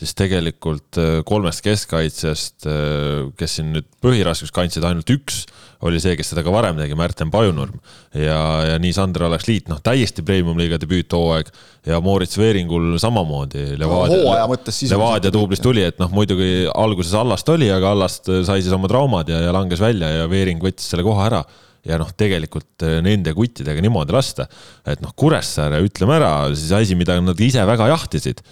siis 0.00 0.16
tegelikult 0.16 1.00
äh, 1.00 1.18
kolmest 1.28 1.64
keskkaitsjast, 1.66 2.68
äh, 2.68 3.26
kes 3.36 3.58
siin 3.58 3.74
nüüd 3.76 3.90
põhiraskust 4.04 4.56
kandsid, 4.56 4.86
ainult 4.88 5.12
üks 5.12 5.44
oli 5.88 6.00
see, 6.02 6.16
kes 6.18 6.32
seda 6.32 6.44
ka 6.44 6.52
varem 6.52 6.78
tegi, 6.80 6.96
Märten 6.98 7.30
Pajunurm. 7.32 7.78
ja, 8.14 8.38
ja 8.68 8.78
nii 8.82 8.92
Sander 8.96 9.26
Alaksliit, 9.28 9.70
noh, 9.72 9.80
täiesti 9.84 10.24
premium-liiga 10.26 10.80
debüüthooaeg 10.82 11.50
ja 11.88 12.00
Moritz 12.04 12.36
Veeringul 12.40 12.98
samamoodi. 13.00 13.64
hooaja 13.80 14.46
mõttes 14.50 14.76
sisuliselt. 14.76 14.98
Levadia 14.98 15.34
duublis 15.34 15.64
tuli, 15.64 15.84
et 15.88 16.00
noh, 16.02 16.12
muidugi 16.14 16.68
alguses 16.74 17.16
Allast 17.16 17.48
oli, 17.52 17.70
aga 17.72 17.94
Allast 17.94 18.30
sai 18.48 18.60
siis 18.60 18.76
oma 18.76 18.90
traumad 18.90 19.28
ja, 19.32 19.42
ja 19.46 19.56
langes 19.56 19.82
välja 19.82 20.12
ja 20.20 20.30
Veering 20.30 20.62
võttis 20.62 20.90
selle 20.92 21.06
koha 21.06 21.28
ära 21.30 21.44
ja 21.86 21.96
noh, 22.00 22.10
tegelikult 22.12 22.84
äh, 22.84 22.98
nende 23.04 23.32
kuttidega 23.36 23.80
niimoodi 23.80 24.12
lasta, 24.12 24.44
et 24.84 25.00
noh, 25.00 25.16
Kuressaare, 25.16 25.80
ütleme 25.86 26.20
ära, 26.20 26.34
siis 26.52 26.74
asi, 26.76 26.98
mida 26.98 27.16
nad 27.24 27.40
ise 27.40 27.64
väga 27.68 27.88
jahtisid 27.94 28.44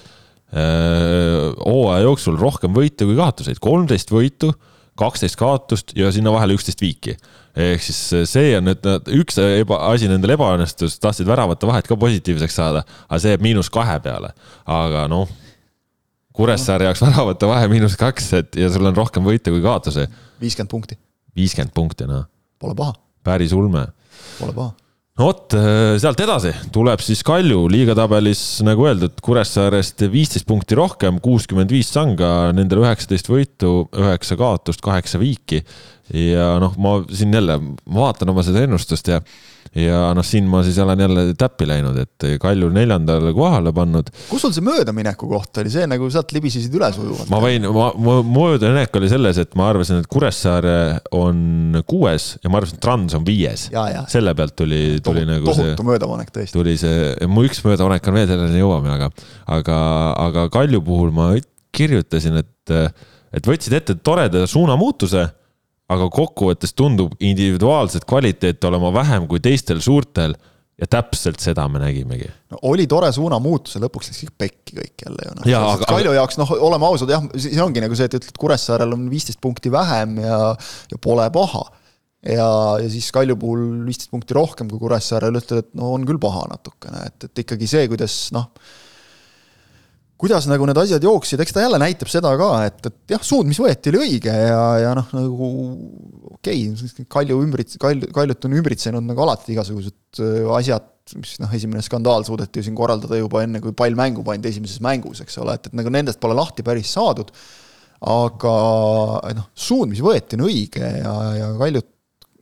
Äh, 0.49 1.53
hooaja 1.61 2.07
jooksul 2.07 2.39
rohkem 2.41 2.73
võite 2.73 3.05
kui 3.05 3.17
kaotuseid, 3.19 3.59
kolmteist 3.61 4.09
võitu, 4.09 4.49
kaksteist 4.99 5.39
kaotust 5.39 5.93
ja 5.99 6.11
sinna 6.15 6.33
vahele 6.35 6.57
üksteist 6.59 6.83
viiki. 6.83 7.17
ehk 7.59 7.83
siis 7.83 8.01
äh, 8.15 8.25
see 8.29 8.55
on 8.59 8.69
nüüd 8.69 8.89
üks 9.19 9.39
eba, 9.43 9.81
asi 9.91 10.11
nendel 10.11 10.37
ebaõnnestus, 10.37 10.99
tahtsid 11.03 11.27
väravate 11.27 11.67
vahet 11.67 11.89
ka 11.91 11.97
positiivseks 11.99 12.59
saada, 12.61 12.85
aga 13.09 13.21
see 13.23 13.35
jääb 13.35 13.45
miinus 13.47 13.71
kahe 13.75 13.99
peale, 14.05 14.33
aga 14.67 15.07
noh. 15.11 15.31
Kuressaare 16.39 16.87
jaoks 16.87 17.03
väravate 17.07 17.51
vahe 17.51 17.71
miinus 17.71 17.97
kaks, 17.99 18.33
et 18.39 18.59
ja 18.59 18.71
sul 18.71 18.87
on 18.87 18.97
rohkem 18.97 19.27
võite 19.27 19.55
kui 19.55 19.63
kaotusi. 19.65 20.07
viiskümmend 20.43 20.75
punkti. 20.75 20.99
viiskümmend 21.37 21.75
punkti, 21.75 22.11
noh. 22.11 22.29
Pole 22.59 22.79
paha. 22.79 22.95
päris 23.27 23.55
ulme. 23.55 23.89
Pole 24.39 24.55
paha 24.55 24.75
vot, 25.19 25.55
äh, 25.59 25.97
sealt 25.99 26.21
edasi 26.23 26.53
tuleb 26.75 27.03
siis 27.03 27.25
Kalju 27.27 27.65
liigatabelis, 27.73 28.43
nagu 28.67 28.87
öeldud, 28.87 29.17
Kuressaarest 29.25 30.07
viisteist 30.13 30.47
punkti 30.49 30.79
rohkem, 30.79 31.19
kuuskümmend 31.25 31.73
viis 31.75 31.91
sanga, 31.95 32.53
nendel 32.57 32.85
üheksateist 32.85 33.31
võitu, 33.31 33.73
üheksa 33.99 34.39
kaotust, 34.39 34.83
kaheksa 34.85 35.21
viiki. 35.21 35.65
Ja 36.15 36.55
noh, 36.63 36.75
ma 36.81 36.99
siin 37.13 37.35
jälle, 37.35 37.59
ma 37.61 38.09
vaatan 38.09 38.33
oma 38.33 38.45
seda 38.47 38.65
ennustust 38.65 39.11
ja 39.13 39.23
ja 39.77 39.99
noh, 40.17 40.25
siin 40.25 40.47
ma 40.49 40.63
siis 40.65 40.79
olen 40.81 41.01
jälle 41.01 41.25
täppi 41.39 41.67
läinud, 41.69 41.97
et 42.01 42.27
Kalju 42.41 42.71
neljandale 42.73 43.33
kohale 43.37 43.73
pannud. 43.77 44.09
kus 44.31 44.45
sul 44.45 44.55
see 44.57 44.65
möödamineku 44.65 45.29
koht 45.31 45.61
oli, 45.61 45.73
see 45.73 45.87
nagu 45.91 46.09
sealt 46.13 46.33
libisesid 46.33 46.75
üle 46.79 46.89
sujuvalt? 46.95 47.29
ma 47.33 47.41
võin, 47.43 47.69
ma, 47.75 47.91
ma, 47.93 48.17
möödaminek 48.25 48.97
oli 49.01 49.11
selles, 49.13 49.41
et 49.43 49.55
ma 49.59 49.69
arvasin, 49.73 50.03
et 50.03 50.11
Kuressaare 50.11 50.77
on 51.17 51.83
kuues 51.89 52.31
ja 52.43 52.53
ma 52.53 52.63
arvasin, 52.63 52.81
et 52.81 52.85
Trans 52.85 53.19
on 53.19 53.27
viies. 53.27 53.69
selle 54.09 54.35
pealt 54.39 54.57
tuli, 54.59 54.83
tuli 55.05 55.27
tohutu, 55.27 55.33
nagu 55.35 55.53
see. 55.53 55.67
tohutu 55.69 55.89
möödapanek 55.91 56.33
tõesti. 56.35 56.57
tuli 56.57 56.79
see, 56.81 57.13
mu 57.29 57.45
üks 57.49 57.63
möödapanek 57.67 58.09
on 58.09 58.21
veel, 58.21 58.31
selleni 58.33 58.63
jõuame, 58.65 58.95
aga, 58.97 59.13
aga, 59.59 59.81
aga 60.29 60.49
Kalju 60.55 60.83
puhul 60.87 61.13
ma 61.15 61.35
kirjutasin, 61.77 62.41
et, 62.41 62.95
et 63.37 63.53
võtsid 63.53 63.77
ette 63.77 63.99
toreda 64.01 64.47
suunamuutuse 64.49 65.29
aga 65.89 66.11
kokkuvõttes 66.13 66.75
tundub 66.77 67.17
individuaalset 67.21 68.05
kvaliteeti 68.09 68.69
olema 68.69 68.93
vähem 68.95 69.27
kui 69.31 69.41
teistel 69.41 69.81
suurtel 69.85 70.37
ja 70.79 70.87
täpselt 70.87 71.41
seda 71.43 71.65
me 71.69 71.81
nägimegi. 71.83 72.29
no 72.53 72.61
oli 72.71 72.87
tore 72.91 73.11
suunamuutus 73.13 73.77
ja 73.77 73.83
lõpuks 73.83 74.13
läks 74.13 74.23
ikka 74.27 74.37
pekki 74.45 74.77
kõik 74.79 75.05
jälle 75.07 75.27
ju 75.27 75.35
noh. 75.39 75.49
Aga... 75.73 75.89
Kalju 75.91 76.15
jaoks 76.15 76.39
noh, 76.39 76.53
oleme 76.69 76.87
ausad, 76.87 77.11
jah, 77.13 77.25
siin 77.35 77.63
ongi 77.65 77.83
nagu 77.83 77.99
see, 77.99 78.07
et 78.11 78.19
ütled, 78.21 78.37
Kuressaarel 78.39 78.95
on 78.95 79.09
viisteist 79.11 79.41
punkti 79.43 79.73
vähem 79.75 80.21
ja, 80.23 80.41
ja 80.93 81.01
pole 81.03 81.27
paha. 81.35 81.65
ja, 82.23 82.51
ja 82.83 82.91
siis 82.93 83.11
Kalju 83.15 83.39
puhul 83.41 83.65
viisteist 83.89 84.13
punkti 84.15 84.37
rohkem 84.39 84.71
kui 84.71 84.83
Kuressaarel, 84.83 85.41
ütled, 85.41 85.65
et 85.65 85.73
no 85.79 85.95
on 85.97 86.07
küll 86.07 86.21
paha 86.23 86.47
natukene, 86.53 87.09
et, 87.11 87.31
et 87.31 87.45
ikkagi 87.47 87.71
see, 87.71 87.89
kuidas 87.91 88.29
noh 88.37 88.53
kuidas 90.19 90.49
nagu 90.51 90.67
need 90.67 90.79
asjad 90.83 91.05
jooksid, 91.05 91.41
eks 91.43 91.55
ta 91.55 91.63
jälle 91.63 91.79
näitab 91.81 92.11
seda 92.11 92.33
ka, 92.39 92.49
et, 92.67 92.79
et 92.91 93.15
jah, 93.15 93.23
suund, 93.25 93.47
mis 93.51 93.61
võeti, 93.63 93.93
oli 93.93 94.01
õige 94.03 94.35
ja, 94.35 94.63
ja 94.83 94.95
noh, 94.99 95.11
nagu 95.15 95.51
okei 96.35 96.65
okay,, 96.73 97.07
Kalju 97.15 97.39
ümbrits-, 97.45 97.79
Kalju, 97.81 98.11
Kaljut 98.15 98.49
on 98.49 98.57
ümbritsenud 98.59 99.07
nagu 99.07 99.23
alati 99.25 99.55
igasugused 99.55 100.23
äh, 100.25 100.49
asjad, 100.59 100.89
mis 101.19 101.37
noh, 101.43 101.53
esimene 101.55 101.85
skandaal 101.87 102.27
suudeti 102.27 102.59
ju 102.59 102.67
siin 102.67 102.79
korraldada 102.79 103.21
juba 103.21 103.45
enne, 103.47 103.63
kui 103.63 103.77
pall 103.79 103.95
mängu 103.99 104.27
pandi 104.27 104.51
esimeses 104.51 104.83
mängus, 104.85 105.23
eks 105.23 105.39
ole, 105.45 105.55
et, 105.55 105.71
et 105.71 105.79
nagu 105.79 105.93
nendest 105.95 106.21
pole 106.23 106.37
lahti 106.37 106.67
päris 106.67 106.91
saadud, 106.99 107.31
aga 108.11 108.57
noh, 109.39 109.53
suund, 109.55 109.95
mis 109.95 110.03
võeti, 110.03 110.39
on 110.39 110.49
õige 110.51 110.83
ja, 110.99 111.15
ja 111.39 111.53
Kaljut, 111.63 111.93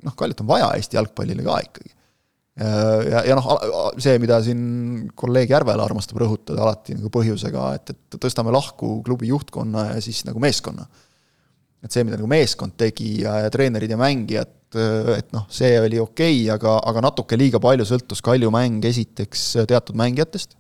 noh, 0.07 0.17
Kaljut 0.17 0.41
on 0.47 0.49
vaja 0.55 0.73
Eesti 0.81 0.97
jalgpallile 0.97 1.45
ka 1.45 1.61
ikkagi 1.69 1.96
ja, 2.57 3.23
ja 3.29 3.37
noh, 3.37 3.49
see, 4.01 4.17
mida 4.23 4.39
siin 4.45 4.61
kolleeg 5.19 5.51
Järvela 5.53 5.85
armastab 5.85 6.21
rõhutada 6.23 6.63
alati 6.65 6.97
nagu 6.97 7.11
põhjusega, 7.13 7.67
et, 7.77 7.93
et 7.93 8.19
tõstame 8.23 8.55
lahku 8.55 9.01
klubi 9.05 9.29
juhtkonna 9.29 9.91
ja 9.91 9.99
siis 10.05 10.23
nagu 10.29 10.41
meeskonna. 10.43 10.87
et 11.85 11.93
see, 11.93 12.05
mida 12.07 12.17
nagu 12.17 12.31
meeskond 12.31 12.73
tegi 12.81 13.21
ja, 13.23 13.37
ja 13.45 13.51
treenerid 13.53 13.93
ja 13.93 13.99
mängijad, 14.01 14.55
et 15.17 15.29
noh, 15.37 15.45
see 15.53 15.77
oli 15.81 16.01
okei 16.01 16.41
okay,, 16.47 16.55
aga, 16.57 16.79
aga 16.91 17.05
natuke 17.05 17.37
liiga 17.39 17.61
palju 17.63 17.85
sõltus 17.87 18.25
Kalju 18.25 18.51
mäng 18.51 18.85
esiteks 18.89 19.53
teatud 19.69 19.99
mängijatest. 19.99 20.57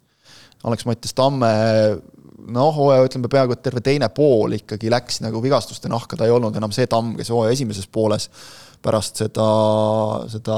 Alex-Mattias 0.66 1.14
Tamme 1.16 1.51
noh, 2.55 2.70
hooaja 2.76 3.07
ütleme 3.09 3.30
peaaegu 3.32 3.57
et 3.57 3.64
terve 3.64 3.82
teine 3.84 4.11
pool 4.14 4.59
ikkagi 4.59 4.92
läks 4.92 5.22
nagu 5.24 5.42
vigastuste 5.42 5.90
nahka, 5.92 6.18
ta 6.18 6.28
ei 6.28 6.34
olnud 6.34 6.57
enam 6.59 6.74
see 6.74 6.88
Tamm, 6.90 7.16
kes 7.18 7.32
hooaja 7.34 7.57
esimeses 7.57 7.88
pooles 7.92 8.30
pärast 8.86 9.18
seda, 9.18 9.47
seda 10.30 10.57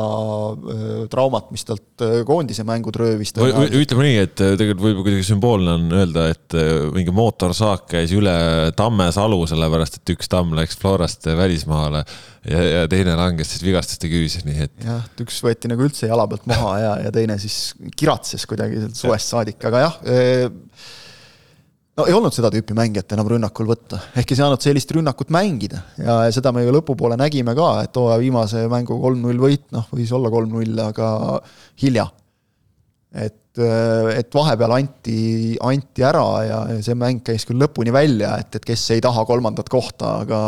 traumat, 1.09 1.49
mis 1.55 1.65
talt 1.65 2.05
koondise 2.29 2.65
mängud 2.69 2.97
röövis. 2.99 3.33
ütleme 3.39 4.05
nii, 4.05 4.19
et 4.27 4.35
tegelikult 4.37 4.85
võib 4.85 5.01
kuidagi 5.07 5.27
sümboolne 5.31 5.77
on 5.79 5.87
öelda, 6.01 6.27
et 6.35 6.59
mingi 6.97 7.15
mootorsaak 7.15 7.87
käis 7.95 8.13
üle 8.17 8.35
Tammesalu, 8.77 9.41
sellepärast 9.49 10.01
et 10.01 10.15
üks 10.17 10.31
tamm 10.33 10.53
läks 10.59 10.77
Florast 10.81 11.31
välismaale 11.39 12.05
ja, 12.05 12.63
ja 12.75 12.85
teine 12.91 13.17
langes 13.19 13.55
siis 13.55 13.65
vigastuste 13.65 14.11
küüsi, 14.13 14.45
nii 14.49 14.67
et. 14.67 14.77
jah, 14.85 15.03
et 15.09 15.25
üks 15.25 15.41
võeti 15.45 15.73
nagu 15.73 15.89
üldse 15.89 16.11
jala 16.11 16.29
pealt 16.29 16.47
maha 16.51 16.77
ja, 16.83 16.95
ja 17.07 17.15
teine 17.15 17.39
siis 17.41 17.73
kiratses 17.97 18.45
kuidagi 18.51 18.83
sealt 18.83 19.05
suvest 19.07 19.37
saadik, 19.37 19.63
aga 19.71 19.87
jah 19.87 20.01
no 21.99 22.07
ei 22.07 22.15
olnud 22.15 22.35
seda 22.35 22.51
tüüpi 22.55 22.77
mängijat 22.79 23.17
enam 23.17 23.29
rünnakul 23.33 23.69
võtta, 23.69 24.01
ehk 24.19 24.33
ei 24.33 24.39
saanud 24.39 24.63
sellist 24.63 24.93
rünnakut 24.95 25.33
mängida. 25.35 25.83
Ja 25.99 26.21
seda 26.35 26.53
me 26.55 26.63
ju 26.65 26.75
lõpupoole 26.77 27.19
nägime 27.19 27.57
ka, 27.59 27.73
et 27.87 27.99
hooaja 27.99 28.21
viimase 28.23 28.65
mängu 28.71 29.01
kolm-null 29.03 29.43
võit, 29.43 29.67
noh, 29.75 29.89
võis 29.95 30.15
olla 30.15 30.31
kolm-null, 30.33 30.79
aga 30.85 31.11
hilja. 31.83 32.07
et, 33.19 33.59
et 33.59 34.35
vahepeal 34.37 34.75
anti, 34.77 35.57
anti 35.65 36.05
ära 36.05 36.25
ja 36.45 36.59
see 36.85 36.95
mäng 36.95 37.23
käis 37.25 37.47
küll 37.49 37.59
lõpuni 37.59 37.91
välja, 37.91 38.35
et, 38.39 38.61
et 38.61 38.67
kes 38.69 38.85
ei 38.95 39.01
taha 39.03 39.25
kolmandat 39.27 39.71
kohta, 39.73 40.13
aga, 40.21 40.41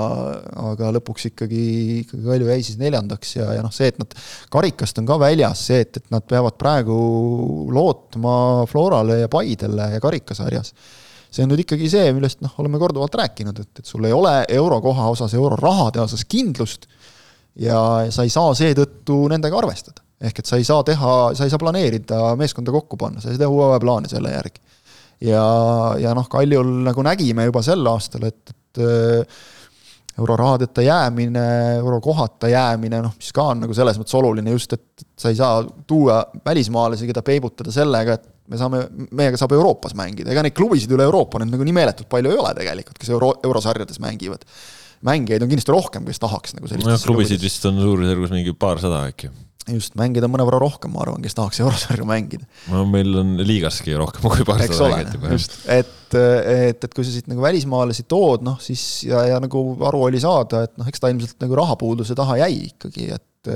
aga 0.68 0.92
lõpuks 0.98 1.30
ikkagi, 1.32 1.64
ikkagi 2.04 2.28
Kalju 2.28 2.52
jäi 2.52 2.66
siis 2.68 2.78
neljandaks 2.78 3.34
ja, 3.40 3.48
ja 3.56 3.64
noh, 3.64 3.72
see, 3.74 3.88
et 3.90 3.98
nad 3.98 4.14
karikast 4.52 5.00
on 5.02 5.08
ka 5.08 5.18
väljas, 5.24 5.64
see, 5.72 5.80
et, 5.86 5.98
et 5.98 6.12
nad 6.14 6.28
peavad 6.28 6.60
praegu 6.60 7.00
lootma 7.72 8.36
Florale 8.70 9.22
ja 9.24 9.32
Paidele 9.32 9.94
ja 9.96 10.04
karikasarjas 10.04 10.76
see 11.30 11.44
on 11.44 11.52
nüüd 11.52 11.62
ikkagi 11.64 11.88
see, 11.90 12.10
millest 12.16 12.40
noh, 12.44 12.52
oleme 12.62 12.80
korduvalt 12.82 13.14
rääkinud, 13.20 13.62
et, 13.62 13.82
et 13.82 13.86
sul 13.86 14.06
ei 14.08 14.14
ole 14.14 14.32
eurokoha 14.50 15.08
osas, 15.12 15.34
eurorahade 15.38 16.02
osas 16.02 16.24
kindlust 16.26 16.88
ja 17.60 17.78
sa 18.10 18.26
ei 18.26 18.32
saa 18.32 18.54
seetõttu 18.58 19.22
nendega 19.30 19.58
arvestada. 19.58 20.02
ehk 20.20 20.42
et 20.42 20.46
sa 20.50 20.58
ei 20.60 20.66
saa 20.68 20.82
teha, 20.84 21.12
sa 21.34 21.46
ei 21.46 21.52
saa 21.52 21.62
planeerida 21.62 22.34
meeskonda 22.36 22.74
kokku 22.74 22.98
panna, 23.00 23.22
sa 23.22 23.30
ei 23.30 23.36
saa 23.36 23.44
teha 23.46 23.54
hooajaplaane 23.54 24.10
selle 24.10 24.34
järgi. 24.34 24.60
ja, 25.30 25.44
ja 26.02 26.14
noh, 26.16 26.28
Kaljul 26.28 26.74
nagu 26.88 27.06
nägime 27.06 27.48
juba 27.48 27.62
sel 27.62 27.86
aastal, 27.86 28.26
et, 28.28 28.54
et 28.54 28.82
äh, 28.84 29.40
eurorahadeta 30.20 30.82
jäämine, 30.82 31.76
eurokohata 31.78 32.48
jäämine, 32.48 33.00
noh, 33.02 33.14
mis 33.16 33.32
ka 33.32 33.50
on 33.52 33.64
nagu 33.64 33.74
selles 33.76 33.98
mõttes 34.00 34.16
oluline 34.18 34.52
just, 34.52 34.74
et 34.76 35.06
sa 35.18 35.32
ei 35.32 35.38
saa 35.38 35.62
tuua 35.86 36.20
välismaalasi, 36.46 37.08
keda 37.08 37.22
peibutada 37.24 37.72
sellega, 37.74 38.18
et 38.18 38.28
me 38.50 38.60
saame, 38.60 38.82
meiega 39.16 39.38
saab 39.40 39.54
Euroopas 39.56 39.94
mängida, 39.98 40.32
ega 40.34 40.44
neid 40.46 40.56
klubisid 40.58 40.90
üle 40.94 41.06
Euroopa 41.08 41.42
nüüd 41.42 41.54
nagu 41.54 41.66
nii 41.66 41.76
meeletult 41.76 42.10
palju 42.10 42.32
ei 42.32 42.40
ole 42.40 42.54
tegelikult, 42.58 42.98
kes 43.00 43.12
euro, 43.14 43.34
eurosarjades 43.46 44.02
mängivad. 44.02 44.46
mängijaid 45.06 45.44
on 45.44 45.52
kindlasti 45.52 45.72
rohkem, 45.72 46.08
kes 46.08 46.20
tahaks 46.20 46.58
nagu 46.58 46.68
sellist 46.68 47.06
klubisid 47.06 47.40
vist 47.40 47.64
on 47.70 47.78
suurusjärgus 47.80 48.34
mingi 48.34 48.56
paarsada 48.58 49.06
äkki 49.08 49.30
just, 49.68 49.94
mängida 49.98 50.28
mõnevõrra 50.30 50.60
rohkem, 50.62 50.92
ma 50.94 51.02
arvan, 51.04 51.22
kes 51.24 51.36
tahaks 51.36 51.60
eurosarju 51.62 52.06
mängida. 52.08 52.46
no 52.72 52.84
meil 52.90 53.14
on 53.20 53.34
liigaski 53.46 53.94
rohkem 53.98 54.26
kui 54.26 54.46
paarsada 54.48 54.88
mängijat 54.88 55.16
juba. 55.16 55.32
just, 55.36 55.56
et, 55.70 55.96
et, 56.18 56.86
et 56.88 56.94
kui 56.94 57.06
sa 57.06 57.14
siit 57.14 57.30
nagu 57.30 57.44
välismaalasi 57.44 58.06
tood, 58.10 58.44
noh 58.46 58.60
siis 58.62 58.84
ja, 59.06 59.22
ja 59.34 59.40
nagu 59.42 59.64
aru 59.88 60.06
oli 60.08 60.22
saada, 60.22 60.64
et 60.66 60.74
noh, 60.80 60.88
eks 60.90 61.02
ta 61.02 61.12
ilmselt 61.12 61.38
nagu 61.44 61.58
rahapuuduse 61.60 62.16
taha 62.18 62.40
jäi 62.42 62.54
ikkagi, 62.70 63.10
et 63.16 63.52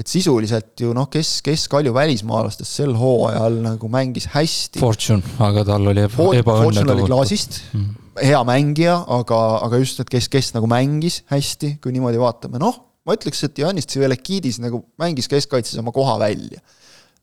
et 0.00 0.10
sisuliselt 0.10 0.80
ju 0.80 0.92
noh, 0.96 1.08
kes, 1.12 1.38
kes 1.44 1.66
Kalju 1.70 1.92
välismaalastest 1.94 2.80
sel 2.80 2.94
hooajal 2.98 3.60
nagu 3.64 3.90
mängis 3.92 4.30
hästi. 4.34 4.80
Fortune, 4.82 5.22
aga 5.44 5.64
tal 5.68 5.90
oli 5.92 6.06
ebaõnne. 6.08 6.44
Fortune 6.44 6.94
oli 6.96 7.08
klaasist 7.08 7.60
mm., 7.70 7.88
hea 8.20 8.40
mängija, 8.48 8.98
aga, 9.20 9.40
aga 9.66 9.80
just, 9.80 10.00
et 10.02 10.12
kes, 10.12 10.28
kes 10.32 10.52
nagu 10.56 10.68
mängis 10.70 11.22
hästi, 11.30 11.76
kui 11.82 11.94
niimoodi 11.94 12.20
vaatame, 12.20 12.60
noh 12.60 12.86
ma 13.06 13.16
ütleks, 13.16 13.40
et 13.46 13.58
Janis 13.58 13.88
Tsivelekidis 13.88 14.60
nagu 14.62 14.82
mängis 15.00 15.28
keskkaitses 15.30 15.80
oma 15.80 15.92
koha 15.94 16.18
välja. 16.20 16.60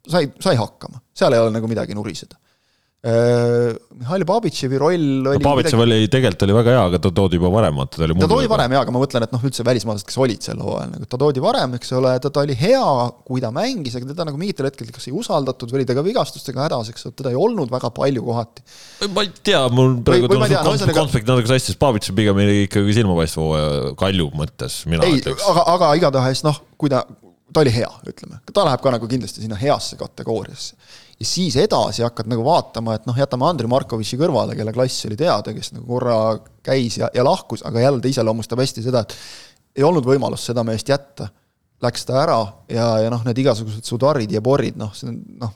sai, 0.08 0.30
sai 0.42 0.56
hakkama, 0.58 1.02
seal 1.16 1.36
ei 1.36 1.44
ole 1.44 1.54
nagu 1.54 1.68
midagi 1.70 1.96
nuriseda 1.98 2.40
Mihhail 3.06 4.24
Babitševi 4.26 4.78
roll 4.82 5.28
oli 5.30 5.38
no, 5.38 5.44
Babitšev 5.44 5.78
midagi... 5.78 6.02
oli, 6.02 6.08
tegelikult 6.10 6.44
oli 6.48 6.56
väga 6.58 6.72
hea, 6.74 6.86
aga 6.90 7.00
ta 7.04 7.12
toodi 7.14 7.38
juba 7.38 7.52
varem, 7.54 7.78
vaata 7.78 8.00
ta 8.00 8.08
oli 8.08 8.16
ta 8.18 8.30
toodi 8.32 8.50
varem 8.50 8.74
jaa, 8.74 8.82
aga 8.82 8.94
ma 8.96 9.02
mõtlen, 9.04 9.26
et 9.28 9.36
noh, 9.36 9.44
üldse 9.46 9.66
välismaalased, 9.68 10.08
kes 10.10 10.18
olid 10.26 10.48
sel 10.48 10.64
hooajal, 10.66 10.90
nagu 10.96 11.10
ta 11.12 11.20
toodi 11.22 11.44
varem, 11.44 11.76
eks 11.78 11.94
ole, 11.94 12.16
ta, 12.24 12.32
ta 12.34 12.42
oli 12.42 12.56
hea, 12.58 12.82
kui 13.30 13.44
ta 13.44 13.52
mängis, 13.54 14.00
aga 14.00 14.10
teda 14.10 14.26
nagu 14.32 14.42
mingitel 14.42 14.66
hetkedel 14.68 14.96
kas 14.96 15.06
ei 15.12 15.14
usaldatud 15.14 15.70
või 15.70 15.84
oli 15.84 15.88
ta 15.92 15.98
ka 16.00 16.06
vigastustega 16.10 16.66
hädas, 16.66 16.92
eks 16.92 17.06
ole, 17.06 17.18
teda 17.22 17.36
ei 17.36 17.40
olnud 17.46 17.72
väga 17.78 17.94
palju 18.02 18.26
kohati. 18.26 18.66
ma 19.14 19.28
ei 19.28 19.34
tea, 19.46 19.62
mul 19.78 20.00
praegu 20.02 20.34
tundub 20.34 20.58
konflikt, 20.58 20.98
konflikt 20.98 21.30
natuke 21.30 21.54
sassi, 21.54 21.76
sest 21.76 21.84
Babitšev 21.86 22.18
pigem 22.18 22.44
oli 22.44 22.64
ikkagi 22.66 22.98
silmapaistva 22.98 23.46
hooaja 23.46 23.96
Kalju 24.02 24.32
mõttes, 24.42 24.82
mina 24.90 25.06
ei, 25.06 25.22
ütleks. 25.22 25.46
aga, 25.54 25.70
aga 25.78 25.94
igatahes 26.02 26.42
noh, 26.50 26.64
kui 26.82 26.90
ta, 26.90 27.06
ta 27.54 27.62
oli 27.62 27.78
hea, 27.78 27.94
ütleme, 28.10 28.42
ta 28.50 28.66
läheb 28.66 28.82
ka 28.82 28.98
nagu 28.98 29.10
kindlasti 29.12 29.46
sinna 29.46 29.60
heasse 29.62 30.02
kategooriasse 30.02 31.06
ja 31.20 31.26
siis 31.26 31.56
edasi 31.58 32.06
hakkad 32.06 32.30
nagu 32.30 32.46
vaatama, 32.46 32.98
et 32.98 33.08
noh, 33.10 33.18
jätame 33.18 33.48
Andrei 33.48 33.70
Markovitši 33.72 34.20
kõrvale, 34.22 34.56
kelle 34.58 34.74
klass 34.76 35.08
oli 35.10 35.18
teada, 35.20 35.54
kes 35.56 35.74
nagu 35.74 35.88
korra 35.90 36.18
käis 36.66 37.00
ja, 37.02 37.10
ja 37.14 37.26
lahkus, 37.26 37.64
aga 37.66 37.82
jälle 37.82 38.04
ta 38.04 38.12
iseloomustab 38.12 38.62
hästi 38.62 38.86
seda, 38.86 39.02
et 39.02 39.16
ei 39.78 39.86
olnud 39.88 40.06
võimalust 40.06 40.50
seda 40.50 40.66
meest 40.68 40.90
jätta. 40.90 41.30
Läks 41.82 42.08
ta 42.10 42.16
ära 42.24 42.38
ja, 42.74 42.86
ja 43.04 43.10
noh, 43.14 43.22
need 43.28 43.38
igasugused 43.38 43.86
Sudarid 43.86 44.32
ja 44.34 44.42
Borrid, 44.42 44.80
noh, 44.82 44.94
see 44.98 45.12
on 45.12 45.20
noh, 45.44 45.52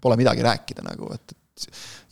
pole 0.00 0.16
midagi 0.16 0.44
rääkida 0.44 0.84
nagu, 0.84 1.10
et, 1.12 1.34
et 1.36 1.66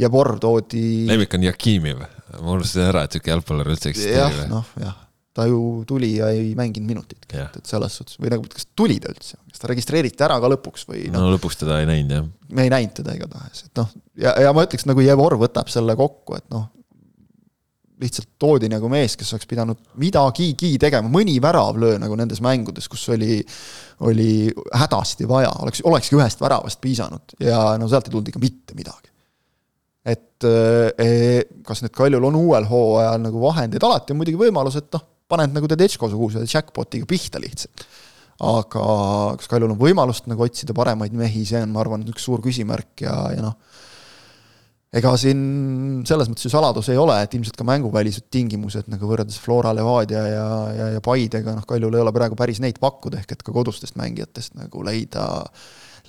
ja 0.04 0.10
Borr 0.12 0.36
toodi. 0.40 1.06
lemmik 1.08 1.36
on 1.36 1.46
Jakimiv, 1.48 2.02
ma 2.34 2.58
unustasin 2.58 2.90
ära, 2.90 3.06
et 3.06 3.16
sihuke 3.16 3.32
jalgpallur 3.32 3.72
üldse 3.72 3.88
eksisteerib. 3.92 4.42
jah, 4.42 4.52
noh, 4.52 4.68
jah 4.80 5.00
ta 5.34 5.46
ju 5.50 5.82
tuli 5.88 6.12
ja 6.16 6.28
ei 6.30 6.52
mänginud 6.58 6.86
minutitki 6.86 7.34
yeah., 7.36 7.50
et 7.58 7.66
selles 7.66 7.96
suhtes, 7.98 8.18
või 8.22 8.30
nagu, 8.34 8.46
kas 8.50 8.68
tuli 8.78 9.00
ta 9.02 9.10
üldse, 9.10 9.40
kas 9.50 9.62
ta 9.62 9.70
registreeriti 9.70 10.22
ära 10.26 10.38
ka 10.42 10.50
lõpuks 10.52 10.86
või 10.90 11.08
noh. 11.10 11.24
no 11.24 11.34
lõpuks 11.34 11.58
teda 11.64 11.80
ei 11.82 11.88
näinud, 11.90 12.14
jah. 12.14 12.28
me 12.54 12.66
ei 12.66 12.72
näinud 12.72 12.94
teda 13.00 13.16
igatahes, 13.18 13.64
et 13.66 13.80
noh, 13.82 13.90
ja, 14.20 14.36
ja 14.46 14.52
ma 14.54 14.64
ütleks 14.66 14.86
nagu 14.86 15.02
Jevor 15.02 15.36
võtab 15.40 15.72
selle 15.72 15.96
kokku, 15.98 16.36
et 16.38 16.46
noh, 16.54 16.68
lihtsalt 18.04 18.28
toodi 18.42 18.68
nagu 18.70 18.88
mees, 18.90 19.16
kes 19.18 19.32
oleks 19.34 19.48
pidanud 19.50 19.80
midagigi 20.02 20.74
tegema, 20.82 21.10
mõni 21.10 21.34
värav 21.42 21.78
löö 21.82 21.98
nagu 22.02 22.18
nendes 22.18 22.42
mängudes, 22.44 22.86
kus 22.90 23.06
oli, 23.14 23.40
oli 24.06 24.28
hädasti 24.74 25.26
vaja, 25.30 25.50
oleks, 25.64 25.82
olekski 25.86 26.18
ühest 26.18 26.42
väravast 26.42 26.82
piisanud 26.82 27.36
ja 27.42 27.72
no 27.80 27.90
sealt 27.90 28.10
ei 28.10 28.14
tulnud 28.14 28.30
ikka 28.30 28.42
mitte 28.42 28.78
midagi 28.78 29.10
et 30.04 30.44
eh, 31.00 31.42
kas 31.64 31.80
nüüd 31.80 31.94
Kaljul 31.96 32.26
on 32.28 32.36
uuel 32.36 32.66
hooajal 32.68 33.22
nagu 33.24 33.40
vahendeid, 33.40 33.82
alati 33.86 34.12
on 34.12 34.20
muidugi 34.20 34.42
võimalus, 34.42 34.76
et 34.76 34.90
noh, 34.92 35.06
paned 35.30 35.54
nagu 35.56 35.68
Tedesco-suguse 35.70 36.44
jackpot'iga 36.44 37.08
pihta 37.08 37.40
lihtsalt. 37.42 37.86
aga 38.44 38.84
kas 39.38 39.48
Kaljul 39.50 39.72
on 39.72 39.78
võimalust 39.78 40.26
nagu 40.26 40.42
otsida 40.42 40.74
paremaid 40.74 41.14
mehi, 41.16 41.44
see 41.46 41.60
on, 41.62 41.70
ma 41.70 41.84
arvan, 41.84 42.02
üks 42.10 42.24
suur 42.26 42.42
küsimärk 42.42 43.04
ja, 43.04 43.14
ja 43.30 43.44
noh, 43.44 43.54
ega 44.94 45.12
siin 45.18 46.02
selles 46.06 46.30
mõttes 46.30 46.48
ju 46.48 46.50
saladus 46.50 46.90
ei 46.90 46.98
ole, 46.98 47.20
et 47.22 47.36
ilmselt 47.38 47.56
ka 47.58 47.66
mänguvälised 47.66 48.26
tingimused 48.34 48.90
nagu 48.90 49.06
võrreldes 49.10 49.38
Flora, 49.42 49.72
Levadia 49.74 50.26
ja, 50.26 50.44
ja, 50.74 50.90
ja 50.96 51.04
Paidega, 51.04 51.54
noh, 51.54 51.66
Kaljul 51.68 51.94
ei 51.94 52.02
ole 52.02 52.14
praegu 52.14 52.38
päris 52.38 52.60
neid 52.62 52.82
pakkuda, 52.82 53.22
ehk 53.22 53.36
et 53.36 53.46
ka 53.46 53.54
kodustest 53.54 53.98
mängijatest 54.00 54.58
nagu 54.58 54.82
leida 54.86 55.30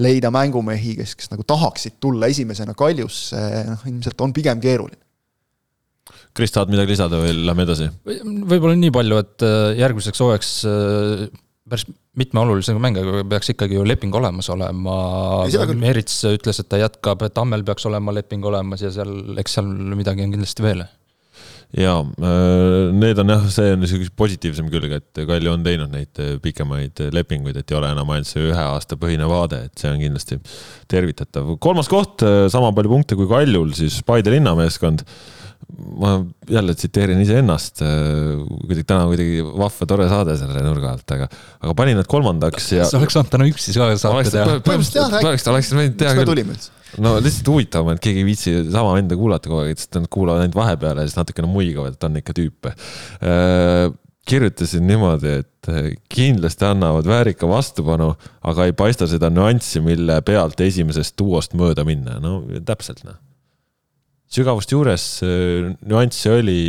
leida 0.02 0.28
mängumehi, 0.34 0.98
kes, 0.98 1.14
kes 1.16 1.30
nagu 1.32 1.46
tahaksid 1.48 2.02
tulla 2.04 2.28
esimesena 2.28 2.74
Kaljusse, 2.76 3.40
noh 3.70 3.86
ilmselt 3.88 4.26
on 4.26 4.34
pigem 4.36 4.60
keeruline 4.64 5.05
Kris, 6.36 6.52
tahad 6.52 6.72
midagi 6.72 6.92
lisada 6.92 7.20
või 7.22 7.32
lähme 7.48 7.64
edasi? 7.64 7.88
võib-olla 8.06 8.76
nii 8.76 8.92
palju, 8.96 9.20
et 9.24 9.46
äh, 9.48 9.70
järgmiseks 9.80 10.20
hooajaks 10.20 10.50
äh, 10.68 11.22
päris 11.70 11.88
mitme 12.20 12.42
olulisega 12.44 12.82
mängijaga 12.82 13.24
peaks 13.32 13.54
ikkagi 13.54 13.80
ju 13.80 13.86
leping 13.88 14.14
olemas 14.16 14.50
olema. 14.54 14.98
Merits 15.80 16.20
ütles, 16.30 16.60
et 16.62 16.70
ta 16.72 16.80
jätkab, 16.82 17.24
Tammel 17.34 17.64
peaks 17.68 17.88
olema 17.88 18.14
leping 18.16 18.44
olemas 18.46 18.84
ja 18.84 18.92
seal, 18.94 19.16
eks 19.40 19.58
seal 19.58 19.72
midagi 19.96 20.26
on 20.26 20.36
kindlasti 20.36 20.66
veel 20.66 20.84
jaa, 21.76 22.04
äh, 22.04 22.92
need 22.96 23.20
on 23.24 23.32
jah, 23.32 23.48
see 23.52 23.72
on 23.74 23.82
niisugune 23.84 24.12
positiivsem 24.20 24.68
külg, 24.72 24.92
et 25.00 25.24
Kalju 25.32 25.56
on 25.56 25.64
teinud 25.66 25.92
neid 25.92 26.22
pikemaid 26.44 27.00
lepinguid, 27.16 27.58
et 27.60 27.72
ei 27.72 27.80
ole 27.80 27.90
enam 27.96 28.12
ainult 28.12 28.30
see 28.30 28.44
ühe 28.52 28.68
aasta 28.76 29.00
põhine 29.00 29.28
vaade, 29.32 29.64
et 29.70 29.80
see 29.80 29.92
on 29.92 30.04
kindlasti 30.04 30.38
tervitatav. 30.92 31.56
kolmas 31.64 31.90
koht, 31.92 32.28
sama 32.52 32.76
palju 32.76 32.92
punkte 32.92 33.20
kui 33.20 33.32
Kaljul, 33.32 33.72
siis 33.80 34.02
Paide 34.08 34.36
linnameeskond 34.36 35.08
ma 36.00 36.12
jälle 36.50 36.76
tsiteerin 36.78 37.22
iseennast, 37.22 37.82
äh, 37.82 38.44
kuidagi 38.68 38.86
täna 38.88 39.08
kuidagi 39.10 39.42
vahva 39.46 39.88
tore 39.90 40.08
saade 40.12 40.38
selle 40.40 40.62
nurga 40.66 40.94
alt, 40.94 41.16
aga, 41.16 41.28
aga 41.62 41.76
panin 41.78 42.00
nad 42.00 42.10
kolmandaks 42.10 42.72
ja. 42.78 42.88
sa 42.90 43.00
oleks 43.00 43.18
saanud 43.18 43.34
täna 43.34 43.50
üksi 43.50 43.76
ka 43.76 43.90
saate 44.00 44.32
teha. 44.34 44.60
põhimõtteliselt 44.66 45.18
jah, 45.18 45.28
oleks, 45.32 45.48
oleks 45.52 45.74
võinud 45.76 45.98
teha 46.00 46.16
küll. 46.22 46.56
no 47.04 47.18
lihtsalt 47.20 47.52
huvitav 47.52 47.90
on, 47.90 47.98
et 47.98 48.06
keegi 48.06 48.24
ei 48.24 48.30
viitsi 48.30 48.56
sama 48.70 48.96
venda 48.98 49.18
kuulata 49.20 49.52
kogu 49.52 49.66
aeg, 49.66 49.82
sest 49.82 50.00
nad 50.00 50.08
kuulavad 50.12 50.46
ainult 50.46 50.58
vahepeale 50.62 51.04
ja 51.04 51.12
siis 51.12 51.20
natukene 51.20 51.52
muigavad, 51.52 51.98
et 51.98 52.10
on 52.10 52.22
ikka 52.22 52.38
tüüpe 52.38 52.74
äh, 52.76 53.90
kirjutasin 54.30 54.88
niimoodi, 54.88 55.38
et 55.44 55.70
äh, 55.74 55.92
kindlasti 56.14 56.70
annavad 56.70 57.10
väärika 57.10 57.50
vastupanu, 57.50 58.14
aga 58.46 58.70
ei 58.70 58.78
paista 58.78 59.10
seda 59.10 59.34
nüanssi, 59.34 59.84
mille 59.86 60.22
pealt 60.26 60.62
esimesest 60.66 61.18
duost 61.20 61.58
mööda 61.58 61.86
minna, 61.88 62.20
no 62.22 62.42
täpselt 62.66 63.06
noh 63.06 63.20
sügavust 64.36 64.72
juures 64.72 65.08
nüansse 65.24 66.34
oli, 66.36 66.60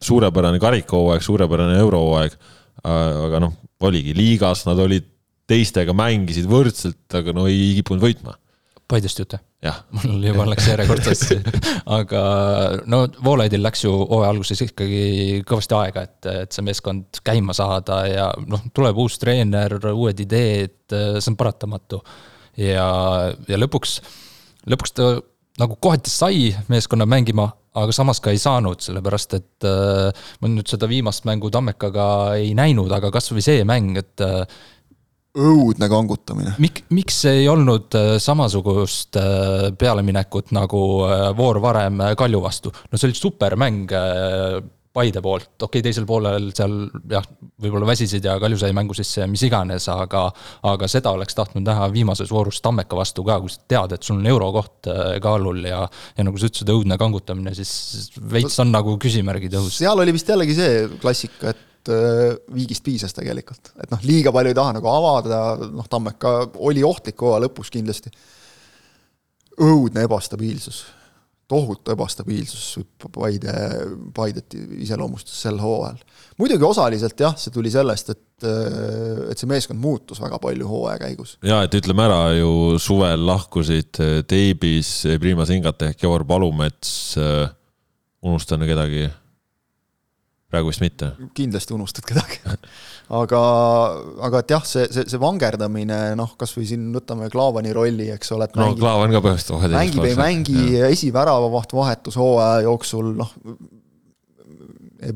suurepärane 0.00 0.60
karikahooaeg, 0.62 1.24
suurepärane 1.24 1.78
eurohooaeg, 1.82 2.36
aga 2.86 3.42
noh, 3.42 3.56
oligi 3.84 4.14
liigas, 4.16 4.64
nad 4.68 4.80
olid 4.80 5.08
teistega, 5.50 5.94
mängisid 5.96 6.46
võrdselt, 6.50 7.04
aga 7.16 7.34
no 7.36 7.46
ei 7.50 7.74
kippunud 7.80 8.04
võitma. 8.04 8.36
Paidest 8.90 9.20
jutt 9.22 9.36
jah? 9.62 9.82
mul 9.92 10.24
juba 10.24 10.46
läks 10.48 10.66
järjekord 10.70 11.04
sassi 11.04 11.36
aga 11.98 12.22
no 12.90 13.02
Voolaidil 13.22 13.62
läks 13.62 13.84
ju 13.84 13.92
hooaja 13.92 14.30
alguses 14.32 14.62
ikkagi 14.64 15.42
kõvasti 15.46 15.76
aega, 15.76 16.04
et, 16.08 16.30
et 16.46 16.56
see 16.56 16.64
meeskond 16.66 17.20
käima 17.26 17.54
saada 17.56 18.00
ja 18.08 18.30
noh, 18.50 18.64
tuleb 18.74 18.98
uus 19.04 19.18
treener, 19.20 19.76
uued 19.92 20.24
ideed, 20.24 20.78
see 20.90 21.30
on 21.30 21.38
paratamatu. 21.38 22.00
ja, 22.58 22.88
ja 23.48 23.60
lõpuks, 23.60 23.98
lõpuks 24.70 24.96
ta 24.96 25.12
nagu 25.60 25.76
kohati 25.80 26.10
sai 26.12 26.50
meeskonna 26.72 27.06
mängima, 27.08 27.46
aga 27.76 27.94
samas 27.94 28.20
ka 28.22 28.32
ei 28.34 28.40
saanud, 28.40 28.82
sellepärast 28.82 29.38
et 29.38 29.68
äh, 29.68 30.26
ma 30.40 30.50
nüüd 30.50 30.68
seda 30.70 30.88
viimast 30.90 31.28
mängu 31.28 31.52
Tammekaga 31.52 32.10
ei 32.40 32.52
näinud, 32.58 32.90
aga 32.96 33.12
kasvõi 33.14 33.44
see 33.44 33.64
mäng, 33.68 33.98
et 34.00 34.24
äh, 34.24 34.44
õudne 35.38 35.86
kangutamine. 35.90 36.56
Mik-, 36.62 36.84
miks 36.94 37.22
ei 37.30 37.46
olnud 37.50 37.94
äh, 37.98 38.16
samasugust 38.22 39.18
äh, 39.20 39.70
pealeminekut 39.78 40.50
nagu 40.56 40.82
äh, 41.06 41.28
voor 41.38 41.60
varem 41.62 42.02
Kalju 42.18 42.42
vastu? 42.42 42.72
no 42.90 42.98
see 42.98 43.10
oli 43.10 43.18
supermäng 43.18 43.86
Paide 44.90 45.20
poolt, 45.22 45.52
okei 45.54 45.66
okay,, 45.68 45.82
teisel 45.86 46.06
poolel 46.06 46.48
seal 46.50 46.72
jah, 47.12 47.26
võib-olla 47.62 47.86
väsisid 47.92 48.24
ja 48.26 48.32
Kalju 48.42 48.58
sai 48.58 48.74
mängu 48.74 48.96
sisse 48.98 49.20
ja 49.22 49.28
mis 49.30 49.44
iganes, 49.46 49.86
aga 49.92 50.24
aga 50.66 50.88
seda 50.90 51.12
oleks 51.14 51.38
tahtnud 51.38 51.62
näha 51.62 51.86
viimases 51.94 52.32
voorus 52.34 52.58
Tammeka 52.64 52.98
vastu 52.98 53.22
ka, 53.26 53.38
kus 53.44 53.60
tead, 53.70 53.94
et 53.94 54.02
sul 54.02 54.18
on 54.18 54.26
eurokoht 54.26 54.90
äh, 54.90 55.16
kaalul 55.22 55.62
ja 55.68 55.84
ja 55.86 56.26
nagu 56.26 56.42
sa 56.42 56.50
ütlesid, 56.50 56.74
õudne 56.74 56.98
kangutamine, 56.98 57.54
siis 57.54 58.10
veits 58.18 58.58
on 58.58 58.74
nagu 58.74 58.96
küsimärgid 58.98 59.54
õhus. 59.60 59.78
seal 59.78 60.02
oli 60.02 60.16
vist 60.16 60.34
jällegi 60.34 60.58
see 60.58 60.86
klassika, 60.98 61.54
et 61.54 61.66
et 61.80 61.92
äh, 61.94 62.36
viigist 62.52 62.84
piisas 62.84 63.14
tegelikult, 63.16 63.72
et 63.80 63.90
noh, 63.92 64.00
liiga 64.04 64.32
palju 64.34 64.52
ei 64.52 64.56
taha 64.56 64.74
nagu 64.76 64.90
avada, 64.92 65.40
noh, 65.64 65.86
Tammeka 65.88 66.34
oli 66.68 66.84
ohtlik 66.84 67.20
hooaja 67.20 67.46
lõpus 67.46 67.72
kindlasti. 67.72 68.12
õudne 69.60 70.04
ebastabiilsus, 70.06 70.84
tohutu 71.50 71.94
ebastabiilsus 71.94 72.80
Paide, 73.14 73.52
Paidet 74.14 74.54
iseloomustas 74.78 75.42
sel 75.46 75.58
hooajal. 75.60 75.98
muidugi 76.38 76.66
osaliselt 76.66 77.20
jah, 77.20 77.36
see 77.38 77.54
tuli 77.54 77.72
sellest, 77.72 78.12
et, 78.14 78.48
et 79.30 79.38
see 79.40 79.50
meeskond 79.50 79.80
muutus 79.82 80.22
väga 80.22 80.38
palju 80.42 80.68
hooaja 80.70 81.00
käigus. 81.02 81.36
ja 81.46 81.62
et 81.66 81.74
ütleme 81.80 82.06
ära 82.06 82.20
ju 82.38 82.78
suvel 82.82 83.26
lahkusid 83.26 84.02
Teibis, 84.30 84.94
Primas 85.22 85.50
Ingate 85.54 85.90
ehk 85.90 86.04
Georg 86.04 86.28
Palumets, 86.28 87.16
unustan 88.20 88.66
kedagi 88.68 89.08
praegu 90.50 90.72
vist 90.72 90.82
mitte. 90.82 91.12
kindlasti 91.36 91.74
unustad 91.76 92.06
kedagi 92.08 92.40
aga, 93.20 93.40
aga 94.26 94.42
et 94.42 94.54
jah, 94.54 94.66
see, 94.66 94.86
see, 94.92 95.06
see 95.10 95.20
vangerdamine, 95.22 95.98
noh, 96.18 96.34
kasvõi 96.40 96.68
siin 96.70 96.90
võtame 96.94 97.30
Klaavani 97.32 97.74
rolli, 97.76 98.10
eks 98.14 98.34
ole. 98.36 98.48
no 98.54 98.68
mängib, 98.68 98.84
Klaavan 98.84 99.16
ka 99.16 99.22
põhjustab. 99.24 99.66
mängib, 99.74 100.06
ei 100.06 100.18
mängi, 100.18 100.60
esiväravaht 100.90 101.74
vahetus 101.76 102.18
hooaja 102.20 102.64
jooksul, 102.68 103.12
noh. 103.18 103.34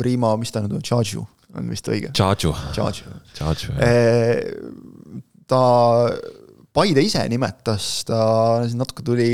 Prima, 0.01 0.33
mis 0.41 0.49
ta 0.55 0.63
nüüd 0.65 0.79
on, 0.79 0.85
Tšadžu 0.85 1.27
on 1.55 1.69
vist 1.71 1.89
õige. 1.91 2.11
Tšadžu. 2.17 2.55
Tšadžu. 2.75 3.75
ta 5.51 5.61
Paide 6.75 7.05
ise 7.07 7.21
nimetas 7.31 7.85
ta, 8.09 8.17
natuke 8.75 9.05
tuli 9.07 9.27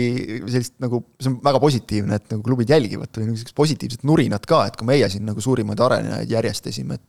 sellist 0.44 0.74
nagu, 0.82 0.98
see 1.16 1.30
on 1.30 1.38
väga 1.44 1.60
positiivne, 1.62 2.18
et 2.20 2.34
nagu 2.34 2.44
klubid 2.44 2.68
jälgivad, 2.68 3.08
tuli 3.14 3.30
niisugust 3.30 3.56
positiivset 3.56 4.04
nurinat 4.08 4.44
ka, 4.48 4.66
et 4.68 4.76
kui 4.76 4.88
meie 4.90 5.08
siin 5.08 5.24
nagu 5.24 5.40
suurimaid 5.40 5.80
arenejaid 5.86 6.34
järjestasime, 6.36 6.98
et 7.00 7.06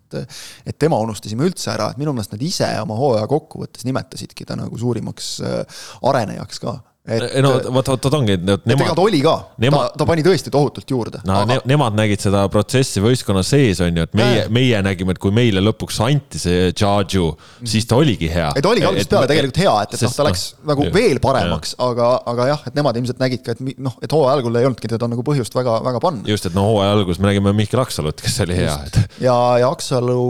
et 0.72 0.78
tema 0.80 1.00
unustasime 1.04 1.44
üldse 1.48 1.74
ära, 1.74 1.90
et 1.92 2.00
minu 2.00 2.14
meelest 2.16 2.32
nad 2.36 2.42
ise 2.48 2.70
oma 2.80 2.96
hooaja 3.00 3.28
kokkuvõttes 3.32 3.84
nimetasidki 3.88 4.48
ta 4.48 4.56
nagu 4.60 4.80
suurimaks 4.80 5.34
äh, 5.44 5.84
arenejaks 6.08 6.64
ka 6.64 6.78
et 7.02 7.40
no 7.42 7.56
vot, 7.56 7.88
vot, 7.90 8.04
vot 8.06 8.14
ongi, 8.14 8.36
et 8.38 8.44
nemad. 8.46 8.62
tegelikult 8.70 9.00
oli 9.02 9.20
ka 9.26 9.34
ta, 9.58 9.80
ta 9.98 10.06
pani 10.06 10.22
tõesti 10.26 10.52
tohutult 10.54 10.92
juurde. 10.94 11.22
no 11.26 11.40
aga... 11.40 11.48
ne, 11.50 11.56
nemad 11.72 11.96
nägid 11.98 12.22
seda 12.22 12.44
protsessi 12.54 13.02
võistkonna 13.02 13.42
sees, 13.46 13.80
on 13.82 13.96
ju, 13.98 14.06
et 14.06 14.14
meie, 14.20 14.44
meie 14.54 14.82
nägime, 14.86 15.16
et 15.16 15.22
kui 15.22 15.34
meile 15.34 15.64
lõpuks 15.66 15.98
anti 16.06 16.38
see 16.38 16.68
-hmm. 16.70 17.66
siis 17.66 17.90
ta 17.90 17.98
oligi 17.98 18.30
hea. 18.30 18.52
ei, 18.54 18.62
ta 18.62 18.70
oligi 18.70 18.86
algusest 18.86 19.10
peale 19.10 19.30
tegelikult 19.32 19.58
hea, 19.64 19.74
et, 19.82 19.96
et 19.98 20.04
noh, 20.06 20.14
ta 20.14 20.28
läks 20.28 20.44
no, 20.60 20.68
nagu 20.74 20.86
veel 20.94 21.22
paremaks, 21.24 21.74
aga, 21.88 22.12
aga 22.34 22.48
jah, 22.52 22.62
et 22.70 22.78
nemad 22.78 23.02
ilmselt 23.02 23.26
nägid 23.26 23.42
ka, 23.48 23.58
et 23.58 23.82
noh, 23.82 23.98
et 23.98 24.14
hooaja 24.14 24.38
algul 24.38 24.62
ei 24.62 24.70
olnudki 24.70 24.94
teda 24.94 25.10
nagu 25.10 25.26
põhjust 25.26 25.58
väga, 25.58 25.80
väga 25.82 26.04
panna. 26.06 26.30
just, 26.30 26.46
et 26.46 26.54
no 26.54 26.68
hooaja 26.70 26.94
alguses 27.00 27.24
me 27.24 27.32
nägime 27.32 27.56
Mihkel 27.58 27.82
Aksalut, 27.82 28.22
kes 28.22 28.38
oli 28.46 28.60
hea, 28.62 28.78
et. 28.86 29.18
ja, 29.26 29.40
ja 29.58 29.74
Aksalu 29.74 30.22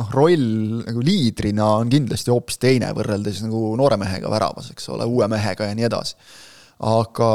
noh, 0.00 0.08
roll 0.16 0.80
nagu 0.88 1.04
liidrina 1.04 1.74
on 1.82 1.92
kindlasti 1.92 2.32
hoopis 2.32 2.56
teine 2.56 2.88
võrreldes 2.96 3.44
nagu 3.44 3.76
noore 3.76 4.00
mehega 4.00 4.32
väravas, 4.32 4.72
eks 4.72 4.88
ole, 4.96 5.04
uue 5.04 5.28
mehega 5.28 5.41
ja 5.42 5.76
nii 5.76 5.88
edasi. 5.90 6.16
Aga, 6.82 7.28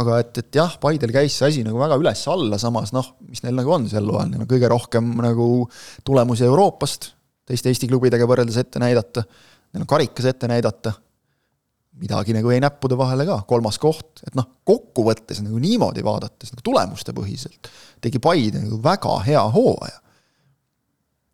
aga 0.00 0.16
et, 0.18 0.38
et 0.40 0.56
jah, 0.58 0.72
Paidel 0.82 1.12
käis 1.14 1.36
see 1.38 1.46
asi 1.46 1.60
nagu 1.62 1.78
väga 1.78 1.98
üles-alla, 2.00 2.58
samas 2.58 2.90
noh, 2.96 3.12
mis 3.28 3.44
neil 3.44 3.54
nagu 3.54 3.70
on 3.70 3.86
sel 3.90 4.02
loal, 4.02 4.26
neil 4.26 4.42
on 4.42 4.50
kõige 4.50 4.70
rohkem 4.72 5.12
nagu 5.22 5.46
tulemusi 6.06 6.48
Euroopast 6.48 7.12
teiste 7.50 7.70
Eesti 7.70 7.88
klubidega 7.90 8.26
võrreldes 8.30 8.58
ette 8.60 8.82
näidata, 8.82 9.24
neil 9.74 9.84
on 9.84 9.90
karikas 9.90 10.28
ette 10.30 10.50
näidata, 10.50 10.92
midagi 12.00 12.34
nagu 12.36 12.52
jäi 12.52 12.60
näppude 12.62 12.98
vahele 12.98 13.26
ka, 13.28 13.40
kolmas 13.48 13.78
koht, 13.82 14.22
et 14.26 14.36
noh, 14.38 14.46
kokkuvõttes 14.66 15.42
nagu 15.44 15.58
niimoodi 15.62 16.04
vaadates 16.06 16.54
nagu 16.54 16.64
tulemuste 16.64 17.14
põhiselt 17.16 17.70
tegi 18.00 18.22
Paide 18.22 18.62
nagu 18.62 18.78
väga 18.82 19.18
hea 19.26 19.42
hooaja. 19.56 19.98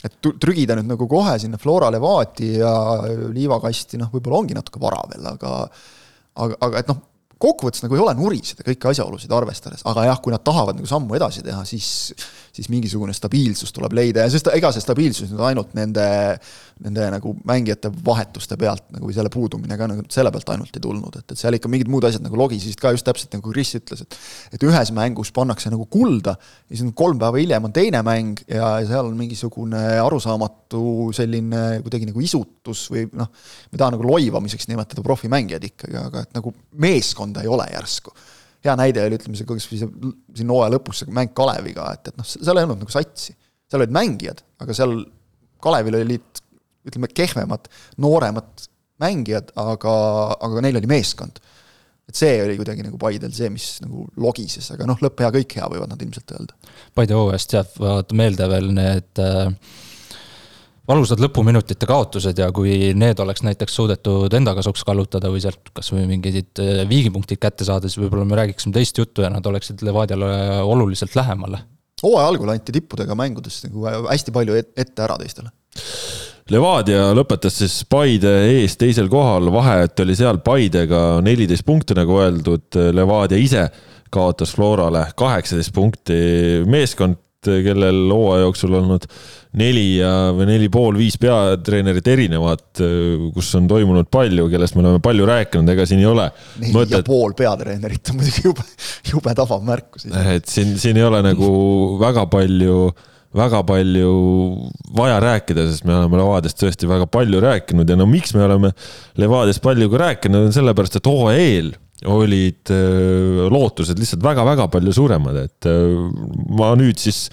et 0.07 0.17
trügida 0.23 0.77
nüüd 0.79 0.91
nagu 0.93 1.07
kohe 1.11 1.37
sinna 1.43 1.59
Flora 1.59 1.89
Levati 1.91 2.57
ja 2.61 2.73
liivakasti, 3.33 3.99
noh, 4.01 4.11
võib-olla 4.13 4.43
ongi 4.43 4.57
natuke 4.57 4.81
vara 4.83 5.01
veel, 5.11 5.25
aga 5.33 5.53
aga, 6.37 6.57
aga 6.61 6.83
et 6.83 6.89
noh, 6.93 7.01
kokkuvõttes 7.43 7.83
nagu 7.85 7.97
ei 7.97 8.01
ole 8.01 8.15
nuriseda 8.17 8.65
kõiki 8.65 8.89
asjaolusid 8.91 9.33
arvestades, 9.37 9.83
aga 9.89 10.07
jah, 10.09 10.21
kui 10.25 10.33
nad 10.33 10.45
tahavad 10.45 10.79
nagu 10.79 10.89
sammu 10.89 11.19
edasi 11.19 11.43
teha, 11.45 11.65
siis, 11.69 11.89
siis 12.57 12.71
mingisugune 12.73 13.13
stabiilsus 13.17 13.75
tuleb 13.77 13.93
leida 13.99 14.25
ja 14.25 14.33
sest 14.33 14.49
ega 14.55 14.71
see 14.73 14.85
stabiilsus 14.85 15.29
nüüd 15.33 15.43
ainult 15.45 15.75
nende, 15.77 16.07
nende 16.85 17.11
nagu 17.13 17.35
mängijate 17.49 17.91
vahetuste 18.07 18.57
pealt 18.61 18.87
nagu 18.95 19.11
või 19.11 19.17
selle 19.17 19.33
puudumine 19.33 19.77
ka 19.77 19.89
nagu 19.91 20.07
selle 20.13 20.33
pealt 20.33 20.55
ainult 20.55 20.79
ei 20.79 20.85
tulnud, 20.87 21.21
et, 21.21 21.35
et 21.35 21.43
seal 21.43 21.59
ikka 21.59 21.69
mingid 21.73 21.91
muud 21.93 22.07
asjad 22.09 22.25
nagu 22.25 22.41
logisesid 22.41 22.81
ka 22.81 22.95
just 22.97 23.05
täpselt 23.07 23.37
nagu 23.37 23.53
Kris 23.53 23.75
ütles, 23.77 24.07
et 24.07 24.19
et 24.57 24.65
ühes 24.65 24.93
mängus 24.97 25.33
pannakse 25.37 25.69
nagu 25.73 25.85
kulda 25.93 26.39
ja 26.39 26.79
siis 26.79 26.97
kolm 26.97 27.21
päeva 27.21 27.43
hiljem 27.43 27.69
on 27.69 27.77
teine 27.77 28.01
mäng 28.07 28.41
ja 28.49 28.79
seal 28.89 29.11
on 29.11 29.21
mingisugune 29.21 29.83
arusaamatu 30.01 31.13
selline 31.17 31.83
kuidagi 31.85 32.09
nagu 32.09 32.25
isutus 32.25 32.87
või 32.93 33.05
noh, 33.13 33.29
me 33.69 33.77
ei 33.77 33.83
taha 33.83 33.93
nagu 33.95 34.09
loivamiseks 34.09 34.71
nimetada 34.73 35.05
profimängijaid 35.05 35.69
ikkagi, 35.69 36.01
aga 36.01 36.25
et 36.25 36.33
nagu 36.37 36.55
meeskonda 37.27 37.45
ei 37.45 37.49
ole 37.51 37.67
järsku 37.73 38.15
hea 38.67 38.77
näide 38.79 39.05
oli, 39.07 39.19
ütleme 39.19 39.39
see, 39.39 39.47
kas 39.47 39.67
või 39.71 39.81
see 39.81 40.13
siin 40.41 40.51
hooaja 40.51 40.73
lõpus 40.75 41.03
see 41.03 41.13
mäng 41.15 41.35
Kaleviga, 41.37 41.91
et, 41.95 42.09
et 42.11 42.17
noh, 42.19 42.27
seal 42.27 42.59
ei 42.59 42.67
olnud 42.67 42.81
nagu 42.83 42.93
satsi. 42.93 43.37
seal 43.71 43.83
olid 43.83 43.95
mängijad, 43.95 44.43
aga 44.63 44.75
seal 44.75 44.97
Kalevil 45.63 45.99
olid 46.01 46.41
ütleme, 46.87 47.11
kehvemad, 47.15 47.69
nooremad 48.03 48.67
mängijad, 49.03 49.53
aga, 49.59 49.93
aga 50.49 50.65
neil 50.65 50.81
oli 50.81 50.91
meeskond. 50.91 51.39
et 52.07 52.15
see 52.15 52.37
oli 52.43 52.57
kuidagi 52.59 52.85
nagu 52.87 52.99
Paidel 52.99 53.33
see, 53.35 53.51
mis 53.51 53.81
nagu 53.83 54.07
logises, 54.23 54.69
aga 54.75 54.87
noh, 54.87 54.99
lõpp 55.03 55.23
hea, 55.23 55.31
kõik 55.39 55.57
hea, 55.59 55.71
võivad 55.73 55.91
nad 55.91 56.03
ilmselt 56.03 56.35
öelda. 56.37 56.55
Paide 56.95 57.19
hooajast 57.19 57.57
jäävad 57.57 58.15
meelde 58.19 58.51
veel 58.51 58.71
need 58.75 59.23
äh, 59.23 59.51
valusad 60.89 61.21
lõpuminutite 61.23 61.89
kaotused 61.89 62.39
ja 62.39 62.49
kui 62.55 62.93
need 62.99 63.21
oleks 63.23 63.43
näiteks 63.47 63.79
suudetud 63.79 64.35
enda 64.39 64.55
kasuks 64.57 64.85
kallutada 64.87 65.31
või 65.33 65.43
sealt 65.45 65.73
kasvõi 65.77 66.07
mingid 66.11 66.63
äh, 66.63 66.85
viigipunktid 66.89 67.41
kätte 67.43 67.67
saada, 67.67 67.91
siis 67.91 68.01
võib-olla 68.03 68.27
me 68.29 68.39
räägiksime 68.41 68.77
teist 68.77 68.99
juttu 68.99 69.25
ja 69.25 69.31
nad 69.33 69.47
oleksid 69.47 69.83
Levadiale 69.87 70.61
oluliselt 70.63 71.17
lähemale. 71.19 71.65
hooaja 72.03 72.29
algul 72.29 72.53
anti 72.53 72.73
tippudega 72.73 73.15
mängudes 73.15 73.65
nagu 73.67 73.89
hästi 74.11 74.33
palju 74.33 74.63
ette 74.63 75.03
ära 75.03 75.19
teistele. 75.19 75.51
Levadia 76.51 77.11
lõpetas 77.17 77.57
siis 77.59 77.81
Paide 77.91 78.31
ees 78.53 78.77
teisel 78.79 79.09
kohal, 79.11 79.51
vahet 79.51 79.99
oli 80.05 80.15
seal 80.15 80.39
Paidega 80.39 81.19
neliteist 81.27 81.67
punkti, 81.67 81.97
nagu 81.99 82.21
öeldud, 82.23 82.79
Levadia 82.95 83.41
ise 83.43 83.67
kaotas 84.15 84.53
Florale 84.55 85.09
kaheksateist 85.19 85.75
punkti, 85.75 86.19
meeskond 86.71 87.19
kellel 87.65 88.07
hooaja 88.13 88.45
jooksul 88.45 88.77
olnud 88.81 89.09
neli 89.57 89.87
ja, 89.99 90.13
või 90.37 90.49
neli 90.51 90.69
pool, 90.73 90.99
viis 90.99 91.17
peatreenerit 91.21 92.09
erinevat, 92.13 92.83
kus 93.35 93.51
on 93.57 93.69
toimunud 93.71 94.11
palju, 94.13 94.51
kellest 94.53 94.77
me 94.77 94.85
oleme 94.85 95.03
palju 95.05 95.29
rääkinud, 95.29 95.73
ega 95.73 95.87
siin 95.89 96.03
ei 96.03 96.09
ole. 96.11 96.29
neli 96.61 96.75
mõtet... 96.77 96.99
ja 96.99 97.07
pool 97.07 97.33
peatreenerit 97.39 98.13
on 98.13 98.21
muidugi 98.21 98.49
jube, 98.51 98.67
jube 99.13 99.37
tabav 99.39 99.65
märkus. 99.67 100.09
et 100.37 100.49
siin, 100.51 100.77
siin 100.81 101.01
ei 101.01 101.07
ole 101.09 101.23
nagu 101.25 101.51
väga 102.03 102.27
palju 102.33 102.91
väga 103.37 103.63
palju 103.69 104.11
vaja 104.97 105.17
rääkida, 105.21 105.67
sest 105.71 105.85
me 105.85 105.97
oleme 105.97 106.21
Levadiast 106.21 106.61
tõesti 106.61 106.89
väga 106.89 107.09
palju 107.11 107.41
rääkinud 107.45 107.91
ja 107.91 107.97
no 107.99 108.07
miks 108.09 108.33
me 108.37 108.45
oleme 108.47 108.73
Levadiast 109.21 109.65
palju 109.65 109.91
ka 109.93 110.01
rääkinud, 110.07 110.49
on 110.49 110.57
sellepärast, 110.57 110.97
et 111.01 111.11
hooaja 111.11 111.43
eel 111.43 111.75
olid 112.05 112.73
lootused 113.49 113.97
lihtsalt 113.97 114.25
väga-väga 114.25 114.67
palju 114.69 114.93
suuremad, 114.93 115.39
et 115.47 115.69
ma 116.59 116.75
nüüd 116.77 117.01
siis 117.01 117.27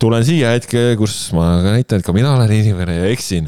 tulen 0.00 0.24
siia 0.26 0.52
hetke, 0.54 0.82
kus 1.00 1.14
ma 1.36 1.60
näitan, 1.64 2.00
et 2.00 2.06
ka 2.06 2.12
mina 2.12 2.34
olen 2.34 2.52
inimene 2.52 2.98
ja 2.98 3.10
eksin. 3.12 3.46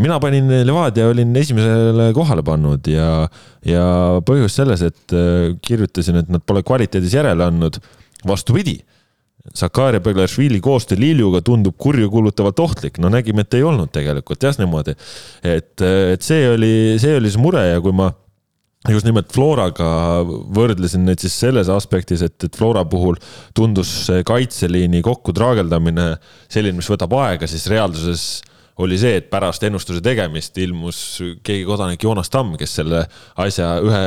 mina 0.00 0.20
panin 0.22 0.48
Levadia, 0.66 1.08
olin 1.10 1.34
esimesele 1.36 2.10
kohale 2.16 2.44
pannud 2.46 2.86
ja, 2.90 3.26
ja 3.66 3.84
põhjus 4.26 4.56
selles, 4.60 4.84
et 4.86 5.16
kirjutasin, 5.66 6.22
et 6.22 6.30
nad 6.32 6.44
pole 6.46 6.64
kvaliteedis 6.66 7.18
järele 7.18 7.50
andnud. 7.50 7.80
vastupidi, 8.26 8.80
Sakaria 9.54 10.00
Beglašvili 10.00 10.60
koostöö 10.60 10.98
Liljuga 11.00 11.40
tundub 11.40 11.74
kurjukuulutavalt 11.78 12.58
ohtlik, 12.60 12.98
no 12.98 13.08
nägime, 13.08 13.40
et 13.40 13.54
ei 13.54 13.62
olnud 13.64 13.88
tegelikult 13.92 14.42
jah 14.42 14.58
niimoodi. 14.60 14.94
et, 15.42 15.80
et 15.80 16.22
see 16.22 16.48
oli, 16.48 16.98
see 17.00 17.16
oli 17.16 17.30
see 17.30 17.40
mure 17.40 17.64
ja 17.66 17.80
kui 17.80 17.92
ma 17.96 18.10
just 18.88 19.04
nimelt 19.04 19.28
Floraga 19.34 19.88
võrdlesin 20.24 21.04
neid 21.04 21.20
siis 21.20 21.34
selles 21.42 21.68
aspektis, 21.72 22.22
et, 22.24 22.36
et 22.46 22.56
Flora 22.56 22.86
puhul 22.88 23.18
tundus 23.56 23.90
see 24.06 24.24
kaitseliini 24.24 25.02
kokku 25.04 25.34
traageldamine 25.36 26.14
selline, 26.48 26.78
mis 26.80 26.88
võtab 26.88 27.12
aega, 27.20 27.48
siis 27.50 27.68
reaalsuses 27.68 28.24
oli 28.80 28.96
see, 29.00 29.18
et 29.20 29.28
pärast 29.30 29.62
ennustuse 29.66 30.02
tegemist 30.04 30.56
ilmus 30.62 30.98
keegi 31.46 31.64
kodanik 31.68 32.02
Joonas 32.04 32.30
Tamm, 32.32 32.54
kes 32.60 32.76
selle 32.80 33.02
asja 33.42 33.68
ühe, 33.84 34.00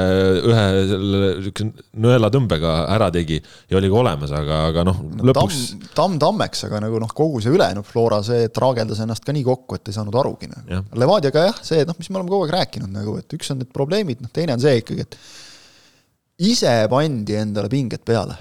ühe 0.50 1.74
nõelatõmbega 2.04 2.74
ära 2.94 3.10
tegi 3.14 3.40
ja 3.40 3.80
oli 3.80 3.92
ka 3.92 4.00
olemas, 4.02 4.34
aga, 4.36 4.60
aga 4.72 4.86
noh, 4.88 5.04
lõpuks 5.30 5.60
no,. 5.76 5.92
Tamm 5.98 6.18
tammeks, 6.22 6.66
aga 6.70 6.82
nagu 6.86 7.02
noh, 7.02 7.12
kogu 7.16 7.42
see 7.44 7.54
ülejäänud 7.54 7.88
Flora, 7.88 8.22
see 8.26 8.50
traageldas 8.54 9.04
ennast 9.06 9.26
ka 9.26 9.36
nii 9.36 9.46
kokku, 9.48 9.78
et 9.78 9.92
ei 9.92 9.98
saanud 9.98 10.18
arugi 10.20 10.50
nagu. 10.52 10.82
Levadiaga 11.00 11.48
jah, 11.50 11.62
see, 11.66 11.86
noh, 11.90 11.98
mis 12.00 12.10
me 12.10 12.22
oleme 12.22 12.34
kogu 12.34 12.48
aeg 12.48 12.58
rääkinud 12.58 12.94
nagu, 12.94 13.18
et 13.22 13.38
üks 13.38 13.54
on 13.54 13.62
need 13.62 13.72
probleemid, 13.76 14.24
noh, 14.24 14.34
teine 14.34 14.58
on 14.58 14.64
see 14.64 14.80
ikkagi, 14.82 15.08
et 15.08 16.50
ise 16.50 16.74
pandi 16.92 17.38
endale 17.40 17.70
pinged 17.72 18.04
peale. 18.06 18.40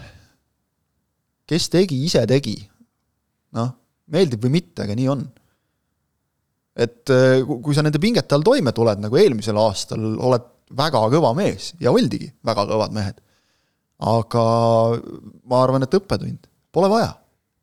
kes 1.49 1.69
tegi, 1.69 1.99
ise 2.07 2.25
tegi. 2.27 2.57
noh 3.53 3.79
meeldib 4.13 4.45
või 4.45 4.59
mitte, 4.59 4.85
aga 4.85 4.97
nii 4.99 5.09
on. 5.13 5.25
Et 6.73 7.13
äh, 7.13 7.43
kui 7.45 7.77
sa 7.77 7.85
nende 7.85 8.01
pingete 8.03 8.37
all 8.37 8.45
toime 8.47 8.73
tuled, 8.77 9.03
nagu 9.03 9.21
eelmisel 9.21 9.59
aastal, 9.61 10.07
oled 10.17 10.49
väga 10.73 11.05
kõva 11.13 11.33
mees 11.37 11.73
ja 11.83 11.93
oldigi 11.93 12.31
väga 12.47 12.67
kõvad 12.71 12.97
mehed. 12.97 13.21
aga 14.03 14.45
ma 15.47 15.63
arvan, 15.63 15.85
et 15.87 15.95
õppetund, 15.95 16.49
pole 16.75 16.89
vaja, 16.91 17.13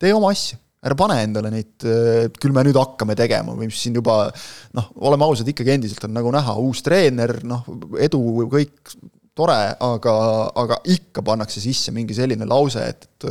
tee 0.00 0.14
oma 0.16 0.30
asju. 0.32 0.56
Ära 0.80 0.96
pane 0.96 1.18
endale 1.20 1.50
neid, 1.52 1.84
et 1.84 2.38
küll 2.40 2.54
me 2.56 2.62
nüüd 2.64 2.78
hakkame 2.80 3.12
tegema 3.12 3.52
või 3.52 3.66
mis 3.68 3.82
siin 3.82 3.98
juba 3.98 4.30
noh, 4.72 4.86
oleme 5.04 5.26
ausad, 5.26 5.50
ikkagi 5.52 5.74
endiselt 5.74 6.06
on 6.08 6.14
nagu 6.16 6.32
näha, 6.32 6.54
uus 6.56 6.80
treener, 6.86 7.34
noh, 7.44 7.66
edu, 8.00 8.22
kõik 8.48 8.94
tore, 9.36 9.58
aga, 9.84 10.14
aga 10.56 10.80
ikka 10.88 11.20
pannakse 11.26 11.60
sisse 11.60 11.92
mingi 11.92 12.16
selline 12.16 12.48
lause, 12.48 12.86
et 12.88 13.28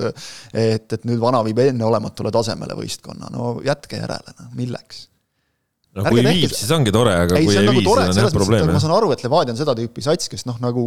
et, 0.53 0.85
et 0.93 1.09
nüüd 1.09 1.17
vana 1.17 1.41
viib 1.47 1.63
enneolematule 1.63 2.29
tasemele 2.29 2.77
võistkonna, 2.77 3.31
no 3.33 3.55
jätke 3.65 3.97
järele, 3.97 4.37
noh, 4.37 4.53
milleks 4.53 5.07
no 5.97 6.05
kui 6.05 6.21
Ärge 6.21 6.33
viib, 6.35 6.53
siis 6.53 6.69
ongi 6.75 6.93
tore, 6.93 7.13
aga 7.25 7.39
ei, 7.39 7.47
kui 7.47 7.57
ei 7.57 7.65
nagu 7.65 7.79
vii, 7.81 7.87
siis 7.87 8.19
on 8.19 8.19
jah 8.21 8.33
probleem. 8.33 8.69
ma 8.69 8.81
saan 8.83 8.93
aru, 8.95 9.09
et 9.15 9.23
Levadia 9.25 9.55
on 9.55 9.59
seda 9.59 9.75
tüüpi 9.77 10.03
sats, 10.05 10.29
kes 10.31 10.45
noh, 10.49 10.59
nagu 10.61 10.85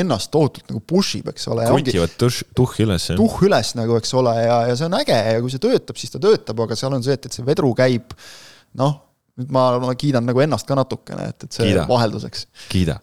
ennast 0.00 0.30
tohutult 0.34 0.68
nagu 0.72 0.82
push 0.84 1.20
ib, 1.20 1.30
eks 1.32 1.48
ole. 1.54 1.64
krutivad 1.70 2.16
tuhh 2.20 2.76
üles. 2.84 3.08
tuhh 3.16 3.38
üles 3.48 3.72
nagu, 3.78 3.96
eks 4.00 4.12
ole, 4.20 4.34
ja, 4.44 4.58
ja 4.70 4.76
see 4.78 4.88
on 4.90 4.98
äge 5.00 5.16
ja 5.16 5.40
kui 5.44 5.54
see 5.54 5.64
töötab, 5.64 6.00
siis 6.00 6.12
ta 6.12 6.20
töötab, 6.22 6.60
aga 6.66 6.78
seal 6.78 6.96
on 6.96 7.06
see, 7.06 7.16
et, 7.16 7.30
et 7.30 7.38
see 7.38 7.46
vedru 7.46 7.72
käib 7.78 8.12
noh, 8.80 8.98
nüüd 9.40 9.54
ma, 9.54 9.66
ma 9.82 9.94
kiidan 9.98 10.28
nagu 10.28 10.44
ennast 10.44 10.68
ka 10.68 10.76
natukene, 10.78 11.30
et, 11.32 11.48
et 11.48 11.56
see 11.56 11.70
Kiida. 11.70 11.88
vahelduseks. 11.90 12.46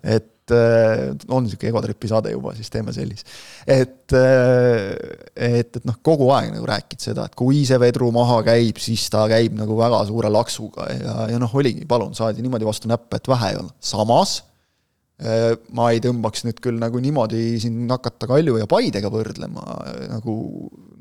et 0.05 0.29
Äh, 0.51 1.11
on 1.29 1.45
niisugune 1.45 1.69
egotripi 1.71 2.09
saade 2.11 2.31
juba, 2.33 2.53
siis 2.57 2.69
teeme 2.73 2.93
sellise. 2.95 3.25
et, 3.67 4.13
äh, 4.17 4.91
et, 5.35 5.75
et 5.77 5.87
noh, 5.87 5.97
kogu 6.03 6.29
aeg 6.35 6.51
nagu 6.55 6.67
rääkid 6.67 7.03
seda, 7.03 7.25
et 7.29 7.35
kui 7.37 7.63
see 7.67 7.79
vedru 7.81 8.11
maha 8.15 8.41
käib, 8.47 8.79
siis 8.81 9.07
ta 9.13 9.25
käib 9.31 9.55
nagu 9.57 9.77
väga 9.79 10.03
suure 10.09 10.31
laksuga 10.33 10.87
ja, 10.91 11.17
ja 11.33 11.41
noh, 11.41 11.57
oligi, 11.57 11.85
palun, 11.89 12.15
saadi 12.17 12.43
niimoodi 12.43 12.67
vastu 12.67 12.91
näppe, 12.91 13.21
et 13.21 13.29
vähe 13.31 13.51
ei 13.53 13.59
olnud. 13.61 13.75
samas 13.91 14.37
äh, 15.23 15.53
ma 15.77 15.91
ei 15.93 16.03
tõmbaks 16.03 16.45
nüüd 16.47 16.61
küll 16.63 16.79
nagu 16.81 17.01
niimoodi 17.03 17.59
siin 17.63 17.83
hakata 17.91 18.29
Kalju 18.31 18.59
ja 18.61 18.69
Paidega 18.71 19.11
võrdlema, 19.13 19.65
nagu, 20.11 20.37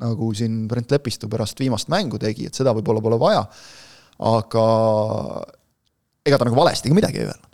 nagu 0.00 0.32
siin 0.36 0.64
Brent 0.70 0.92
Lepistu 0.94 1.30
pärast 1.32 1.60
viimast 1.60 1.90
mängu 1.92 2.20
tegi, 2.22 2.50
et 2.50 2.58
seda 2.58 2.76
võib-olla 2.76 3.02
pole 3.04 3.20
vaja, 3.20 3.46
aga 4.30 4.66
ega 6.26 6.38
ta 6.38 6.46
nagu 6.46 6.58
valesti 6.58 6.92
ka 6.92 6.98
midagi 6.98 7.22
ei 7.22 7.30
öelnud. 7.30 7.48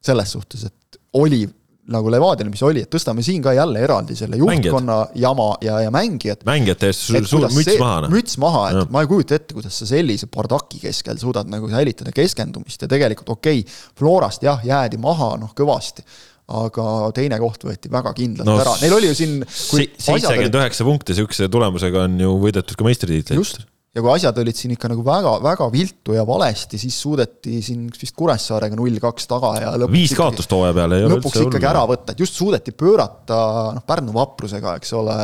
selles 0.00 0.30
suhtes, 0.32 0.62
et 0.64 0.99
oli 1.18 1.46
nagu 1.90 2.10
Levadial, 2.12 2.50
mis 2.52 2.62
oli, 2.62 2.84
et 2.84 2.90
tõstame 2.92 3.22
siin 3.24 3.42
ka 3.42 3.54
jälle 3.56 3.80
eraldi 3.82 4.14
selle 4.18 4.38
juhtkonna 4.38 4.96
Mängijad. 5.00 5.22
jama 5.24 5.46
ja, 5.64 5.80
ja 5.82 5.90
mängijad. 5.94 6.44
mängijate 6.46 6.90
eest 6.90 7.06
sul 7.08 7.26
suur 7.26 7.46
müts 7.50 7.78
maha. 7.80 8.00
Noh. 8.04 8.12
müts 8.14 8.36
maha, 8.42 8.64
et 8.70 8.78
ja. 8.78 8.84
ma 8.94 9.02
ei 9.02 9.10
kujuta 9.10 9.38
ette, 9.40 9.56
kuidas 9.56 9.80
sa 9.80 9.88
sellise 9.90 10.28
bardaki 10.30 10.78
keskel 10.84 11.18
suudad 11.18 11.50
nagu 11.50 11.70
säilitada 11.72 12.14
keskendumist 12.14 12.86
ja 12.86 12.90
tegelikult 12.90 13.32
okei 13.34 13.64
okay,, 13.64 13.80
Florast 13.98 14.46
jah, 14.46 14.62
jäädi 14.66 15.00
maha 15.02 15.32
noh, 15.40 15.54
kõvasti 15.56 16.06
aga 16.50 16.84
teine 17.14 17.38
koht 17.42 17.66
võeti 17.66 17.90
väga 17.92 18.12
kindlalt 18.14 18.48
no, 18.48 18.56
ära, 18.62 18.76
neil 18.82 18.94
oli 18.96 19.10
ju 19.10 19.18
siin 19.18 19.36
seitsekümmend 19.46 20.56
üheksa 20.62 20.86
punkti 20.86 21.14
sihukese 21.18 21.50
tulemusega 21.52 22.06
on 22.08 22.16
ju 22.22 22.32
võidetud 22.42 22.78
ka 22.78 22.86
meistritiitlit. 22.86 23.38
just, 23.38 23.62
ja 23.90 24.02
kui 24.02 24.12
asjad 24.12 24.38
olid 24.38 24.54
siin 24.58 24.74
ikka 24.76 24.90
nagu 24.92 25.02
väga, 25.06 25.32
väga 25.42 25.66
viltu 25.72 26.14
ja 26.14 26.22
valesti, 26.26 26.78
siis 26.78 26.98
suudeti 27.02 27.58
siin 27.64 27.88
vist 27.90 28.14
Kuressaarega 28.18 28.78
null-kaks 28.78 29.26
taga 29.30 29.50
ja 29.64 29.72
viis 29.90 30.14
kaotust 30.18 30.52
hooaja 30.54 30.76
peale 30.76 31.00
ei 31.00 31.08
ole 31.08 31.18
lõpuks 31.18 31.42
ikkagi 31.42 31.68
ära 31.72 31.82
võtta, 31.90 32.14
et 32.14 32.22
just 32.22 32.38
suudeti 32.38 32.74
pöörata 32.76 33.40
noh, 33.74 33.84
Pärnu 33.86 34.14
vaprusega, 34.14 34.76
eks 34.78 34.94
ole, 34.98 35.18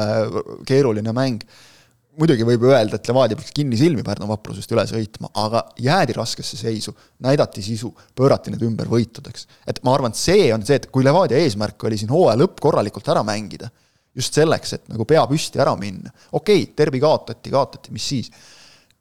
keeruline 0.67 1.15
mäng. 1.15 1.47
muidugi 2.17 2.47
võib 2.49 2.63
öelda, 2.65 2.97
et 2.97 3.09
Levadia 3.11 3.37
peaks 3.39 3.55
kinnisilmi 3.55 4.03
Pärnu 4.03 4.27
vaprusest 4.33 4.71
üle 4.75 4.87
sõitma, 4.89 5.31
aga 5.37 5.63
jäädi 5.79 6.17
raskesse 6.17 6.59
seisu, 6.59 6.97
näidati 7.23 7.63
sisu, 7.63 7.93
pöörati 8.17 8.51
need 8.51 8.67
ümber 8.67 8.91
võitudeks. 8.91 9.47
et 9.67 9.79
ma 9.85 9.95
arvan, 9.95 10.11
et 10.11 10.19
see 10.19 10.51
on 10.55 10.67
see, 10.67 10.81
et 10.81 10.91
kui 10.91 11.07
Levadia 11.07 11.39
eesmärk 11.39 11.87
oli 11.87 12.01
siin 12.01 12.11
hooaja 12.11 12.41
lõpp 12.43 12.59
korralikult 12.67 13.15
ära 13.15 13.23
mängida, 13.23 13.71
just 14.17 14.35
selleks, 14.35 14.73
et 14.73 14.89
nagu 14.91 15.05
pea 15.07 15.23
püsti 15.31 15.63
ära 15.63 15.77
minna, 15.79 16.11
okei 16.33 16.65
okay,, 16.65 16.75
derbi 16.75 17.05
kaotati, 17.05 17.53
kaotati, 17.53 17.95
mis 17.95 18.11
siis 18.11 18.33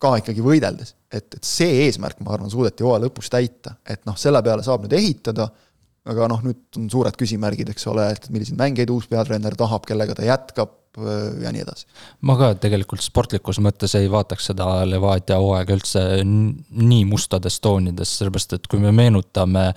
ka 0.05 0.15
ikkagi 0.21 0.45
võideldes, 0.45 0.95
et, 1.09 1.27
et 1.37 1.43
see 1.45 1.83
eesmärk, 1.85 2.21
ma 2.23 2.35
arvan, 2.37 2.51
suudeti 2.53 2.85
hooaja 2.85 3.07
lõpus 3.07 3.31
täita, 3.33 3.75
et 3.89 4.05
noh, 4.07 4.17
selle 4.19 4.41
peale 4.45 4.65
saab 4.65 4.85
nüüd 4.85 4.95
ehitada, 4.97 5.49
aga 6.05 6.29
noh, 6.29 6.41
nüüd 6.45 6.79
on 6.79 6.89
suured 6.93 7.17
küsimärgid, 7.17 7.71
eks 7.73 7.87
ole, 7.89 8.07
et 8.13 8.29
milliseid 8.33 8.59
mängeid 8.59 8.91
uus 8.93 9.09
peatreener 9.09 9.57
tahab, 9.57 9.87
kellega 9.89 10.17
ta 10.17 10.27
jätkab 10.27 10.81
ja 11.41 11.51
nii 11.51 11.63
edasi. 11.65 11.87
ma 12.23 12.37
ka 12.39 12.53
tegelikult 12.61 13.03
sportlikus 13.03 13.59
mõttes 13.63 13.97
ei 13.99 14.07
vaataks 14.11 14.51
seda 14.51 14.67
Levadia 14.87 15.41
hooaega 15.41 15.75
üldse 15.75 16.03
nii 16.23 17.01
mustades 17.09 17.59
toonides, 17.63 18.13
sellepärast 18.19 18.55
et 18.59 18.69
kui 18.71 18.79
me 18.79 18.93
meenutame, 18.95 19.67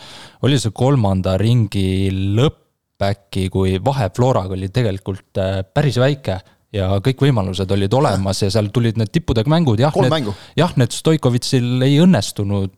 oli 0.47 0.61
see 0.62 0.74
kolmanda 0.74 1.35
ringi 1.41 2.12
lõpp 2.39 3.09
äkki, 3.09 3.49
kui 3.55 3.76
vahe 3.85 4.09
Floraga 4.14 4.57
oli 4.57 4.70
tegelikult 4.74 5.39
äh, 5.39 5.61
päris 5.74 5.99
väike 6.03 6.41
ja 6.75 6.89
kõik 7.05 7.23
võimalused 7.25 7.71
olid 7.73 7.95
olemas 7.97 8.43
ja 8.43 8.51
seal 8.53 8.69
tulid 8.75 8.99
need 9.01 9.12
tippudega 9.12 9.49
mängud, 9.51 9.81
jah. 9.81 9.95
kolm 9.95 10.12
mängu. 10.12 10.35
jah, 10.59 10.75
need 10.81 10.93
Stoikovitšil 10.93 11.87
ei 11.87 11.97
õnnestunud, 12.05 12.77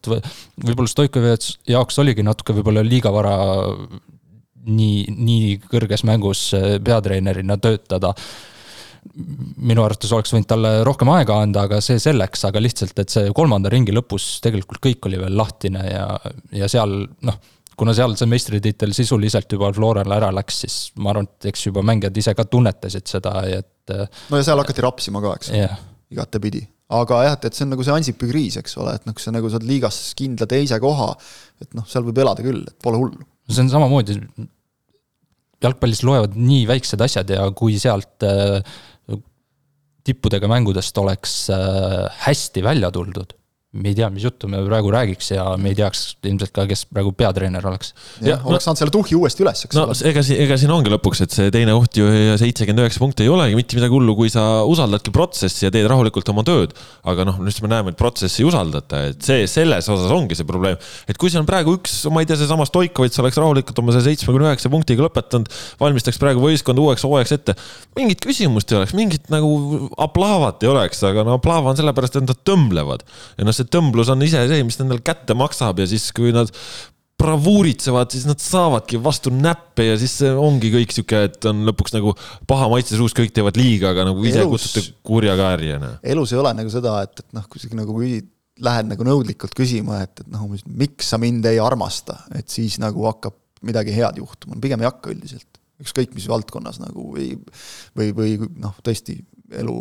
võib-olla 0.62 0.92
Stoikovitš 0.92 1.56
jaoks 1.72 1.98
oligi 2.02 2.26
natuke 2.26 2.54
võib-olla 2.56 2.84
liiga 2.86 3.12
vara 3.14 3.34
nii, 4.70 5.10
nii 5.16 5.58
kõrges 5.70 6.06
mängus 6.06 6.50
äh, 6.54 6.78
peatreenerina 6.84 7.58
töötada 7.58 8.14
minu 9.56 9.82
arvates 9.82 10.10
oleks 10.12 10.34
võinud 10.34 10.48
talle 10.48 10.72
rohkem 10.84 11.08
aega 11.14 11.38
anda, 11.40 11.64
aga 11.64 11.78
see 11.84 11.96
selleks, 12.02 12.44
aga 12.44 12.60
lihtsalt, 12.60 12.98
et 13.00 13.12
see 13.12 13.30
kolmanda 13.36 13.72
ringi 13.72 13.94
lõpus 13.96 14.26
tegelikult 14.44 14.82
kõik 14.84 15.08
oli 15.08 15.20
veel 15.22 15.38
lahtine 15.40 15.86
ja, 15.88 16.04
ja 16.52 16.68
seal 16.70 17.02
noh 17.24 17.40
kuna 17.80 17.94
seal 17.96 18.16
see 18.18 18.28
meistritiitel 18.28 18.92
sisuliselt 18.96 19.52
juba 19.54 19.70
Florale 19.76 20.16
ära 20.16 20.28
läks, 20.34 20.58
siis 20.64 20.76
ma 21.00 21.14
arvan, 21.14 21.28
et 21.30 21.48
eks 21.52 21.68
juba 21.70 21.84
mängijad 21.86 22.18
ise 22.20 22.34
ka 22.36 22.44
tunnetasid 22.50 23.08
seda, 23.08 23.38
et. 23.48 23.94
no 24.30 24.40
ja 24.40 24.46
seal 24.46 24.60
hakati 24.60 24.84
rapsima 24.84 25.22
ka, 25.24 25.34
eks 25.40 25.52
yeah., 25.54 25.80
igatepidi. 26.12 26.62
aga 27.00 27.22
jah, 27.24 27.38
et, 27.38 27.48
et 27.48 27.56
see 27.56 27.66
on 27.66 27.74
nagu 27.74 27.86
see 27.86 27.96
Ansipi 27.96 28.28
kriis, 28.30 28.58
eks 28.60 28.76
ole, 28.82 28.96
et 28.98 29.08
noh, 29.08 29.16
kui 29.16 29.24
sa 29.24 29.32
nagu 29.34 29.50
saad 29.52 29.66
liigas 29.66 30.00
kindla 30.18 30.48
teise 30.50 30.80
koha, 30.82 31.12
et 31.62 31.76
noh, 31.78 31.86
seal 31.88 32.06
võib 32.08 32.20
elada 32.22 32.44
küll, 32.44 32.62
et 32.66 32.76
pole 32.84 33.00
hullu. 33.00 33.26
see 33.48 33.64
on 33.64 33.72
samamoodi, 33.72 34.18
jalgpallis 35.64 36.04
loevad 36.06 36.36
nii 36.40 36.64
väiksed 36.68 37.02
asjad 37.04 37.32
ja 37.32 37.48
kui 37.56 37.80
sealt 37.80 38.26
äh, 38.26 38.60
tippudega 40.04 40.48
mängudest 40.50 40.96
oleks 41.00 41.42
äh, 41.54 42.08
hästi 42.26 42.64
välja 42.64 42.92
tuldud 42.94 43.36
me 43.70 43.92
ei 43.92 43.94
tea, 43.94 44.08
mis 44.10 44.24
juttu 44.26 44.48
me 44.50 44.58
praegu 44.66 44.90
räägiks 44.90 45.28
ja 45.30 45.44
me 45.54 45.70
ei 45.70 45.76
teaks 45.78 46.16
ilmselt 46.26 46.50
ka, 46.50 46.64
kes 46.66 46.80
praegu 46.90 47.12
peatreener 47.14 47.62
oleks. 47.70 47.92
jah, 48.18 48.40
oleks 48.50 48.64
saanud 48.66 48.80
selle 48.80 48.90
tuhhi 48.90 49.14
uuesti 49.14 49.44
üles, 49.44 49.60
eks 49.68 49.76
no, 49.78 49.84
ole. 49.86 49.94
ega 50.10 50.24
siin, 50.26 50.40
ega 50.42 50.56
siin 50.58 50.72
ongi 50.74 50.90
lõpuks, 50.90 51.20
et 51.22 51.36
see 51.36 51.52
teine 51.54 51.76
oht 51.78 51.94
ju 51.94 52.08
ja 52.10 52.34
seitsekümmend 52.40 52.82
üheksa 52.82 52.98
punkti 52.98 53.22
ei 53.22 53.30
olegi 53.30 53.54
mitte 53.54 53.78
midagi 53.78 53.94
hullu, 53.94 54.16
kui 54.18 54.32
sa 54.32 54.64
usaldadki 54.66 55.12
protsessi 55.14 55.68
ja 55.68 55.70
teed 55.70 55.86
rahulikult 55.90 56.32
oma 56.34 56.42
tööd. 56.48 56.74
aga 57.06 57.28
noh, 57.28 57.38
nüüd 57.38 57.60
me 57.62 57.70
näeme, 57.70 57.92
et 57.94 58.00
protsessi 58.00 58.42
ei 58.42 58.48
usaldata, 58.48 59.04
et 59.12 59.22
see, 59.22 59.46
selles 59.46 59.86
osas 59.94 60.10
ongi 60.16 60.34
see 60.34 60.50
probleem. 60.50 60.74
et 61.06 61.14
kui 61.14 61.30
seal 61.30 61.44
on 61.44 61.48
praegu 61.52 61.76
üks, 61.78 61.94
ma 62.10 62.24
ei 62.24 62.30
tea, 62.30 62.40
seesama 62.42 62.66
Stoikovitš 62.66 63.22
oleks 63.22 63.38
rahulikult 63.38 63.78
oma 63.84 63.94
selle 63.94 64.08
seitsmekümne 64.08 64.50
üheksa 64.50 64.72
punktiga 64.74 65.06
lõpetanud, 65.06 65.46
valmistaks 65.78 66.18
praegu 66.18 66.42
võistkonda 66.42 66.82
uueks 66.88 67.06
hooajaks 67.06 67.36
ette. 67.38 67.54
mingit 67.94 68.26
küsimust 68.26 68.74
ei 68.74 68.80
oleks, 68.82 68.98
mingit 68.98 69.30
nagu 69.30 69.86
aplaavat 69.94 70.66
ei 70.66 70.74
oleks, 70.74 71.06
aga 71.06 71.22
no 71.28 71.38
aplaava 71.38 71.70
on 71.70 71.78
sellepärast, 71.78 72.18
et 72.18 72.26
nad 72.26 72.44
tõmblevad 72.50 73.06
ja 73.38 73.46
noh, 73.46 73.59
see 73.60 73.68
tõmblus 73.70 74.10
on 74.12 74.24
ise 74.26 74.42
see, 74.50 74.64
mis 74.66 74.80
nendele 74.80 75.04
kätte 75.04 75.36
maksab 75.38 75.82
ja 75.82 75.88
siis, 75.90 76.08
kui 76.16 76.34
nad 76.34 76.50
bravuuritsevad, 77.20 78.10
siis 78.12 78.24
nad 78.28 78.40
saavadki 78.40 79.00
vastu 79.02 79.32
näppe 79.34 79.90
ja 79.90 79.96
siis 80.00 80.16
ongi 80.30 80.70
kõik 80.72 80.94
sihuke, 80.94 81.22
et 81.28 81.48
on 81.50 81.64
lõpuks 81.68 81.94
nagu 81.96 82.14
paha 82.48 82.68
maitse 82.72 82.96
suus, 82.96 83.14
kõik 83.16 83.34
teevad 83.36 83.58
liiga, 83.60 83.92
aga 83.92 84.06
nagu 84.08 84.24
ise 84.24 84.40
elus, 84.44 84.70
kutsute 84.70 84.96
kurja 85.06 85.36
kaärjana. 85.38 85.98
elus 86.14 86.32
ei 86.32 86.40
ole 86.40 86.54
nagu 86.56 86.72
seda, 86.72 86.96
et, 87.04 87.20
et 87.20 87.36
noh, 87.36 87.44
kui 87.50 87.62
sa 87.62 87.70
nagu 87.76 87.98
lähed 88.60 88.90
nagu 88.90 89.06
nõudlikult 89.06 89.54
küsima, 89.56 90.02
et, 90.04 90.22
et 90.22 90.32
noh, 90.32 90.48
miks 90.80 91.12
sa 91.12 91.20
mind 91.20 91.46
ei 91.48 91.60
armasta, 91.62 92.22
et 92.36 92.48
siis 92.52 92.78
nagu 92.82 93.04
hakkab 93.08 93.36
midagi 93.66 93.94
head 93.94 94.20
juhtuma, 94.20 94.58
pigem 94.60 94.80
ei 94.80 94.88
hakka 94.88 95.12
üldiselt. 95.12 95.48
ükskõik 95.80 96.12
mis 96.12 96.26
valdkonnas 96.28 96.76
nagu 96.80 97.06
või, 97.14 97.30
või, 97.96 98.10
või 98.16 98.34
noh, 98.60 98.74
tõesti 98.84 99.16
elu, 99.60 99.76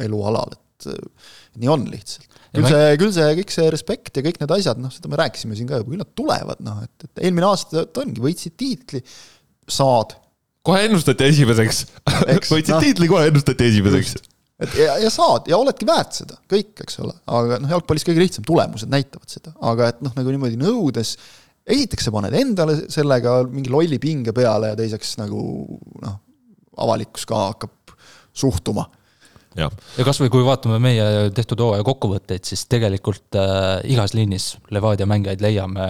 elualal, 0.00 0.54
et 0.56 0.62
nii 0.84 1.70
on 1.72 1.86
lihtsalt. 1.90 2.36
Küll 2.56 2.68
see, 2.70 2.92
küll 3.00 3.12
see 3.14 3.32
kõik 3.40 3.52
see 3.52 3.72
respekt 3.72 4.18
ja 4.18 4.24
kõik 4.24 4.38
need 4.40 4.52
asjad, 4.56 4.78
noh, 4.80 4.92
seda 4.92 5.10
me 5.12 5.18
rääkisime 5.20 5.56
siin 5.58 5.68
ka 5.68 5.80
juba, 5.80 5.92
küll 5.92 6.02
nad 6.02 6.12
tulevad, 6.18 6.62
noh, 6.64 6.78
et, 6.86 7.08
et 7.08 7.24
eelmine 7.26 7.48
aasta 7.48 7.84
ongi, 8.02 8.22
võitsid 8.22 8.56
tiitli, 8.60 9.02
saad. 9.68 10.16
kohe 10.66 10.86
ennustati 10.86 11.28
esimeseks. 11.28 11.84
Võitsid 12.54 12.72
no, 12.72 12.80
tiitli, 12.84 13.10
kohe 13.10 13.28
ennustati 13.30 13.68
esimeseks. 13.72 14.16
et 14.64 14.76
ja, 14.80 14.96
ja 15.02 15.10
saad 15.12 15.50
ja 15.50 15.58
oledki 15.60 15.88
väärt 15.88 16.20
seda, 16.22 16.38
kõik, 16.52 16.72
eks 16.86 17.00
ole, 17.04 17.16
aga 17.28 17.60
noh, 17.62 17.72
jalgpallis 17.76 18.06
kõige 18.08 18.24
lihtsam, 18.24 18.46
tulemused 18.48 18.92
näitavad 18.92 19.32
seda, 19.32 19.52
aga 19.72 19.90
et 19.92 20.04
noh, 20.06 20.14
nagu 20.16 20.32
niimoodi 20.32 20.60
nõudes, 20.60 21.16
esiteks 21.66 22.08
sa 22.08 22.14
paned 22.14 22.36
endale 22.38 22.78
sellega 22.92 23.40
mingi 23.50 23.72
lolli 23.72 23.98
pinge 24.00 24.32
peale 24.36 24.72
ja 24.72 24.78
teiseks 24.78 25.16
nagu 25.20 25.40
noh, 26.02 26.20
avalikkus 26.80 27.26
ka 27.28 27.48
hakkab 27.50 27.96
suhtuma 28.36 28.86
jah. 29.56 29.72
ja 29.98 30.06
kasvõi 30.06 30.30
kui 30.32 30.44
vaatame 30.46 30.78
meie 30.82 31.30
tehtud 31.36 31.60
hooaja 31.64 31.86
kokkuvõtteid, 31.86 32.44
siis 32.48 32.66
tegelikult 32.70 33.38
äh, 33.40 33.80
igas 33.92 34.16
liinis 34.16 34.54
Levadia 34.74 35.08
mängijaid 35.08 35.44
leiame 35.44 35.86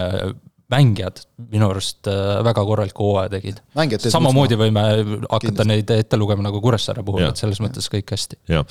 mängijad 0.71 1.21
minu 1.51 1.69
arust 1.71 2.09
äh, 2.11 2.39
väga 2.47 2.65
korraliku 2.67 3.11
hooaja 3.11 3.31
tegid. 3.37 3.61
samamoodi 4.07 4.59
võime 4.59 4.83
hakata 5.29 5.45
Kindlasti. 5.51 5.69
neid 5.71 5.95
ette 5.95 6.19
lugema 6.19 6.43
nagu 6.49 6.61
Kuressaare 6.63 7.05
puhul, 7.07 7.29
et 7.29 7.39
selles 7.39 7.61
mõttes 7.63 7.87
kõik 7.91 8.15
hästi. 8.15 8.41
jah 8.51 8.67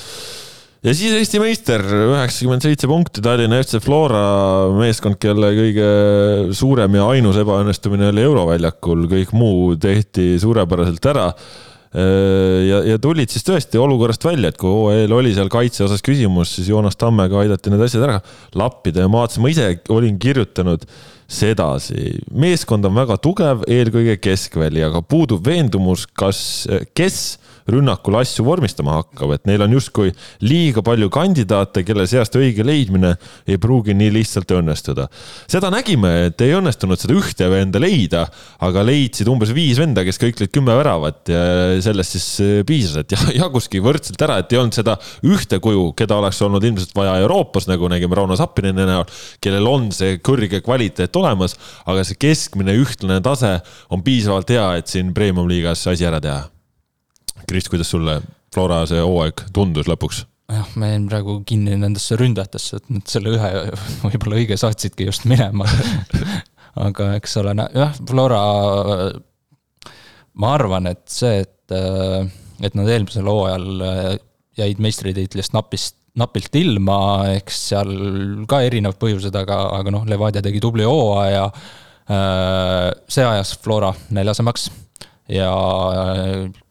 ja 0.86 0.94
siis 0.94 1.14
Eesti 1.16 1.40
meister, 1.42 1.82
üheksakümmend 1.82 2.66
seitse 2.66 2.88
punkti, 2.90 3.22
Tallinna 3.24 3.58
FC 3.62 3.80
Flora 3.82 4.20
meeskond, 4.76 5.18
kelle 5.22 5.50
kõige 5.56 5.88
suurem 6.56 6.98
ja 6.98 7.08
ainus 7.14 7.40
ebaõnnestumine 7.40 8.10
oli 8.12 8.26
Euroväljakul, 8.26 9.06
kõik 9.10 9.32
muu 9.36 9.72
tehti 9.80 10.34
suurepäraselt 10.42 11.08
ära 11.10 11.30
ja, 11.96 12.82
ja 12.92 12.98
tulid 13.00 13.32
siis 13.32 13.46
tõesti 13.46 13.80
olukorrast 13.80 14.24
välja, 14.26 14.50
et 14.52 14.60
kui 14.60 14.68
OEL 14.68 15.12
oli 15.16 15.32
seal 15.36 15.48
kaitse 15.52 15.86
osas 15.86 16.04
küsimus, 16.04 16.52
siis 16.58 16.68
Joonas 16.68 16.98
Tammega 17.00 17.40
aidati 17.40 17.72
need 17.72 17.84
asjad 17.86 18.04
ära 18.04 18.18
lappida 18.58 19.04
ja 19.04 19.10
ma 19.10 19.22
vaatasin, 19.22 19.44
ma 19.44 19.52
ise 19.52 19.70
olin 19.94 20.18
kirjutanud 20.20 20.84
sedasi, 21.26 22.12
meeskond 22.36 22.86
on 22.86 23.00
väga 23.00 23.16
tugev, 23.22 23.64
eelkõige 23.70 24.18
keskväli, 24.22 24.84
aga 24.86 25.00
puudub 25.02 25.42
veendumus, 25.46 26.04
kas, 26.14 26.38
kes 26.94 27.38
rünnakul 27.70 28.16
asju 28.20 28.44
vormistama 28.46 29.00
hakkab, 29.00 29.34
et 29.36 29.46
neil 29.48 29.64
on 29.64 29.74
justkui 29.76 30.12
liiga 30.44 30.82
palju 30.86 31.08
kandidaate, 31.12 31.82
kelle 31.86 32.06
seast 32.08 32.36
õige 32.38 32.64
leidmine 32.66 33.14
ei 33.48 33.58
pruugi 33.62 33.94
nii 33.96 34.12
lihtsalt 34.14 34.54
õnnestuda. 34.56 35.08
seda 35.50 35.70
nägime, 35.74 36.12
et 36.30 36.40
ei 36.44 36.54
õnnestunud 36.56 37.00
seda 37.00 37.16
ühte 37.16 37.50
venda 37.50 37.82
leida, 37.82 38.26
aga 38.62 38.84
leidsid 38.86 39.28
umbes 39.30 39.52
viis 39.56 39.80
venda, 39.80 40.04
kes 40.06 40.20
kõik 40.22 40.40
lõid 40.42 40.54
kümme 40.54 40.76
väravat 40.78 41.32
ja 41.32 41.42
sellest 41.84 42.16
siis 42.16 42.28
eh, 42.44 42.62
piisas, 42.66 43.02
et 43.02 43.16
jaguski 43.42 43.82
võrdselt 43.82 44.22
ära, 44.22 44.40
et 44.42 44.54
ei 44.54 44.62
olnud 44.62 44.76
seda 44.76 44.96
ühte 45.26 45.60
kuju, 45.62 45.90
keda 45.98 46.20
oleks 46.20 46.42
olnud 46.46 46.64
ilmselt 46.64 46.94
vaja 46.96 47.18
Euroopas, 47.24 47.68
nagu 47.70 47.90
nägime 47.92 48.18
Rauno 48.18 48.38
Sappineni 48.38 48.86
näol, 48.86 49.06
kellel 49.42 49.70
on 49.70 49.90
see 49.94 50.20
kõrge 50.24 50.62
kvaliteet 50.64 51.16
olemas, 51.18 51.56
aga 51.86 52.06
see 52.06 52.18
keskmine 52.26 52.76
ühtlane 52.78 53.22
tase 53.24 53.56
on 53.90 54.04
piisavalt 54.06 54.52
hea, 54.54 54.68
et 54.80 54.92
siin 54.92 55.14
premium-liigas 55.16 55.86
asi 55.90 56.06
ära 56.06 56.22
teha 56.22 56.44
Kris, 57.46 57.68
kuidas 57.70 57.90
sulle 57.92 58.20
Flora 58.54 58.82
see 58.88 59.02
hooaeg 59.02 59.46
tundus 59.54 59.88
lõpuks? 59.90 60.24
jah, 60.52 60.66
ma 60.78 60.92
jäin 60.92 61.08
praegu 61.10 61.40
kinni 61.46 61.74
nendesse 61.80 62.14
ründajatesse, 62.18 62.78
et 62.78 62.90
nad 62.94 63.10
selle 63.10 63.32
ühe 63.34 63.48
võib-olla 64.04 64.38
õige 64.38 64.58
saatsidki 64.60 65.08
just 65.08 65.26
minema 65.26 65.66
aga 66.86 67.14
eks 67.18 67.36
ole, 67.40 67.54
jah, 67.74 67.94
Flora, 68.06 68.40
ma 70.36 70.52
arvan, 70.54 70.90
et 70.92 71.04
see, 71.10 71.42
et, 71.42 71.76
et 72.62 72.78
nad 72.78 72.90
eelmisel 72.92 73.28
hooajal 73.30 73.86
jäid 74.56 74.82
meistritiitlist 74.82 75.56
napist, 75.56 75.96
napilt 76.16 76.54
ilma, 76.56 76.98
eks 77.36 77.58
seal 77.72 77.90
ka 78.48 78.62
erinevad 78.64 79.00
põhjused, 79.00 79.34
aga, 79.36 79.58
aga 79.80 79.92
noh, 79.92 80.06
Levadia 80.08 80.44
tegi 80.44 80.62
tubli 80.64 80.86
hooaja. 80.88 81.50
see 83.10 83.24
ajas 83.26 83.56
Flora 83.60 83.90
neljasemaks 84.14 84.70
ja 85.28 85.50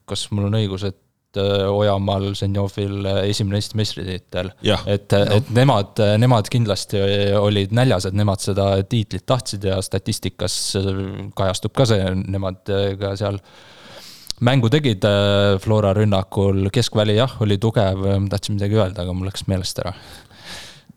kas 0.10 0.28
mul 0.32 0.48
on 0.50 0.58
õigus, 0.60 0.86
et 0.88 1.40
äh, 1.42 1.66
Ojamaal, 1.70 2.32
Zenjovil 2.38 3.06
äh, 3.10 3.22
esimene 3.32 3.60
Eesti 3.60 3.80
meistritiitel. 3.80 4.52
et, 4.86 5.14
et 5.14 5.54
nemad, 5.56 6.02
nemad 6.22 6.50
kindlasti 6.52 7.02
olid 7.40 7.76
näljas, 7.76 8.10
et 8.10 8.18
nemad 8.18 8.44
seda 8.44 8.70
tiitlit 8.90 9.26
tahtsid 9.28 9.66
ja 9.72 9.80
statistikas 9.86 10.58
kajastub 11.38 11.76
ka 11.76 11.88
see, 11.90 12.12
nemad 12.26 12.62
ka 13.02 13.16
seal 13.20 13.42
mängu 14.46 14.70
tegid 14.72 15.06
Flora 15.64 15.94
rünnakul, 15.96 16.68
keskväli 16.74 17.16
jah, 17.18 17.38
oli 17.44 17.58
tugev, 17.62 18.04
tahtsin 18.32 18.58
midagi 18.58 18.80
öelda, 18.80 19.06
aga 19.06 19.16
mul 19.16 19.30
läks 19.30 19.48
meelest 19.52 19.80
ära. 19.84 19.96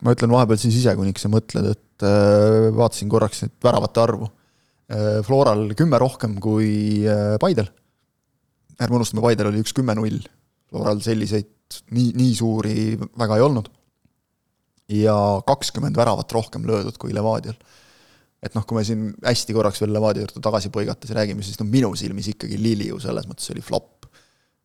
ma 0.02 0.14
ütlen 0.14 0.30
vahepeal 0.30 0.58
siis 0.60 0.76
ise, 0.78 0.94
kuniks 0.98 1.24
sa 1.24 1.30
mõtled, 1.32 1.72
et 1.74 2.06
äh, 2.06 2.68
vaatasin 2.74 3.10
korraks 3.10 3.46
nüüd 3.46 3.56
väravate 3.64 4.04
arvu. 4.04 4.32
Floral 5.26 5.74
kümme 5.76 5.98
rohkem 6.00 6.38
kui 6.40 7.04
Paidel 7.42 7.66
ärme 8.82 8.98
unustame, 8.98 9.22
Paidel 9.24 9.50
oli 9.50 9.62
üks 9.64 9.74
kümme-null, 9.76 10.20
Floral 10.68 11.00
selliseid 11.04 11.48
nii, 11.94 12.12
nii 12.16 12.32
suuri 12.36 12.78
väga 13.18 13.38
ei 13.38 13.44
olnud. 13.44 13.74
ja 14.88 15.14
kakskümmend 15.44 15.96
väravat 15.96 16.32
rohkem 16.32 16.64
löödud 16.66 16.96
kui 16.98 17.12
Levadial. 17.14 17.54
et 18.42 18.54
noh, 18.54 18.64
kui 18.64 18.78
me 18.78 18.84
siin 18.84 19.12
hästi 19.24 19.56
korraks 19.56 19.82
veel 19.82 19.92
Levadia 19.92 20.24
juurde 20.24 20.40
tagasi 20.40 20.70
põigates 20.72 21.12
räägime, 21.12 21.42
siis 21.42 21.58
no 21.60 21.66
minu 21.66 21.94
silmis 21.96 22.28
ikkagi 22.32 22.58
Lili 22.62 22.88
ju 22.88 23.00
selles 23.02 23.26
mõttes 23.28 23.50
oli 23.52 23.64
flop. 23.64 24.06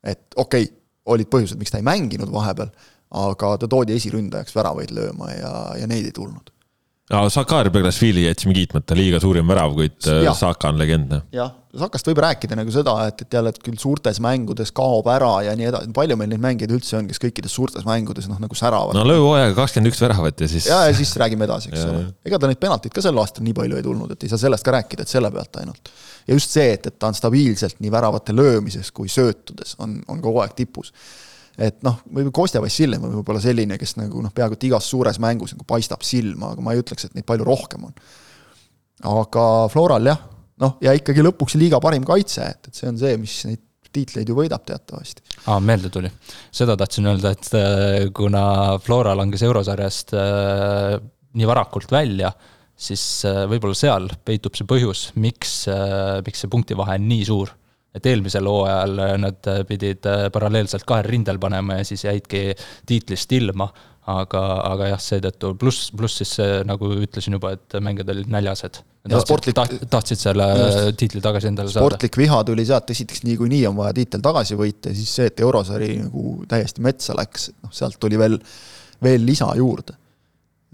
et 0.03 0.25
okei 0.35 0.63
okay,, 0.63 0.77
olid 1.05 1.27
põhjused, 1.27 1.59
miks 1.59 1.71
ta 1.71 1.81
ei 1.81 1.87
mänginud 1.87 2.31
vahepeal, 2.31 2.71
aga 3.11 3.57
ta 3.59 3.67
toodi 3.67 3.95
esiründajaks 3.97 4.55
väravaid 4.55 4.91
lööma 4.95 5.31
ja, 5.31 5.53
ja 5.81 5.87
neid 5.87 6.07
ei 6.07 6.15
tulnud 6.15 6.53
no 7.11 7.25
Sakar 7.29 7.69
Beglasvili 7.73 8.23
jätsime 8.25 8.53
kiitmata, 8.55 8.95
liiga 8.95 9.19
suurim 9.19 9.49
värav, 9.49 9.75
kuid 9.75 10.07
äh, 10.07 10.23
ja. 10.23 10.33
Saka 10.37 10.71
on 10.71 10.79
legend. 10.79 11.11
Noh. 11.11 11.25
jah, 11.35 11.51
Sakast 11.79 12.07
võib 12.07 12.21
rääkida 12.23 12.55
nagu 12.55 12.71
seda, 12.71 12.93
et, 13.09 13.25
et 13.25 13.35
jälle, 13.35 13.51
et 13.51 13.59
küll 13.65 13.79
suurtes 13.81 14.21
mängudes 14.23 14.71
kaob 14.75 15.09
ära 15.11 15.31
ja 15.47 15.55
nii 15.57 15.67
edasi, 15.71 15.91
palju 15.95 16.17
meil 16.19 16.31
neid 16.31 16.43
mängijaid 16.43 16.75
üldse 16.77 16.95
on, 16.99 17.09
kes 17.09 17.19
kõikides 17.23 17.55
suurtes 17.57 17.83
mängudes 17.87 18.29
noh, 18.31 18.39
nagu 18.41 18.57
säravad. 18.57 18.95
no 18.95 19.03
lööhooajaga 19.09 19.57
kakskümmend 19.57 19.91
üks 19.91 19.99
väravat 20.05 20.45
ja 20.45 20.49
siis. 20.53 20.69
ja, 20.69 20.79
ja 20.87 20.95
siis 20.95 21.11
räägime 21.19 21.47
edasi, 21.49 21.73
eks 21.73 21.83
ole. 21.89 22.05
ega 22.29 22.39
ta 22.39 22.51
neid 22.51 22.61
penaltid 22.61 22.95
ka 22.95 23.03
sel 23.03 23.19
aastal 23.19 23.43
nii 23.47 23.57
palju 23.57 23.81
ei 23.81 23.87
tulnud, 23.89 24.15
et 24.15 24.23
ei 24.23 24.31
saa 24.31 24.39
sellest 24.45 24.67
ka 24.67 24.77
rääkida, 24.77 25.03
et 25.03 25.11
selle 25.11 25.33
pealt 25.33 25.59
ainult. 25.63 25.91
ja 26.29 26.37
just 26.37 26.55
see, 26.55 26.69
et, 26.77 26.87
et 26.87 26.99
ta 27.01 27.11
on 27.11 27.17
stabiilselt 27.17 27.81
nii 27.83 27.91
väravate 27.91 28.37
löömises 28.37 28.93
kui 28.95 29.11
söötudes 29.11 29.75
on, 29.83 29.99
on 30.07 30.23
kogu 30.23 30.45
aeg 30.45 30.55
tipus 30.55 30.93
et 31.57 31.81
noh, 31.85 31.99
võib-olla 32.07 32.35
Kostja 32.35 32.61
Vassiljev 32.63 33.03
on 33.05 33.17
võib-olla 33.19 33.41
selline, 33.43 33.77
kes 33.81 33.97
nagu 33.99 34.23
noh, 34.23 34.33
peaaegu 34.33 34.57
et 34.57 34.67
igas 34.69 34.87
suures 34.89 35.19
mängus 35.21 35.53
nagu 35.55 35.67
paistab 35.69 36.05
silma, 36.05 36.53
aga 36.53 36.65
ma 36.65 36.73
ei 36.73 36.81
ütleks, 36.81 37.09
et 37.09 37.17
neid 37.17 37.27
palju 37.29 37.45
rohkem 37.47 37.89
on. 37.89 37.93
aga 39.11 39.45
Floral 39.73 40.09
jah, 40.09 40.23
noh 40.63 40.79
ja 40.83 40.95
ikkagi 40.97 41.25
lõpuks 41.25 41.57
liiga 41.61 41.81
parim 41.83 42.05
kaitse, 42.07 42.47
et, 42.55 42.71
et 42.71 42.81
see 42.81 42.89
on 42.89 42.97
see, 43.01 43.19
mis 43.21 43.37
neid 43.49 43.61
tiitleid 43.93 44.29
ju 44.29 44.37
võidab 44.37 44.63
teatavasti. 44.67 45.23
aa, 45.45 45.59
meelde 45.63 45.91
tuli. 45.93 46.09
seda 46.53 46.75
tahtsin 46.79 47.09
öelda, 47.11 47.33
et 47.35 47.49
äh, 47.57 48.09
kuna 48.15 48.43
Flora 48.83 49.15
langes 49.17 49.43
eurosarjast 49.45 50.15
äh, 50.17 50.97
nii 51.37 51.49
varakult 51.49 51.93
välja, 51.93 52.33
siis 52.73 53.03
äh, 53.29 53.43
võib-olla 53.49 53.77
seal 53.77 54.09
peitub 54.25 54.57
see 54.57 54.69
põhjus, 54.69 55.11
miks, 55.21 55.67
miks 56.25 56.43
see 56.43 56.51
punktivahe 56.51 56.97
on 56.97 57.11
nii 57.11 57.27
suur 57.29 57.53
et 57.93 58.09
eelmisel 58.09 58.47
hooajal 58.49 59.01
nad 59.21 59.49
pidid 59.69 60.07
äh, 60.09 60.27
paralleelselt 60.33 60.85
kahel 60.89 61.07
rindel 61.07 61.39
panema 61.41 61.79
ja 61.79 61.87
siis 61.87 62.05
jäidki 62.07 62.51
tiitlist 62.89 63.31
ilma. 63.39 63.69
aga, 64.03 64.39
aga 64.67 64.87
jah, 64.89 64.99
seetõttu 64.99 65.53
pluss, 65.55 65.85
pluss 65.95 66.17
siis 66.19 66.33
see, 66.35 66.57
nagu 66.67 66.89
ütlesin 67.05 67.37
juba, 67.37 67.53
et 67.55 67.75
mängijad 67.79 68.09
olid 68.11 68.33
näljased. 68.33 68.81
Sportlik... 69.23 69.55
Taht, 69.55 69.77
tahtsid 69.93 70.19
selle 70.19 70.47
just, 70.49 70.97
tiitli 70.99 71.21
tagasi 71.23 71.47
endale 71.47 71.71
saada. 71.71 71.85
sportlik 71.85 72.17
viha 72.19 72.41
tuli 72.43 72.65
sealt, 72.67 72.91
esiteks 72.91 73.23
niikuinii 73.23 73.61
on 73.69 73.77
vaja 73.77 73.95
tiitel 73.95 74.19
tagasi 74.25 74.57
võita 74.59 74.91
ja 74.91 74.97
siis 74.97 75.13
see, 75.19 75.29
et 75.31 75.39
eurosari 75.43 75.93
nagu 76.01 76.35
täiesti 76.51 76.83
metsa 76.83 77.15
läks, 77.15 77.53
noh 77.63 77.71
sealt 77.75 77.95
tuli 78.03 78.19
veel, 78.19 78.35
veel 79.07 79.23
lisa 79.23 79.47
juurde 79.59 79.95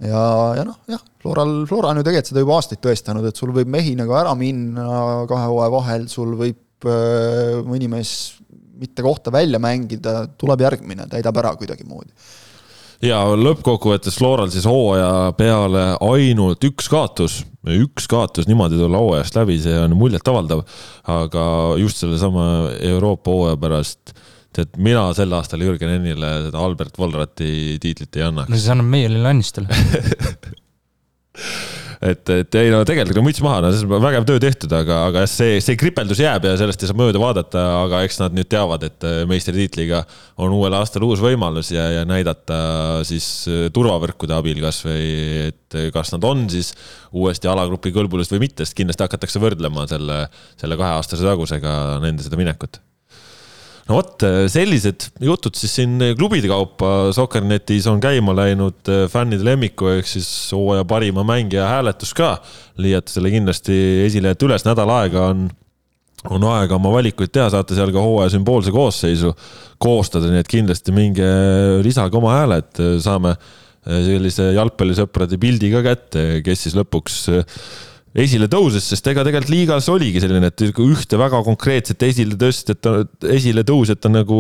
ja, 0.02 0.24
ja 0.58 0.66
noh, 0.66 0.80
jah, 0.90 1.06
Floral, 1.22 1.54
Flora 1.70 1.94
on 1.94 2.02
ju 2.02 2.08
tegelikult 2.08 2.32
seda 2.34 2.46
juba 2.48 2.58
aastaid 2.58 2.82
tõestanud, 2.82 3.30
et 3.30 3.44
sul 3.44 3.54
võib 3.54 3.70
mehi 3.70 3.94
nagu 4.00 4.18
ära 4.18 4.34
minna 4.38 4.90
kahe 5.30 5.54
hooaja 5.54 5.74
vahel, 5.78 6.10
sul 6.10 6.34
võib 6.40 6.58
Äh, 6.60 6.69
mõni 6.86 7.90
mees 7.92 8.12
mitte 8.80 9.04
kohta 9.04 9.32
välja 9.32 9.60
mängida, 9.60 10.22
tuleb 10.40 10.62
järgmine, 10.64 11.08
täidab 11.12 11.42
ära 11.42 11.56
kuidagimoodi 11.60 12.14
ja 13.06 13.20
lõppkokkuvõttes 13.40 14.18
Floral 14.20 14.52
siis 14.54 14.68
hooaja 14.68 15.32
peale 15.38 15.84
ainult 16.04 16.64
üks 16.68 16.90
kaotus, 16.92 17.42
üks 17.72 18.10
kaotus 18.12 18.48
niimoodi 18.50 18.80
tulla 18.80 19.00
hooajast 19.02 19.38
läbi, 19.40 19.60
see 19.64 19.78
on 19.80 19.96
muljetavaldav. 20.00 20.66
aga 21.08 21.46
just 21.80 22.02
sellesama 22.04 22.46
Euroopa 22.92 23.32
hooaja 23.32 23.60
pärast, 23.62 24.14
tead, 24.56 24.76
mina 24.78 25.08
sel 25.16 25.34
aastal 25.38 25.64
Jürgen 25.64 25.96
Ennile 25.96 26.34
seda 26.50 26.64
Albert 26.64 26.98
Volrati 27.00 27.78
tiitlit 27.82 28.20
ei 28.20 28.28
annaks. 28.28 28.52
no 28.52 28.60
siis 28.60 28.72
annab 28.76 28.92
meie 28.92 29.12
Lillannistele 29.12 29.68
et, 32.00 32.32
et 32.32 32.58
ei 32.60 32.72
no 32.72 32.80
tegelikult 32.88 33.20
on 33.20 33.26
müts 33.28 33.42
maha, 33.44 33.60
no 33.64 33.72
selles 33.74 33.88
mõttes 33.88 34.06
vägev 34.06 34.28
töö 34.30 34.42
tehtud, 34.44 34.74
aga, 34.76 35.00
aga 35.10 35.24
see, 35.30 35.60
see 35.64 35.78
kripeldus 35.80 36.22
jääb 36.24 36.48
ja 36.48 36.56
sellest 36.60 36.84
ei 36.84 36.92
saa 36.92 37.00
mööda 37.00 37.22
vaadata, 37.22 37.64
aga 37.84 38.02
eks 38.08 38.22
nad 38.22 38.36
nüüd 38.38 38.50
teavad, 38.52 38.86
et 38.88 39.08
äh, 39.08 39.22
meistritiitliga 39.30 40.04
on 40.40 40.56
uuel 40.56 40.78
aastal 40.80 41.06
uus 41.08 41.24
võimalus 41.24 41.74
ja, 41.76 41.90
ja 42.00 42.06
näidata 42.08 42.60
siis 43.08 43.30
äh, 43.52 43.68
turvavõrkude 43.76 44.38
abil 44.38 44.64
kasvõi, 44.64 45.08
et 45.52 45.80
äh, 45.80 45.90
kas 45.96 46.14
nad 46.16 46.28
on 46.28 46.48
siis 46.52 46.72
uuesti 47.12 47.52
alagrupi 47.52 47.92
kõlbulised 47.96 48.38
või 48.38 48.48
mitte, 48.48 48.64
sest 48.64 48.80
kindlasti 48.80 49.06
hakatakse 49.08 49.44
võrdlema 49.44 49.88
selle, 49.92 50.24
selle 50.60 50.80
kaheaastase 50.80 51.28
tagusega 51.28 51.74
nende 52.06 52.24
seda 52.24 52.40
minekut 52.40 52.80
no 53.90 53.98
vot, 53.98 54.26
sellised 54.54 55.08
jutud 55.26 55.58
siis 55.58 55.74
siin 55.80 55.98
klubide 56.18 56.50
kaupa. 56.52 57.10
Soccernetis 57.16 57.88
on 57.90 58.02
käima 58.04 58.36
läinud 58.38 58.92
äh, 58.92 59.06
fännide 59.12 59.46
lemmiku 59.48 59.90
ehk 59.96 60.10
siis 60.10 60.28
hooaja 60.56 60.86
parima 60.90 61.26
mängija 61.28 61.68
hääletus 61.70 62.14
ka. 62.18 62.36
leiate 62.80 63.12
selle 63.12 63.32
kindlasti 63.34 63.76
esilehelt 64.06 64.46
üles, 64.46 64.68
nädal 64.68 64.94
aega 65.00 65.32
on 65.34 65.50
on 66.28 66.44
aega 66.52 66.76
oma 66.76 66.92
valikuid 66.92 67.32
teha, 67.32 67.48
saate 67.54 67.78
seal 67.78 67.94
ka 67.96 68.02
hooaja 68.04 68.34
sümboolse 68.34 68.74
koosseisu 68.76 69.32
koostada, 69.80 70.28
nii 70.28 70.42
et 70.44 70.50
kindlasti 70.52 70.92
minge 70.92 71.30
lisage 71.86 72.20
oma 72.20 72.34
hääle, 72.36 72.58
et 72.60 72.82
saame 73.00 73.32
sellise 73.88 74.50
jalgpallisõprade 74.58 75.40
pildi 75.40 75.72
ka 75.72 75.80
kätte, 75.86 76.26
kes 76.44 76.66
siis 76.66 76.76
lõpuks 76.76 77.22
esile 78.18 78.48
tõuses, 78.50 78.86
sest 78.90 79.08
ega 79.12 79.24
tegelikult 79.26 79.54
liigas 79.54 79.90
oligi 79.92 80.22
selline, 80.24 80.50
et 80.50 80.64
ühte 80.70 81.20
väga 81.20 81.42
konkreetset 81.46 82.06
esiletõstjat, 82.08 82.90
esiletõusjat 83.38 84.08
on 84.10 84.18
nagu 84.18 84.40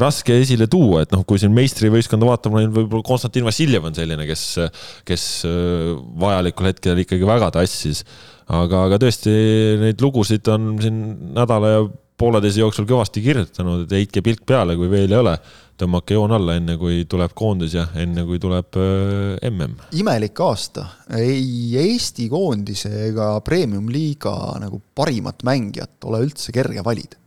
raske 0.00 0.36
esile 0.40 0.68
tuua, 0.70 1.04
et 1.04 1.12
noh, 1.12 1.24
kui 1.28 1.40
siin 1.40 1.52
meistrivõistkonda 1.56 2.28
vaatama, 2.28 2.64
võib-olla 2.68 3.04
Konstantin 3.06 3.44
Vassiljev 3.46 3.90
on 3.90 3.96
selline, 3.96 4.28
kes, 4.28 4.46
kes 5.08 5.26
vajalikul 6.20 6.70
hetkel 6.70 7.04
ikkagi 7.04 7.28
väga 7.28 7.52
tassis. 7.58 8.04
aga, 8.48 8.86
aga 8.88 8.98
tõesti 9.00 9.32
neid 9.80 10.00
lugusid 10.04 10.48
on 10.52 10.74
siin 10.80 11.04
nädala 11.36 11.70
ja 11.72 11.84
pooleteise 12.20 12.62
jooksul 12.62 12.86
kõvasti 12.88 13.22
kirjutanud, 13.24 13.84
et 13.86 13.94
heitke 13.98 14.22
pilk 14.24 14.44
peale, 14.46 14.76
kui 14.78 14.90
veel 14.90 15.10
ei 15.10 15.18
ole 15.18 15.34
tõmmake 15.80 16.14
joon 16.14 16.34
alla, 16.36 16.54
enne 16.60 16.76
kui 16.78 17.02
tuleb 17.10 17.34
koondis 17.34 17.74
ja 17.74 17.88
enne 17.98 18.22
kui 18.28 18.38
tuleb 18.42 18.78
mm. 18.78 19.74
imelik 19.98 20.40
aasta, 20.44 20.86
ei 21.18 21.74
Eesti 21.82 22.28
koondise 22.30 22.92
ega 23.08 23.32
premium-liiga 23.44 24.34
nagu 24.62 24.78
parimat 24.94 25.42
mängijat 25.46 26.06
ole 26.10 26.22
üldse 26.28 26.54
kerge 26.54 26.84
valida. 26.86 27.18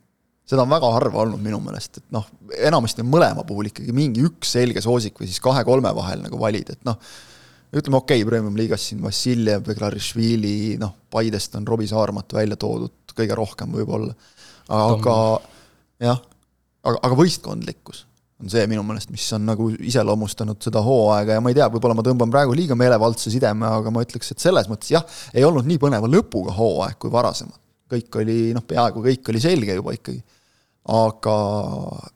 seda 0.47 0.63
on 0.63 0.71
väga 0.71 0.91
harva 0.95 1.25
olnud 1.25 1.43
minu 1.43 1.59
meelest, 1.59 1.99
et 1.99 2.05
noh, 2.15 2.23
enamasti 2.55 3.03
on 3.03 3.09
mõlema 3.11 3.43
puhul 3.47 3.67
ikkagi 3.67 3.91
mingi 3.91 4.23
üks 4.23 4.53
selge 4.55 4.79
soosik 4.83 5.19
või 5.19 5.27
siis 5.27 5.43
kahe-kolme 5.43 5.91
vahel 5.95 6.23
nagu 6.23 6.39
valida, 6.39 6.77
et 6.77 6.87
noh, 6.87 6.95
ütleme 7.75 7.99
okei 7.99 8.21
okay,, 8.21 8.29
premium-liigas 8.29 8.87
siin 8.87 9.03
Vassiljev, 9.03 9.65
Beglarišvili, 9.67 10.77
noh, 10.79 10.95
Paidest 11.11 11.59
on 11.59 11.67
Robbie 11.67 11.91
Saarmat 11.91 12.31
välja 12.39 12.55
toodud 12.55 12.95
kõige 13.17 13.35
rohkem 13.35 13.75
võib-olla, 13.75 14.13
aga 14.73 15.15
jah, 16.03 16.19
aga, 16.83 16.99
aga 17.01 17.17
võistkondlikkus 17.17 18.03
on 18.37 18.51
see 18.53 18.65
minu 18.69 18.83
meelest, 18.85 19.09
mis 19.09 19.25
on 19.33 19.47
nagu 19.49 19.67
iseloomustanud 19.89 20.59
seda 20.61 20.81
hooaega 20.85 21.37
ja 21.37 21.43
ma 21.43 21.51
ei 21.51 21.57
tea, 21.57 21.69
võib-olla 21.73 21.97
ma 21.97 22.03
tõmban 22.05 22.33
praegu 22.33 22.53
liiga 22.57 22.77
meelevaldse 22.77 23.31
sideme, 23.33 23.65
aga 23.79 23.93
ma 23.93 24.03
ütleks, 24.05 24.29
et 24.33 24.43
selles 24.43 24.69
mõttes 24.69 24.91
jah, 24.93 25.05
ei 25.33 25.45
olnud 25.47 25.65
nii 25.65 25.79
põneva 25.81 26.09
lõpuga 26.11 26.53
hooaeg 26.57 26.99
kui 27.01 27.13
varasemad. 27.13 27.57
kõik 27.89 28.19
oli, 28.21 28.37
noh, 28.53 28.65
peaaegu 28.67 29.01
kõik 29.05 29.31
oli 29.31 29.41
selge 29.41 29.79
juba 29.79 29.95
ikkagi. 29.95 30.21
aga 30.97 31.37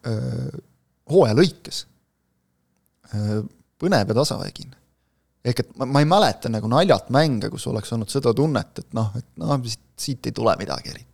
öö, 0.08 0.62
hooaja 1.12 1.36
lõikes 1.40 1.86
öö, 3.16 3.42
põnev 3.82 4.14
ja 4.14 4.20
tasavägine. 4.22 4.78
ehk 5.44 5.64
et 5.66 5.78
ma, 5.78 5.90
ma 5.90 6.06
ei 6.06 6.06
mäleta 6.06 6.54
nagu 6.54 6.70
naljalt 6.70 7.10
mänge, 7.10 7.50
kus 7.50 7.66
oleks 7.68 7.94
olnud 7.98 8.14
seda 8.14 8.34
tunnet, 8.34 8.78
et 8.78 8.94
noh, 8.94 9.10
et 9.18 9.26
noh, 9.42 9.58
siit, 9.66 9.88
siit 9.98 10.30
ei 10.30 10.38
tule 10.38 10.54
midagi 10.60 10.94
eriti 10.94 11.11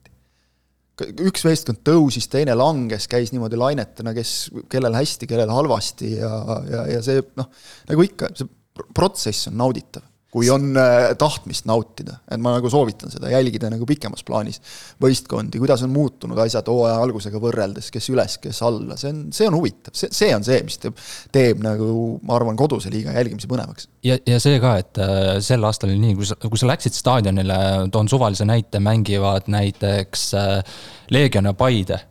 üks 1.06 1.46
võistkond 1.46 1.84
tõusis, 1.86 2.28
teine 2.32 2.56
langes, 2.58 3.08
käis 3.12 3.34
niimoodi 3.34 3.60
lainetena, 3.60 4.14
kes, 4.18 4.36
kellel 4.72 4.98
hästi, 4.98 5.30
kellel 5.30 5.52
halvasti 5.54 6.16
ja, 6.16 6.32
ja, 6.72 6.86
ja 6.96 7.02
see 7.06 7.22
noh, 7.38 7.52
nagu 7.92 8.06
ikka, 8.08 8.32
see 8.38 8.50
protsess 8.98 9.52
on 9.52 9.60
nauditav 9.62 10.06
kui 10.34 10.50
on 10.52 10.76
äh, 10.76 11.14
tahtmist 11.20 11.66
nautida, 11.70 12.18
et 12.28 12.42
ma 12.44 12.52
nagu 12.58 12.70
soovitan 12.72 13.12
seda 13.12 13.30
jälgida 13.32 13.70
nagu 13.72 13.86
pikemas 13.88 14.26
plaanis 14.28 14.60
võistkondi, 15.02 15.60
kuidas 15.62 15.86
on 15.86 15.94
muutunud 15.94 16.40
asjad 16.44 16.68
hooaja 16.68 16.98
algusega 17.04 17.40
võrreldes, 17.42 17.88
kes 17.94 18.10
üles, 18.12 18.36
kes 18.44 18.60
alla, 18.68 18.98
see 19.00 19.14
on, 19.14 19.22
see 19.36 19.48
on 19.48 19.56
huvitav, 19.56 19.96
see, 19.96 20.12
see 20.14 20.34
on 20.36 20.44
see, 20.44 20.60
mis 20.68 20.82
teeb, 20.84 21.00
teeb 21.34 21.64
nagu 21.64 21.88
ma 22.28 22.36
arvan, 22.36 22.60
koduse 22.60 22.92
liiga 22.92 23.16
jälgimise 23.16 23.48
põnevaks. 23.52 23.88
ja, 24.08 24.18
ja 24.28 24.40
see 24.44 24.60
ka, 24.64 24.74
et 24.84 25.00
äh, 25.04 25.38
sel 25.46 25.64
aastal 25.68 25.94
oli 25.94 26.02
nii, 26.04 26.18
kui 26.20 26.28
sa, 26.28 26.36
kui 26.44 26.60
sa 26.60 26.70
läksid 26.74 26.98
staadionile, 26.98 27.60
toon 27.96 28.12
suvalise 28.12 28.48
näite, 28.48 28.84
mängivad 28.84 29.48
näiteks 29.54 30.28
äh, 30.36 30.82
Leegion 31.16 31.48
ja 31.48 31.56
Paide. 31.56 32.02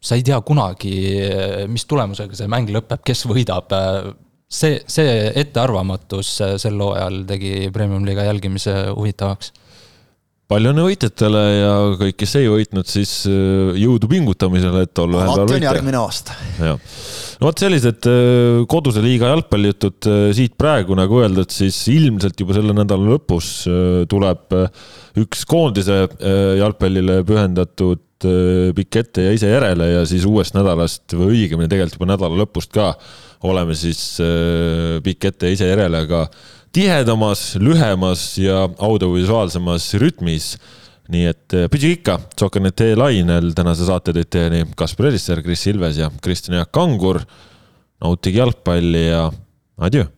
Sa 0.00 0.14
ei 0.14 0.22
tea 0.22 0.36
kunagi, 0.46 0.92
mis 1.68 1.82
tulemusega 1.90 2.36
see 2.38 2.46
mäng 2.48 2.70
lõpeb, 2.70 3.02
kes 3.04 3.24
võidab 3.26 3.74
see, 4.48 4.80
see 4.88 5.14
ettearvamatus 5.42 6.34
sel 6.60 6.82
hooajal 6.82 7.22
tegi 7.28 7.68
Premium-liiga 7.72 8.26
jälgimise 8.28 8.74
huvitavaks. 8.96 9.52
palju 10.48 10.70
õnne 10.72 10.84
võitjatele 10.86 11.40
ja 11.52 11.72
kõik, 12.00 12.16
kes 12.22 12.36
ei 12.40 12.46
võitnud, 12.48 12.88
siis 12.88 13.12
äh, 13.28 13.76
jõudu 13.82 14.08
pingutamisele, 14.08 14.86
et 14.88 15.02
olla 15.04 15.20
ühel 15.20 15.34
päeval 15.34 15.52
võitja. 15.52 15.68
järgmine 15.68 16.00
aasta. 16.00 16.38
jah, 16.56 16.80
no 17.42 17.50
vot 17.50 17.64
sellised 17.64 18.08
äh, 18.08 18.64
koduse 18.72 19.04
liiga 19.04 19.34
jalgpallijutud 19.34 20.08
äh, 20.08 20.24
siit 20.40 20.56
praegu, 20.60 20.96
nagu 20.96 21.20
öeldud, 21.20 21.52
siis 21.52 21.82
ilmselt 21.92 22.40
juba 22.40 22.56
selle 22.56 22.76
nädala 22.76 23.12
lõpus 23.18 23.52
tuleb 24.08 24.56
üks 25.20 25.44
koondise 25.50 26.06
jalgpallile 26.58 27.20
pühendatud 27.28 28.04
pikk 28.74 28.96
ette 28.98 29.28
ja 29.28 29.34
ise 29.36 29.50
järele 29.52 29.92
ja 29.92 30.00
siis 30.08 30.24
uuest 30.26 30.56
nädalast 30.56 31.12
või 31.14 31.36
õigemini 31.36 31.70
tegelikult 31.70 32.00
juba 32.00 32.14
nädala 32.16 32.40
lõpust 32.40 32.72
ka 32.74 32.94
oleme 33.46 33.76
siis 33.78 34.18
äh, 34.22 34.98
pikk 35.04 35.30
ette 35.30 35.52
ise 35.52 35.68
järele, 35.70 36.02
aga 36.06 36.26
tihedamas, 36.74 37.54
lühemas 37.62 38.32
ja 38.40 38.66
audiovisuaalsemas 38.78 39.92
rütmis. 40.02 40.56
nii 41.08 41.24
et 41.24 41.54
äh, 41.56 41.70
püsige 41.72 42.00
ikka 42.00 42.18
Soker.net 42.36 42.82
lainel, 42.98 43.52
tänase 43.56 43.86
saate 43.88 44.12
tõid 44.12 44.28
teieni 44.28 44.66
Kaspar 44.76 45.08
Elisser, 45.12 45.40
Kris 45.42 45.66
Ilves 45.70 45.96
ja 46.02 46.10
Kristjan 46.22 46.58
Jaak 46.58 46.72
Kangur. 46.72 47.22
nautige 48.00 48.38
jalgpalli 48.38 49.08
ja 49.08 49.30
adjöö 49.78 50.17